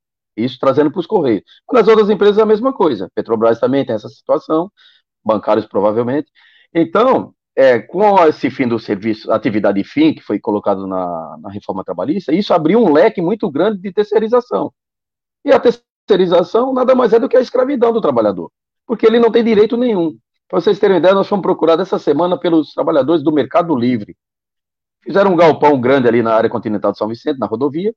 Isso 0.45 0.59
trazendo 0.59 0.91
para 0.91 1.01
os 1.01 1.07
Correios. 1.07 1.43
Nas 1.73 1.87
outras 1.89 2.11
empresas 2.11 2.39
é 2.39 2.43
a 2.43 2.47
mesma 2.47 2.73
coisa. 2.73 3.11
Petrobras 3.15 3.59
também 3.59 3.85
tem 3.85 3.95
essa 3.95 4.09
situação, 4.09 4.71
bancários 5.25 5.67
provavelmente. 5.67 6.31
Então, 6.75 7.35
é, 7.57 7.81
com 7.81 8.25
esse 8.27 8.51
fim 8.51 8.69
do 8.69 8.79
serviço, 8.79 9.33
atividade 9.33 9.83
fim, 9.83 10.15
que 10.15 10.23
foi 10.23 10.39
colocado 10.39 10.87
na, 10.87 11.37
na 11.41 11.51
reforma 11.51 11.83
trabalhista, 11.83 12.33
isso 12.33 12.55
abriu 12.55 12.79
um 12.81 12.93
leque 12.93 13.21
muito 13.21 13.51
grande 13.51 13.81
de 13.81 13.93
terceirização. 13.93 14.73
E 15.45 15.51
a 15.51 15.61
terceirização 15.61 16.73
nada 16.73 16.95
mais 16.95 17.13
é 17.13 17.19
do 17.19 17.29
que 17.29 17.37
a 17.37 17.41
escravidão 17.41 17.93
do 17.93 18.01
trabalhador, 18.01 18.51
porque 18.87 19.07
ele 19.07 19.19
não 19.19 19.33
tem 19.33 19.43
direito 19.43 19.77
nenhum. 19.77 20.17
Para 20.49 20.61
vocês 20.61 20.79
terem 20.79 20.95
uma 20.95 21.01
ideia, 21.01 21.15
nós 21.15 21.29
fomos 21.29 21.43
procurados 21.43 21.87
essa 21.87 21.99
semana 21.99 22.39
pelos 22.39 22.73
trabalhadores 22.73 23.23
do 23.23 23.33
Mercado 23.33 23.75
Livre. 23.77 24.17
Fizeram 25.03 25.33
um 25.33 25.37
galpão 25.37 25.81
grande 25.81 26.07
ali 26.07 26.23
na 26.23 26.35
área 26.35 26.49
continental 26.49 26.93
de 26.93 26.99
São 26.99 27.09
Vicente, 27.09 27.39
na 27.39 27.47
rodovia, 27.47 27.95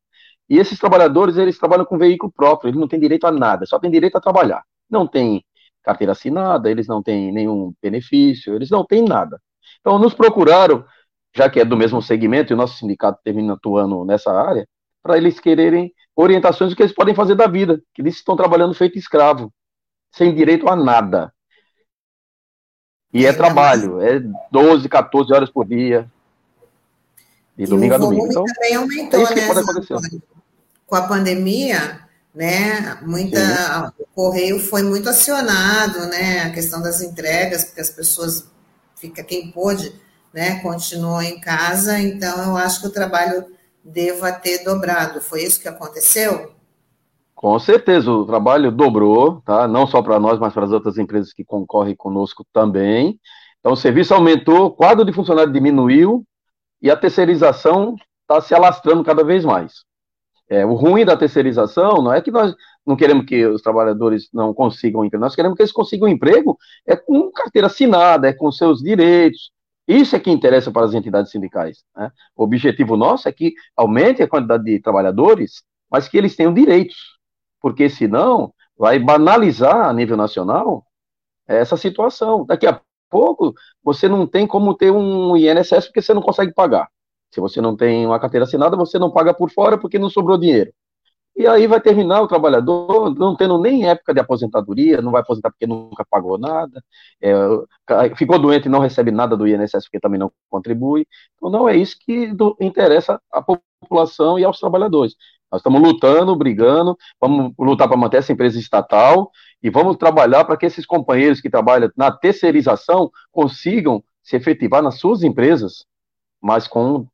e 0.50 0.58
esses 0.58 0.78
trabalhadores, 0.78 1.38
eles 1.38 1.58
trabalham 1.58 1.86
com 1.86 1.98
veículo 1.98 2.32
próprio, 2.32 2.70
eles 2.70 2.80
não 2.80 2.88
têm 2.88 3.00
direito 3.00 3.26
a 3.26 3.32
nada, 3.32 3.66
só 3.66 3.80
têm 3.80 3.89
direito 3.89 4.18
a 4.18 4.22
trabalhar. 4.22 4.64
Não 4.89 5.08
tem 5.08 5.44
carteira 5.82 6.12
assinada, 6.12 6.70
eles 6.70 6.88
não 6.88 7.02
têm 7.02 7.32
nenhum 7.32 7.74
benefício, 7.82 8.56
eles 8.56 8.70
não 8.70 8.86
têm 8.86 9.04
nada. 9.04 9.42
Então, 9.80 9.98
nos 9.98 10.14
procuraram, 10.14 10.86
já 11.36 11.50
que 11.50 11.60
é 11.60 11.66
do 11.66 11.78
mesmo 11.78 12.02
segmento, 12.02 12.52
e 12.52 12.56
o 12.56 12.58
nosso 12.58 12.78
sindicato 12.78 13.20
termina 13.24 13.54
atuando 13.54 14.04
nessa 14.06 14.32
área, 14.32 14.68
para 15.02 15.18
eles 15.18 15.39
quererem 15.39 15.94
orientações 16.16 16.70
do 16.70 16.76
que 16.76 16.84
eles 16.84 16.94
podem 16.94 17.16
fazer 17.16 17.36
da 17.36 17.48
vida, 17.48 17.82
que 17.94 18.02
eles 18.02 18.16
estão 18.16 18.36
trabalhando 18.36 18.74
feito 18.74 18.98
escravo, 18.98 19.52
sem 20.12 20.36
direito 20.36 20.70
a 20.70 20.76
nada. 20.76 21.34
E 23.14 23.26
é 23.26 23.34
trabalho, 23.34 24.00
é 24.00 24.22
12, 24.52 24.88
14 24.88 25.34
horas 25.34 25.50
por 25.50 25.66
dia, 25.66 26.10
de 27.58 27.66
domingo 27.66 27.93
a 27.93 27.97
domingo. 27.97 28.28
Então, 28.28 28.43
também 28.45 28.76
aumentou, 28.76 29.28
é 29.28 29.36
né, 29.36 29.41
acontecer 29.43 30.22
com 30.91 30.95
a 30.97 31.04
pandemia, 31.04 32.02
né, 32.36 32.97
muita, 33.02 33.93
o 33.97 34.06
correio 34.14 34.60
foi 34.60 34.84
muito 34.84 35.08
acionado, 35.08 35.99
né, 36.08 36.41
a 36.41 36.49
questão 36.49 36.82
das 36.82 37.02
entregas, 37.02 37.64
porque 37.64 37.80
as 37.80 37.89
pessoas, 37.89 38.52
fica 38.97 39.24
quem 39.24 39.52
pôde, 39.52 39.93
né, 40.34 40.60
continuou 40.60 41.22
em 41.22 41.39
casa, 41.39 41.97
então 41.97 42.43
eu 42.43 42.58
acho 42.58 42.82
que 42.82 42.88
o 42.88 42.91
trabalho 42.91 43.45
deva 43.84 44.34
ter 44.34 44.66
dobrado. 44.66 45.22
Foi 45.22 45.43
isso 45.43 45.62
que 45.62 45.68
aconteceu? 45.70 46.52
Com 47.34 47.58
certeza, 47.58 48.12
o 48.12 48.26
trabalho 48.26 48.70
dobrou, 48.70 49.41
tá? 49.45 49.68
Não 49.68 49.88
só 49.88 50.02
para 50.02 50.20
nós, 50.20 50.39
mas 50.39 50.54
para 50.54 50.66
as 50.66 50.72
outras 50.72 50.97
empresas 50.97 51.34
que 51.34 51.43
concorrem 51.43 51.95
conosco 51.95 52.45
também. 52.54 53.20
Então, 53.60 53.72
o 53.72 53.78
serviço 53.78 54.14
aumentou, 54.14 54.66
o 54.66 54.72
quadro 54.72 55.06
de 55.06 55.14
funcionário 55.14 55.52
diminuiu 55.52 56.24
e 56.82 56.89
a 56.89 56.97
terceirização 56.97 57.95
está 58.21 58.41
se 58.41 58.53
alastrando 58.53 59.03
cada 59.03 59.23
vez 59.23 59.45
mais. 59.45 59.84
É, 60.49 60.65
o 60.65 60.73
ruim 60.73 61.05
da 61.05 61.15
terceirização 61.15 62.01
não 62.01 62.11
é 62.11 62.21
que 62.21 62.32
nós 62.32 62.53
não 62.86 62.95
queremos 62.95 63.25
que 63.25 63.45
os 63.45 63.61
trabalhadores 63.61 64.27
não 64.34 64.53
consigam 64.53 65.05
emprego, 65.05 65.23
nós 65.23 65.36
queremos 65.36 65.55
que 65.55 65.61
eles 65.61 65.71
consigam 65.71 66.07
emprego 66.07 66.57
é 66.86 66.95
com 66.95 67.32
carteira 67.32 67.67
assinada, 67.67 68.27
é 68.27 68.34
com 68.34 68.51
seus 68.51 68.82
direitos. 68.82 69.51
Isso 69.88 70.15
é 70.15 70.19
que 70.19 70.32
interessa 70.32 70.71
para 70.71 70.86
as 70.86 70.93
entidades 70.93 71.32
sindicais. 71.32 71.84
Né? 71.95 72.11
O 72.36 72.43
objetivo 72.43 72.97
nosso 72.97 73.29
é 73.29 73.32
que 73.32 73.53
aumente 73.75 74.21
a 74.21 74.27
quantidade 74.27 74.63
de 74.63 74.79
trabalhadores, 74.79 75.63
mas 75.89 76.07
que 76.07 76.17
eles 76.17 76.36
tenham 76.36 76.53
direitos, 76.53 77.17
porque 77.61 77.89
senão 77.89 78.53
vai 78.77 78.99
banalizar 78.99 79.88
a 79.88 79.93
nível 79.93 80.17
nacional 80.17 80.86
essa 81.47 81.77
situação. 81.77 82.45
Daqui 82.45 82.67
a 82.67 82.82
pouco 83.12 83.53
você 83.84 84.07
não 84.07 84.26
tem 84.26 84.47
como 84.47 84.74
ter 84.76 84.91
um 84.91 85.36
INSS 85.38 85.88
porque 85.88 86.01
você 86.01 86.14
não 86.14 86.22
consegue 86.22 86.53
pagar. 86.53 86.89
Se 87.34 87.39
você 87.39 87.62
não 87.62 87.76
tem 87.76 88.05
uma 88.05 88.20
carteira 88.20 88.45
assinada, 88.45 88.76
você 88.78 88.97
não 88.99 89.12
paga 89.12 89.34
por 89.34 89.51
fora 89.51 89.78
porque 89.78 89.99
não 89.99 90.09
sobrou 90.09 90.38
dinheiro. 90.38 90.72
E 91.36 91.47
aí 91.47 91.66
vai 91.66 91.80
terminar 91.80 92.22
o 92.22 92.28
trabalhador 92.28 93.16
não 93.16 93.36
tendo 93.36 93.57
nem 93.57 93.89
época 93.89 94.14
de 94.14 94.20
aposentadoria, 94.20 95.01
não 95.01 95.12
vai 95.12 95.22
aposentar 95.22 95.49
porque 95.49 95.66
nunca 95.66 96.05
pagou 96.09 96.38
nada, 96.38 96.84
é, 97.22 98.16
ficou 98.18 98.38
doente 98.38 98.66
e 98.66 98.70
não 98.70 98.80
recebe 98.80 99.12
nada 99.12 99.36
do 99.38 99.47
INSS 99.47 99.86
porque 99.86 99.99
também 99.99 100.20
não 100.20 100.32
contribui. 100.49 101.07
Então 101.36 101.49
não 101.49 101.70
é 101.70 101.76
isso 101.76 101.95
que 101.99 102.32
interessa 102.59 103.20
à 103.32 103.41
população 103.41 104.38
e 104.38 104.43
aos 104.43 104.59
trabalhadores. 104.59 105.16
Nós 105.51 105.59
estamos 105.59 105.82
lutando, 105.82 106.36
brigando, 106.36 106.97
vamos 107.20 107.53
lutar 107.59 107.88
para 107.88 107.97
manter 107.97 108.18
essa 108.18 108.32
empresa 108.32 108.59
estatal 108.59 109.32
e 109.64 109.70
vamos 109.70 109.97
trabalhar 109.97 110.43
para 110.45 110.57
que 110.57 110.66
esses 110.66 110.86
companheiros 110.86 111.39
que 111.39 111.49
trabalham 111.49 111.91
na 111.95 112.12
terceirização 112.12 113.12
consigam 113.32 114.03
se 114.24 114.36
efetivar 114.36 114.82
nas 114.82 114.99
suas 114.99 115.24
empresas, 115.24 115.86
mas 116.41 116.68
com 116.68 117.07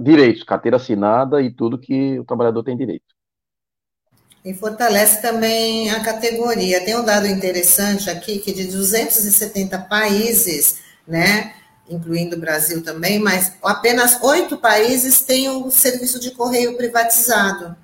direitos, 0.00 0.42
carteira 0.42 0.76
assinada 0.76 1.42
e 1.42 1.50
tudo 1.50 1.78
que 1.78 2.18
o 2.18 2.24
trabalhador 2.24 2.62
tem 2.62 2.76
direito. 2.76 3.04
E 4.44 4.52
fortalece 4.52 5.22
também 5.22 5.90
a 5.90 6.04
categoria. 6.04 6.84
Tem 6.84 6.96
um 6.96 7.04
dado 7.04 7.26
interessante 7.26 8.10
aqui 8.10 8.38
que 8.38 8.52
de 8.52 8.64
270 8.66 9.78
países, 9.78 10.80
né, 11.06 11.54
incluindo 11.88 12.36
o 12.36 12.40
Brasil 12.40 12.82
também, 12.82 13.18
mas 13.18 13.56
apenas 13.62 14.22
oito 14.22 14.58
países 14.58 15.22
têm 15.22 15.48
o 15.48 15.70
serviço 15.70 16.20
de 16.20 16.30
correio 16.32 16.76
privatizado. 16.76 17.74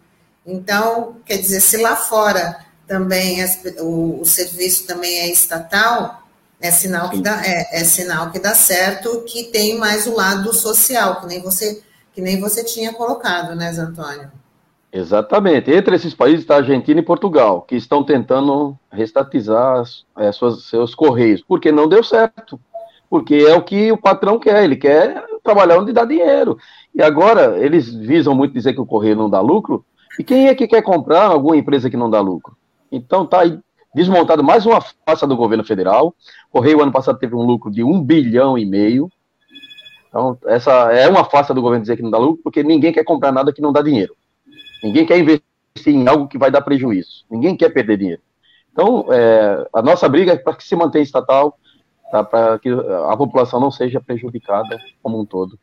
Então, 0.44 1.16
quer 1.24 1.36
dizer, 1.36 1.60
se 1.60 1.76
lá 1.76 1.96
fora 1.96 2.69
também 2.90 3.36
o, 3.78 4.20
o 4.20 4.24
serviço 4.24 4.84
também 4.84 5.20
é 5.20 5.30
estatal, 5.30 6.24
é 6.60 6.72
sinal, 6.72 7.08
que 7.08 7.22
dá, 7.22 7.40
é, 7.46 7.80
é, 7.80 7.84
sinal 7.84 8.32
que 8.32 8.40
dá 8.40 8.52
certo, 8.52 9.22
que 9.28 9.44
tem 9.44 9.78
mais 9.78 10.08
o 10.08 10.16
lado 10.16 10.52
social, 10.52 11.20
que 11.20 11.26
nem 11.28 11.40
você, 11.40 11.80
que 12.12 12.20
nem 12.20 12.40
você 12.40 12.64
tinha 12.64 12.92
colocado, 12.92 13.54
né, 13.54 13.72
Zé 13.72 13.82
Antônio? 13.82 14.32
Exatamente. 14.92 15.70
Entre 15.70 15.94
esses 15.94 16.12
países 16.14 16.40
está 16.40 16.54
a 16.54 16.58
Argentina 16.58 16.98
e 16.98 17.04
Portugal, 17.04 17.62
que 17.62 17.76
estão 17.76 18.02
tentando 18.02 18.76
restatizar 18.90 19.84
é, 20.18 20.32
suas, 20.32 20.64
seus 20.64 20.92
correios, 20.92 21.44
porque 21.46 21.70
não 21.70 21.88
deu 21.88 22.02
certo. 22.02 22.58
Porque 23.08 23.36
é 23.36 23.54
o 23.54 23.62
que 23.62 23.92
o 23.92 23.96
patrão 23.96 24.36
quer, 24.36 24.64
ele 24.64 24.74
quer 24.74 25.24
trabalhar 25.44 25.78
onde 25.78 25.92
dá 25.92 26.04
dinheiro. 26.04 26.58
E 26.92 27.00
agora, 27.00 27.56
eles 27.56 27.88
visam 27.94 28.34
muito 28.34 28.52
dizer 28.52 28.72
que 28.72 28.80
o 28.80 28.86
correio 28.86 29.14
não 29.14 29.30
dá 29.30 29.40
lucro, 29.40 29.84
e 30.18 30.24
quem 30.24 30.48
é 30.48 30.54
que 30.56 30.66
quer 30.66 30.82
comprar 30.82 31.26
alguma 31.26 31.56
empresa 31.56 31.88
que 31.88 31.96
não 31.96 32.10
dá 32.10 32.20
lucro? 32.20 32.58
Então 32.90 33.26
tá 33.26 33.40
aí 33.40 33.58
desmontado 33.94 34.42
mais 34.42 34.66
uma 34.66 34.80
farsa 34.80 35.26
do 35.26 35.36
governo 35.36 35.64
federal. 35.64 36.14
O 36.48 36.58
Correio, 36.58 36.80
ano 36.80 36.92
passado, 36.92 37.18
teve 37.18 37.34
um 37.34 37.42
lucro 37.42 37.70
de 37.70 37.82
um 37.82 38.02
bilhão 38.02 38.56
e 38.56 38.64
meio. 38.64 39.10
Então, 40.08 40.36
essa 40.46 40.92
é 40.92 41.08
uma 41.08 41.24
farsa 41.24 41.54
do 41.54 41.62
governo 41.62 41.82
dizer 41.82 41.96
que 41.96 42.02
não 42.02 42.10
dá 42.10 42.18
lucro, 42.18 42.42
porque 42.42 42.62
ninguém 42.62 42.92
quer 42.92 43.04
comprar 43.04 43.30
nada 43.30 43.52
que 43.52 43.62
não 43.62 43.72
dá 43.72 43.80
dinheiro. 43.80 44.16
Ninguém 44.82 45.06
quer 45.06 45.18
investir 45.18 45.94
em 45.94 46.08
algo 46.08 46.26
que 46.26 46.38
vai 46.38 46.50
dar 46.50 46.62
prejuízo. 46.62 47.24
Ninguém 47.30 47.56
quer 47.56 47.68
perder 47.70 47.96
dinheiro. 47.96 48.22
Então, 48.72 49.06
é, 49.10 49.68
a 49.72 49.82
nossa 49.82 50.08
briga 50.08 50.32
é 50.32 50.36
para 50.36 50.54
que 50.54 50.64
se 50.64 50.74
mantenha 50.74 51.02
estatal, 51.02 51.58
tá, 52.10 52.24
para 52.24 52.58
que 52.58 52.68
a 52.68 53.16
população 53.16 53.60
não 53.60 53.70
seja 53.70 54.00
prejudicada 54.00 54.78
como 55.02 55.20
um 55.20 55.24
todo. 55.24 55.58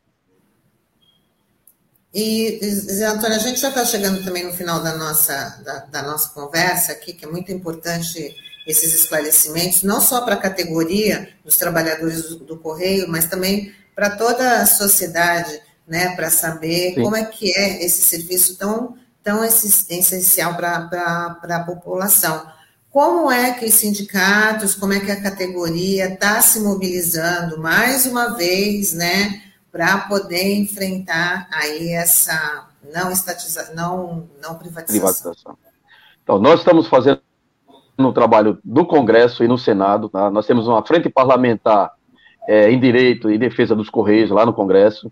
E, 2.14 2.60
Zé 2.64 3.06
Antônio, 3.06 3.36
a 3.36 3.40
gente 3.40 3.60
já 3.60 3.70
está 3.70 3.86
chegando 3.86 4.24
também 4.24 4.44
no 4.44 4.54
final 4.54 4.82
da 4.82 4.96
nossa, 4.96 5.62
da, 5.64 5.80
da, 5.86 6.02
nossa 6.04 6.30
conversa 6.30 6.94
aqui, 6.94 7.14
que 7.14 7.26
é 7.26 7.28
muito 7.28 7.52
importante 7.52 8.36
esses 8.66 8.94
esclarecimentos, 8.94 9.84
não 9.84 10.02
só 10.02 10.22
para 10.22 10.36
a 10.36 10.40
categoria 10.40 11.30
dos 11.44 11.58
trabalhadores 11.58 12.24
do, 12.24 12.36
do 12.38 12.58
Correio, 12.58 13.08
mas 13.08 13.26
também 13.26 13.74
para 13.96 14.12
toda 14.12 14.62
a 14.62 14.66
sociedade, 14.66 15.60
né, 15.88 16.16
para 16.16 16.30
saber 16.30 16.94
Sim. 16.96 17.02
como 17.02 17.16
é 17.16 17.26
que 17.26 17.56
é 17.56 17.84
esse 17.84 18.02
serviço 18.02 18.58
tão, 18.58 18.98
tão 19.24 19.44
essencial 19.44 20.56
para 20.56 21.40
a 21.44 21.64
população. 21.66 22.46
Como 22.90 23.32
é 23.32 23.54
que 23.54 23.66
os 23.66 23.76
sindicatos, 23.76 24.76
como 24.76 24.94
é 24.94 25.00
que 25.00 25.12
a 25.12 25.22
categoria 25.22 26.14
está 26.14 26.42
se 26.42 26.60
mobilizando 26.60 27.60
mais 27.60 28.06
uma 28.06 28.36
vez, 28.36 28.94
né, 28.94 29.44
para 29.78 30.00
poder 30.00 30.56
enfrentar 30.56 31.48
aí 31.52 31.90
essa 31.90 32.68
não 32.92 33.12
estatização, 33.12 33.76
não, 33.76 34.28
não 34.42 34.56
privatização. 34.56 35.32
privatização. 35.32 35.58
Então, 36.24 36.40
nós 36.40 36.62
estamos 36.62 36.88
fazendo 36.88 37.22
no 37.96 38.12
trabalho 38.12 38.58
do 38.64 38.88
Congresso 38.88 39.44
e 39.44 39.48
no 39.48 39.56
Senado, 39.56 40.10
tá? 40.10 40.32
nós 40.32 40.48
temos 40.48 40.68
uma 40.68 40.84
frente 40.84 41.10
parlamentar 41.10 41.92
é, 42.48 42.72
em 42.72 42.80
direito 42.80 43.30
e 43.30 43.38
defesa 43.38 43.76
dos 43.76 43.88
Correios 43.88 44.32
lá 44.32 44.48
no 44.48 44.54
Congresso. 44.54 45.12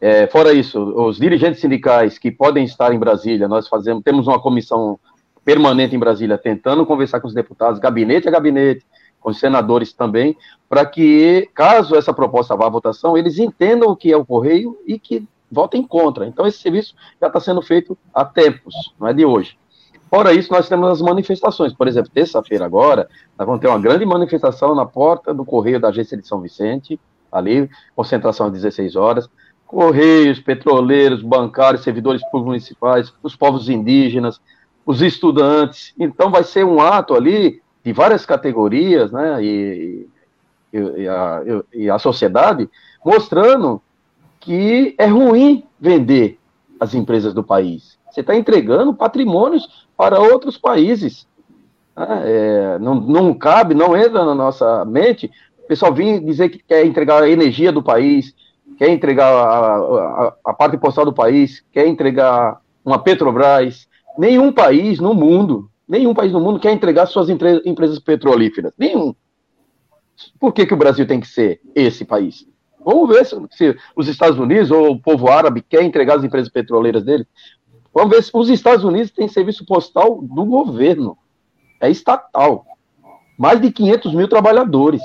É, 0.00 0.26
fora 0.28 0.54
isso, 0.54 0.80
os 0.80 1.18
dirigentes 1.18 1.60
sindicais 1.60 2.18
que 2.18 2.30
podem 2.30 2.64
estar 2.64 2.94
em 2.94 2.98
Brasília, 2.98 3.46
nós 3.46 3.68
fazemos, 3.68 4.02
temos 4.02 4.26
uma 4.26 4.40
comissão 4.40 4.98
permanente 5.44 5.94
em 5.94 5.98
Brasília 5.98 6.38
tentando 6.38 6.86
conversar 6.86 7.20
com 7.20 7.28
os 7.28 7.34
deputados, 7.34 7.78
gabinete 7.78 8.28
a 8.28 8.30
gabinete, 8.30 8.82
os 9.30 9.38
senadores 9.38 9.92
também, 9.92 10.36
para 10.68 10.86
que, 10.86 11.48
caso 11.54 11.96
essa 11.96 12.12
proposta 12.12 12.56
vá 12.56 12.66
à 12.66 12.70
votação, 12.70 13.16
eles 13.16 13.38
entendam 13.38 13.90
o 13.90 13.96
que 13.96 14.12
é 14.12 14.16
o 14.16 14.24
Correio 14.24 14.78
e 14.86 14.98
que 14.98 15.26
votem 15.50 15.82
contra. 15.82 16.26
Então, 16.26 16.46
esse 16.46 16.58
serviço 16.58 16.94
já 17.20 17.26
está 17.26 17.40
sendo 17.40 17.60
feito 17.62 17.96
há 18.14 18.24
tempos, 18.24 18.74
não 18.98 19.08
é 19.08 19.12
de 19.12 19.24
hoje. 19.24 19.58
Fora 20.08 20.32
isso, 20.32 20.52
nós 20.52 20.68
temos 20.68 20.88
as 20.88 21.02
manifestações. 21.02 21.72
Por 21.72 21.88
exemplo, 21.88 22.10
terça-feira 22.12 22.64
agora, 22.64 23.08
nós 23.36 23.46
vamos 23.46 23.60
ter 23.60 23.66
uma 23.66 23.78
grande 23.78 24.06
manifestação 24.06 24.74
na 24.74 24.86
porta 24.86 25.34
do 25.34 25.44
Correio 25.44 25.80
da 25.80 25.88
Agência 25.88 26.16
de 26.16 26.26
São 26.26 26.40
Vicente, 26.40 26.98
ali, 27.30 27.68
concentração 27.94 28.46
às 28.46 28.52
16 28.52 28.94
horas. 28.94 29.28
Correios, 29.66 30.38
petroleiros, 30.38 31.22
bancários, 31.22 31.82
servidores 31.82 32.22
públicos 32.22 32.46
municipais, 32.46 33.12
os 33.20 33.34
povos 33.34 33.68
indígenas, 33.68 34.40
os 34.84 35.02
estudantes. 35.02 35.92
Então, 35.98 36.30
vai 36.30 36.44
ser 36.44 36.64
um 36.64 36.80
ato 36.80 37.14
ali 37.14 37.60
de 37.86 37.92
várias 37.92 38.26
categorias, 38.26 39.12
né, 39.12 39.40
e, 39.40 40.08
e, 40.72 41.06
a, 41.06 41.42
e 41.72 41.88
a 41.88 42.00
sociedade, 42.00 42.68
mostrando 43.04 43.80
que 44.40 44.96
é 44.98 45.06
ruim 45.06 45.62
vender 45.78 46.36
as 46.80 46.94
empresas 46.94 47.32
do 47.32 47.44
país. 47.44 47.96
Você 48.10 48.22
está 48.22 48.34
entregando 48.34 48.92
patrimônios 48.92 49.86
para 49.96 50.18
outros 50.18 50.58
países. 50.58 51.28
Né? 51.96 52.22
É, 52.24 52.78
não, 52.80 52.96
não 52.96 53.32
cabe, 53.32 53.72
não 53.72 53.96
entra 53.96 54.24
na 54.24 54.34
nossa 54.34 54.84
mente 54.84 55.30
o 55.62 55.68
pessoal 55.68 55.94
vir 55.94 56.18
dizer 56.18 56.48
que 56.48 56.58
quer 56.58 56.84
entregar 56.84 57.22
a 57.22 57.30
energia 57.30 57.70
do 57.70 57.84
país, 57.84 58.34
quer 58.76 58.88
entregar 58.88 59.32
a, 59.32 59.76
a, 59.76 60.32
a 60.44 60.52
parte 60.52 60.76
postal 60.76 61.04
do 61.04 61.12
país, 61.12 61.64
quer 61.70 61.86
entregar 61.86 62.60
uma 62.84 62.98
Petrobras. 62.98 63.86
Nenhum 64.18 64.52
país 64.52 64.98
no 64.98 65.14
mundo 65.14 65.70
Nenhum 65.88 66.12
país 66.12 66.32
no 66.32 66.40
mundo 66.40 66.58
quer 66.58 66.72
entregar 66.72 67.06
suas 67.06 67.28
empresas 67.28 67.98
petrolíferas. 68.00 68.72
Nenhum. 68.76 69.14
Por 70.40 70.52
que, 70.52 70.66
que 70.66 70.74
o 70.74 70.76
Brasil 70.76 71.06
tem 71.06 71.20
que 71.20 71.28
ser 71.28 71.60
esse 71.74 72.04
país? 72.04 72.46
Vamos 72.84 73.08
ver 73.08 73.24
se, 73.24 73.36
se, 73.52 73.76
os 73.94 74.08
Estados 74.08 74.38
Unidos 74.38 74.70
ou 74.70 74.92
o 74.92 75.00
povo 75.00 75.28
árabe 75.28 75.62
quer 75.62 75.82
entregar 75.82 76.18
as 76.18 76.24
empresas 76.24 76.48
petroleiras 76.48 77.04
dele. 77.04 77.26
Vamos 77.94 78.10
ver 78.10 78.22
se 78.22 78.30
os 78.34 78.48
Estados 78.48 78.84
Unidos 78.84 79.12
têm 79.12 79.28
serviço 79.28 79.64
postal 79.64 80.20
do 80.22 80.44
governo. 80.44 81.16
É 81.80 81.88
estatal. 81.88 82.64
Mais 83.38 83.60
de 83.60 83.70
500 83.70 84.14
mil 84.14 84.28
trabalhadores 84.28 85.02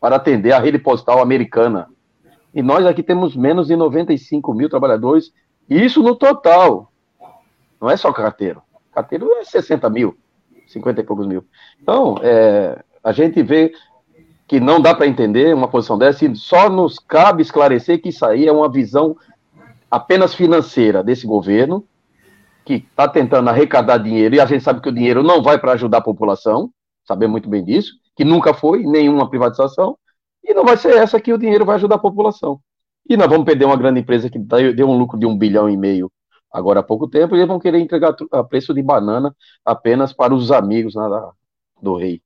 para 0.00 0.16
atender 0.16 0.52
a 0.52 0.60
rede 0.60 0.78
postal 0.78 1.20
americana. 1.20 1.88
E 2.54 2.62
nós 2.62 2.86
aqui 2.86 3.02
temos 3.02 3.34
menos 3.34 3.66
de 3.66 3.74
95 3.74 4.54
mil 4.54 4.68
trabalhadores. 4.68 5.32
Isso 5.68 6.02
no 6.02 6.14
total. 6.14 6.92
Não 7.80 7.90
é 7.90 7.96
só 7.96 8.12
carteiro 8.12 8.62
carteiro 8.98 9.32
é 9.34 9.44
60 9.44 9.88
mil, 9.90 10.16
50 10.66 11.00
e 11.00 11.04
poucos 11.04 11.26
mil. 11.26 11.44
Então, 11.80 12.16
é, 12.20 12.82
a 13.02 13.12
gente 13.12 13.42
vê 13.42 13.72
que 14.46 14.58
não 14.58 14.80
dá 14.80 14.94
para 14.94 15.06
entender 15.06 15.54
uma 15.54 15.68
posição 15.68 15.96
dessa 15.96 16.24
e 16.24 16.34
só 16.34 16.68
nos 16.68 16.98
cabe 16.98 17.42
esclarecer 17.42 18.00
que 18.00 18.08
isso 18.08 18.24
aí 18.24 18.46
é 18.46 18.52
uma 18.52 18.70
visão 18.70 19.16
apenas 19.90 20.34
financeira 20.34 21.02
desse 21.02 21.26
governo, 21.26 21.84
que 22.64 22.74
está 22.74 23.08
tentando 23.08 23.48
arrecadar 23.48 23.98
dinheiro, 23.98 24.34
e 24.34 24.40
a 24.40 24.46
gente 24.46 24.62
sabe 24.62 24.80
que 24.80 24.88
o 24.88 24.92
dinheiro 24.92 25.22
não 25.22 25.42
vai 25.42 25.58
para 25.58 25.72
ajudar 25.72 25.98
a 25.98 26.02
população, 26.02 26.70
sabemos 27.06 27.32
muito 27.32 27.48
bem 27.48 27.64
disso, 27.64 27.94
que 28.14 28.24
nunca 28.24 28.52
foi 28.52 28.82
nenhuma 28.82 29.30
privatização, 29.30 29.96
e 30.44 30.52
não 30.52 30.64
vai 30.64 30.76
ser 30.76 30.94
essa 30.96 31.20
que 31.20 31.32
o 31.32 31.38
dinheiro 31.38 31.64
vai 31.64 31.76
ajudar 31.76 31.94
a 31.94 32.00
população. 32.00 32.60
E 33.08 33.16
nós 33.16 33.28
vamos 33.28 33.46
perder 33.46 33.64
uma 33.64 33.76
grande 33.76 34.00
empresa 34.00 34.28
que 34.28 34.38
deu 34.38 34.88
um 34.88 34.98
lucro 34.98 35.18
de 35.18 35.24
um 35.24 35.36
bilhão 35.36 35.68
e 35.70 35.76
meio 35.76 36.10
agora 36.52 36.80
há 36.80 36.82
pouco 36.82 37.08
tempo, 37.08 37.34
eles 37.34 37.46
vão 37.46 37.60
querer 37.60 37.78
entregar 37.78 38.14
a 38.32 38.44
preço 38.44 38.74
de 38.74 38.82
banana 38.82 39.34
apenas 39.64 40.12
para 40.12 40.34
os 40.34 40.50
amigos 40.50 40.94
né, 40.94 41.02
do 41.80 41.96
rei. 41.96 42.22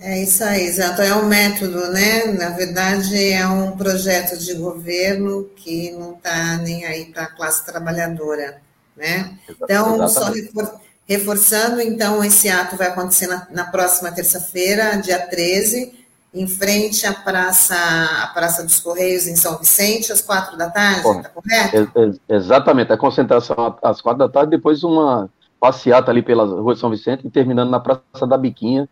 É 0.00 0.22
isso 0.22 0.44
aí, 0.44 0.62
exato. 0.62 1.02
É 1.02 1.12
um 1.14 1.26
método, 1.26 1.90
né? 1.90 2.26
Na 2.26 2.50
verdade, 2.50 3.32
é 3.32 3.46
um 3.48 3.76
projeto 3.76 4.38
de 4.38 4.54
governo 4.54 5.50
que 5.56 5.90
não 5.90 6.12
está 6.14 6.56
nem 6.58 6.84
aí 6.84 7.06
para 7.06 7.24
a 7.24 7.34
classe 7.34 7.66
trabalhadora, 7.66 8.62
né? 8.96 9.36
Então, 9.50 10.04
Exatamente. 10.04 10.52
só 10.52 10.80
reforçando, 11.08 11.80
então, 11.80 12.22
esse 12.22 12.48
ato 12.48 12.76
vai 12.76 12.88
acontecer 12.88 13.26
na, 13.26 13.48
na 13.50 13.64
próxima 13.64 14.12
terça-feira, 14.12 14.96
dia 14.98 15.26
13, 15.26 15.92
em 16.32 16.46
frente 16.46 17.06
à 17.06 17.12
Praça, 17.12 17.74
à 18.22 18.26
Praça 18.28 18.62
dos 18.62 18.78
Correios, 18.80 19.26
em 19.26 19.36
São 19.36 19.58
Vicente, 19.58 20.12
às 20.12 20.20
quatro 20.20 20.56
da 20.56 20.68
tarde, 20.68 21.00
está 21.00 21.28
correto? 21.30 21.98
Ex 21.98 22.20
exatamente, 22.28 22.92
a 22.92 22.96
concentração 22.96 23.76
às 23.82 24.00
quatro 24.00 24.18
da 24.18 24.28
tarde, 24.28 24.50
depois 24.50 24.84
uma 24.84 25.30
passeata 25.58 26.10
ali 26.10 26.22
pela 26.22 26.44
Rua 26.44 26.74
de 26.74 26.80
São 26.80 26.90
Vicente 26.90 27.26
e 27.26 27.30
terminando 27.30 27.70
na 27.70 27.80
Praça 27.80 28.26
da 28.26 28.36
Biquinha, 28.36 28.88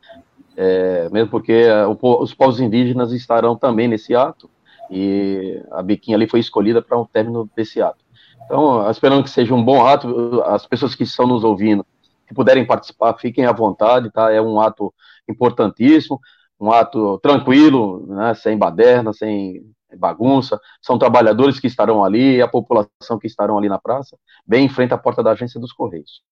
é, 0.56 1.08
mesmo 1.10 1.30
porque 1.30 1.52
é, 1.52 1.86
o, 1.86 1.98
os 2.00 2.32
povos 2.32 2.58
indígenas 2.58 3.12
estarão 3.12 3.54
também 3.54 3.86
nesse 3.86 4.14
ato, 4.14 4.48
e 4.90 5.62
a 5.72 5.82
Biquinha 5.82 6.16
ali 6.16 6.28
foi 6.28 6.40
escolhida 6.40 6.80
para 6.80 6.96
o 6.96 7.02
um 7.02 7.06
término 7.06 7.50
desse 7.54 7.82
ato. 7.82 7.98
Então, 8.44 8.88
esperando 8.90 9.24
que 9.24 9.30
seja 9.30 9.52
um 9.52 9.62
bom 9.62 9.84
ato, 9.84 10.42
as 10.46 10.66
pessoas 10.66 10.94
que 10.94 11.02
estão 11.02 11.26
nos 11.26 11.44
ouvindo, 11.44 11.84
que 12.26 12.34
puderem 12.34 12.64
participar, 12.64 13.14
fiquem 13.14 13.44
à 13.44 13.52
vontade, 13.52 14.10
tá? 14.10 14.32
É 14.32 14.40
um 14.40 14.60
ato 14.60 14.94
importantíssimo 15.28 16.20
um 16.60 16.72
ato 16.72 17.18
tranquilo, 17.18 18.06
né, 18.06 18.34
sem 18.34 18.56
baderna, 18.56 19.12
sem 19.12 19.62
bagunça. 19.98 20.60
São 20.82 20.98
trabalhadores 20.98 21.60
que 21.60 21.66
estarão 21.66 22.04
ali, 22.04 22.40
a 22.40 22.48
população 22.48 23.18
que 23.20 23.26
estarão 23.26 23.58
ali 23.58 23.68
na 23.68 23.78
praça, 23.78 24.16
bem 24.46 24.66
em 24.66 24.68
frente 24.68 24.94
à 24.94 24.98
porta 24.98 25.22
da 25.22 25.32
agência 25.32 25.60
dos 25.60 25.72
Correios. 25.72 26.22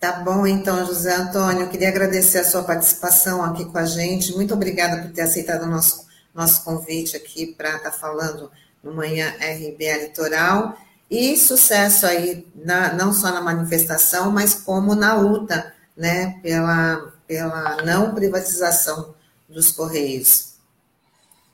Tá 0.00 0.20
bom, 0.20 0.46
então, 0.46 0.86
José 0.86 1.12
Antônio, 1.12 1.62
eu 1.62 1.68
queria 1.68 1.88
agradecer 1.88 2.38
a 2.38 2.44
sua 2.44 2.62
participação 2.62 3.42
aqui 3.42 3.64
com 3.64 3.78
a 3.78 3.84
gente. 3.84 4.32
Muito 4.36 4.54
obrigada 4.54 5.02
por 5.02 5.10
ter 5.10 5.22
aceitado 5.22 5.64
o 5.64 5.66
nosso, 5.66 6.06
nosso 6.32 6.64
convite 6.64 7.16
aqui 7.16 7.46
para 7.46 7.76
estar 7.76 7.90
tá 7.90 7.96
falando 7.96 8.48
no 8.80 8.94
Manhã 8.94 9.28
RBA 9.40 10.04
Litoral. 10.04 10.76
E 11.10 11.36
sucesso 11.36 12.06
aí, 12.06 12.46
na, 12.54 12.92
não 12.92 13.12
só 13.12 13.32
na 13.32 13.40
manifestação, 13.40 14.30
mas 14.30 14.54
como 14.54 14.94
na 14.94 15.14
luta 15.14 15.74
né, 15.96 16.38
pela, 16.44 17.12
pela 17.28 17.76
não 17.84 18.14
privatização 18.14 19.14
dos 19.48 19.70
Correios. 19.70 20.58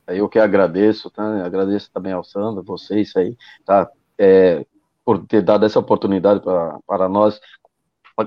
Eu 0.07 0.29
que 0.29 0.39
agradeço, 0.39 1.11
tá? 1.11 1.45
agradeço 1.45 1.91
também 1.93 2.13
ao 2.13 2.23
Sandro, 2.23 2.63
vocês 2.63 3.15
aí, 3.17 3.37
tá? 3.65 3.91
É, 4.17 4.65
por 5.05 5.27
ter 5.27 5.43
dado 5.43 5.67
essa 5.67 5.79
oportunidade 5.79 6.41
para 6.87 7.09
nós 7.09 7.41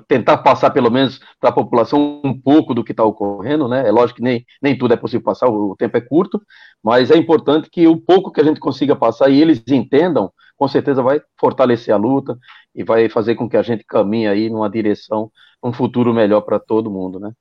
tentar 0.07 0.37
passar 0.39 0.71
pelo 0.71 0.91
menos 0.91 1.19
para 1.39 1.49
a 1.49 1.53
população 1.53 2.21
um 2.23 2.39
pouco 2.39 2.73
do 2.73 2.83
que 2.83 2.91
está 2.91 3.03
ocorrendo, 3.03 3.67
né? 3.67 3.87
É 3.87 3.91
lógico 3.91 4.17
que 4.17 4.23
nem, 4.23 4.45
nem 4.61 4.77
tudo 4.77 4.93
é 4.93 4.97
possível 4.97 5.23
passar, 5.23 5.47
o 5.47 5.75
tempo 5.77 5.95
é 5.97 6.01
curto, 6.01 6.41
mas 6.83 7.09
é 7.09 7.15
importante 7.15 7.69
que 7.69 7.87
o 7.87 7.97
pouco 7.97 8.31
que 8.31 8.41
a 8.41 8.43
gente 8.43 8.59
consiga 8.59 8.95
passar 8.95 9.29
e 9.29 9.41
eles 9.41 9.63
entendam, 9.67 10.31
com 10.57 10.67
certeza 10.67 11.01
vai 11.01 11.21
fortalecer 11.39 11.93
a 11.93 11.97
luta 11.97 12.37
e 12.75 12.83
vai 12.83 13.07
fazer 13.07 13.35
com 13.35 13.47
que 13.47 13.55
a 13.55 13.61
gente 13.61 13.83
caminhe 13.85 14.27
aí 14.27 14.49
numa 14.49 14.69
direção, 14.69 15.31
um 15.63 15.71
futuro 15.71 16.13
melhor 16.13 16.41
para 16.41 16.59
todo 16.59 16.91
mundo, 16.91 17.19
né? 17.19 17.31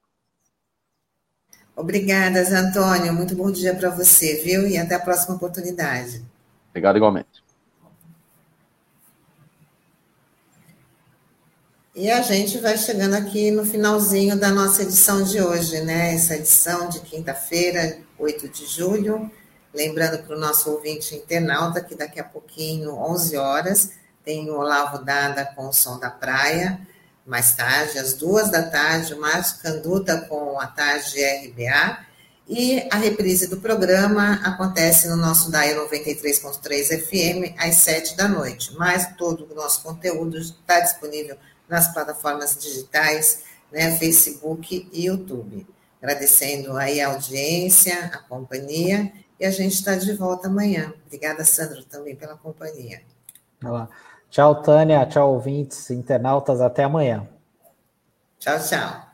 Obrigada, 1.74 2.40
Antônio. 2.40 3.12
Muito 3.12 3.34
bom 3.34 3.50
dia 3.52 3.74
para 3.74 3.90
você, 3.90 4.42
viu? 4.42 4.66
E 4.66 4.78
até 4.78 4.94
a 4.94 5.00
próxima 5.00 5.36
oportunidade. 5.36 6.22
Obrigado 6.70 6.96
igualmente. 6.96 7.45
E 11.98 12.10
a 12.10 12.20
gente 12.20 12.58
vai 12.58 12.76
chegando 12.76 13.14
aqui 13.14 13.50
no 13.50 13.64
finalzinho 13.64 14.38
da 14.38 14.50
nossa 14.50 14.82
edição 14.82 15.22
de 15.22 15.40
hoje, 15.40 15.80
né? 15.80 16.14
Essa 16.14 16.36
edição 16.36 16.90
de 16.90 17.00
quinta-feira, 17.00 17.98
8 18.18 18.50
de 18.50 18.66
julho. 18.66 19.30
Lembrando 19.72 20.22
para 20.22 20.36
o 20.36 20.38
nosso 20.38 20.70
ouvinte 20.70 21.14
internauta 21.14 21.80
que 21.80 21.94
daqui 21.94 22.20
a 22.20 22.24
pouquinho, 22.24 22.94
11 22.94 23.38
horas, 23.38 23.92
tem 24.22 24.50
o 24.50 24.58
Olavo 24.58 25.06
Dada 25.06 25.46
com 25.56 25.68
o 25.68 25.72
Som 25.72 25.98
da 25.98 26.10
Praia. 26.10 26.78
Mais 27.24 27.54
tarde, 27.54 27.98
às 27.98 28.12
duas 28.12 28.50
da 28.50 28.64
tarde, 28.64 29.14
o 29.14 29.18
Márcio 29.18 29.62
Canduta 29.62 30.20
com 30.28 30.60
a 30.60 30.66
tarde 30.66 31.18
RBA. 31.24 31.98
E 32.46 32.86
a 32.92 32.96
reprise 32.96 33.46
do 33.46 33.56
programa 33.56 34.34
acontece 34.44 35.08
no 35.08 35.16
nosso 35.16 35.50
DAI 35.50 35.74
93.3 35.74 37.06
FM 37.06 37.58
às 37.58 37.76
7 37.76 38.18
da 38.18 38.28
noite. 38.28 38.74
Mas 38.76 39.16
todo 39.16 39.48
o 39.50 39.54
nosso 39.54 39.82
conteúdo 39.82 40.36
está 40.36 40.78
disponível 40.80 41.38
nas 41.68 41.92
plataformas 41.92 42.56
digitais, 42.58 43.44
né, 43.72 43.96
Facebook 43.98 44.88
e 44.92 45.06
YouTube. 45.06 45.66
Agradecendo 46.00 46.76
aí 46.76 47.00
a 47.00 47.08
audiência, 47.08 48.10
a 48.12 48.18
companhia, 48.18 49.12
e 49.38 49.44
a 49.44 49.50
gente 49.50 49.74
está 49.74 49.96
de 49.96 50.12
volta 50.12 50.48
amanhã. 50.48 50.92
Obrigada, 51.06 51.44
Sandro, 51.44 51.84
também 51.84 52.14
pela 52.14 52.36
companhia. 52.36 53.02
Tchau, 54.30 54.62
Tânia. 54.62 55.04
Tchau, 55.06 55.34
ouvintes, 55.34 55.90
internautas. 55.90 56.60
Até 56.60 56.84
amanhã. 56.84 57.28
Tchau, 58.38 58.58
tchau. 58.60 59.06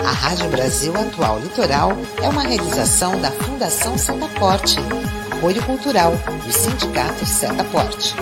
A 0.00 0.12
Rádio 0.12 0.48
Brasil 0.50 0.92
Atual 0.96 1.38
Litoral 1.40 1.90
é 2.22 2.28
uma 2.28 2.42
realização 2.42 3.20
da 3.20 3.30
Fundação 3.30 3.96
Setaporte, 3.98 4.76
apoio 5.36 5.62
cultural 5.64 6.12
do 6.44 6.52
Sindicato 6.52 7.26
Setaporte. 7.26 8.14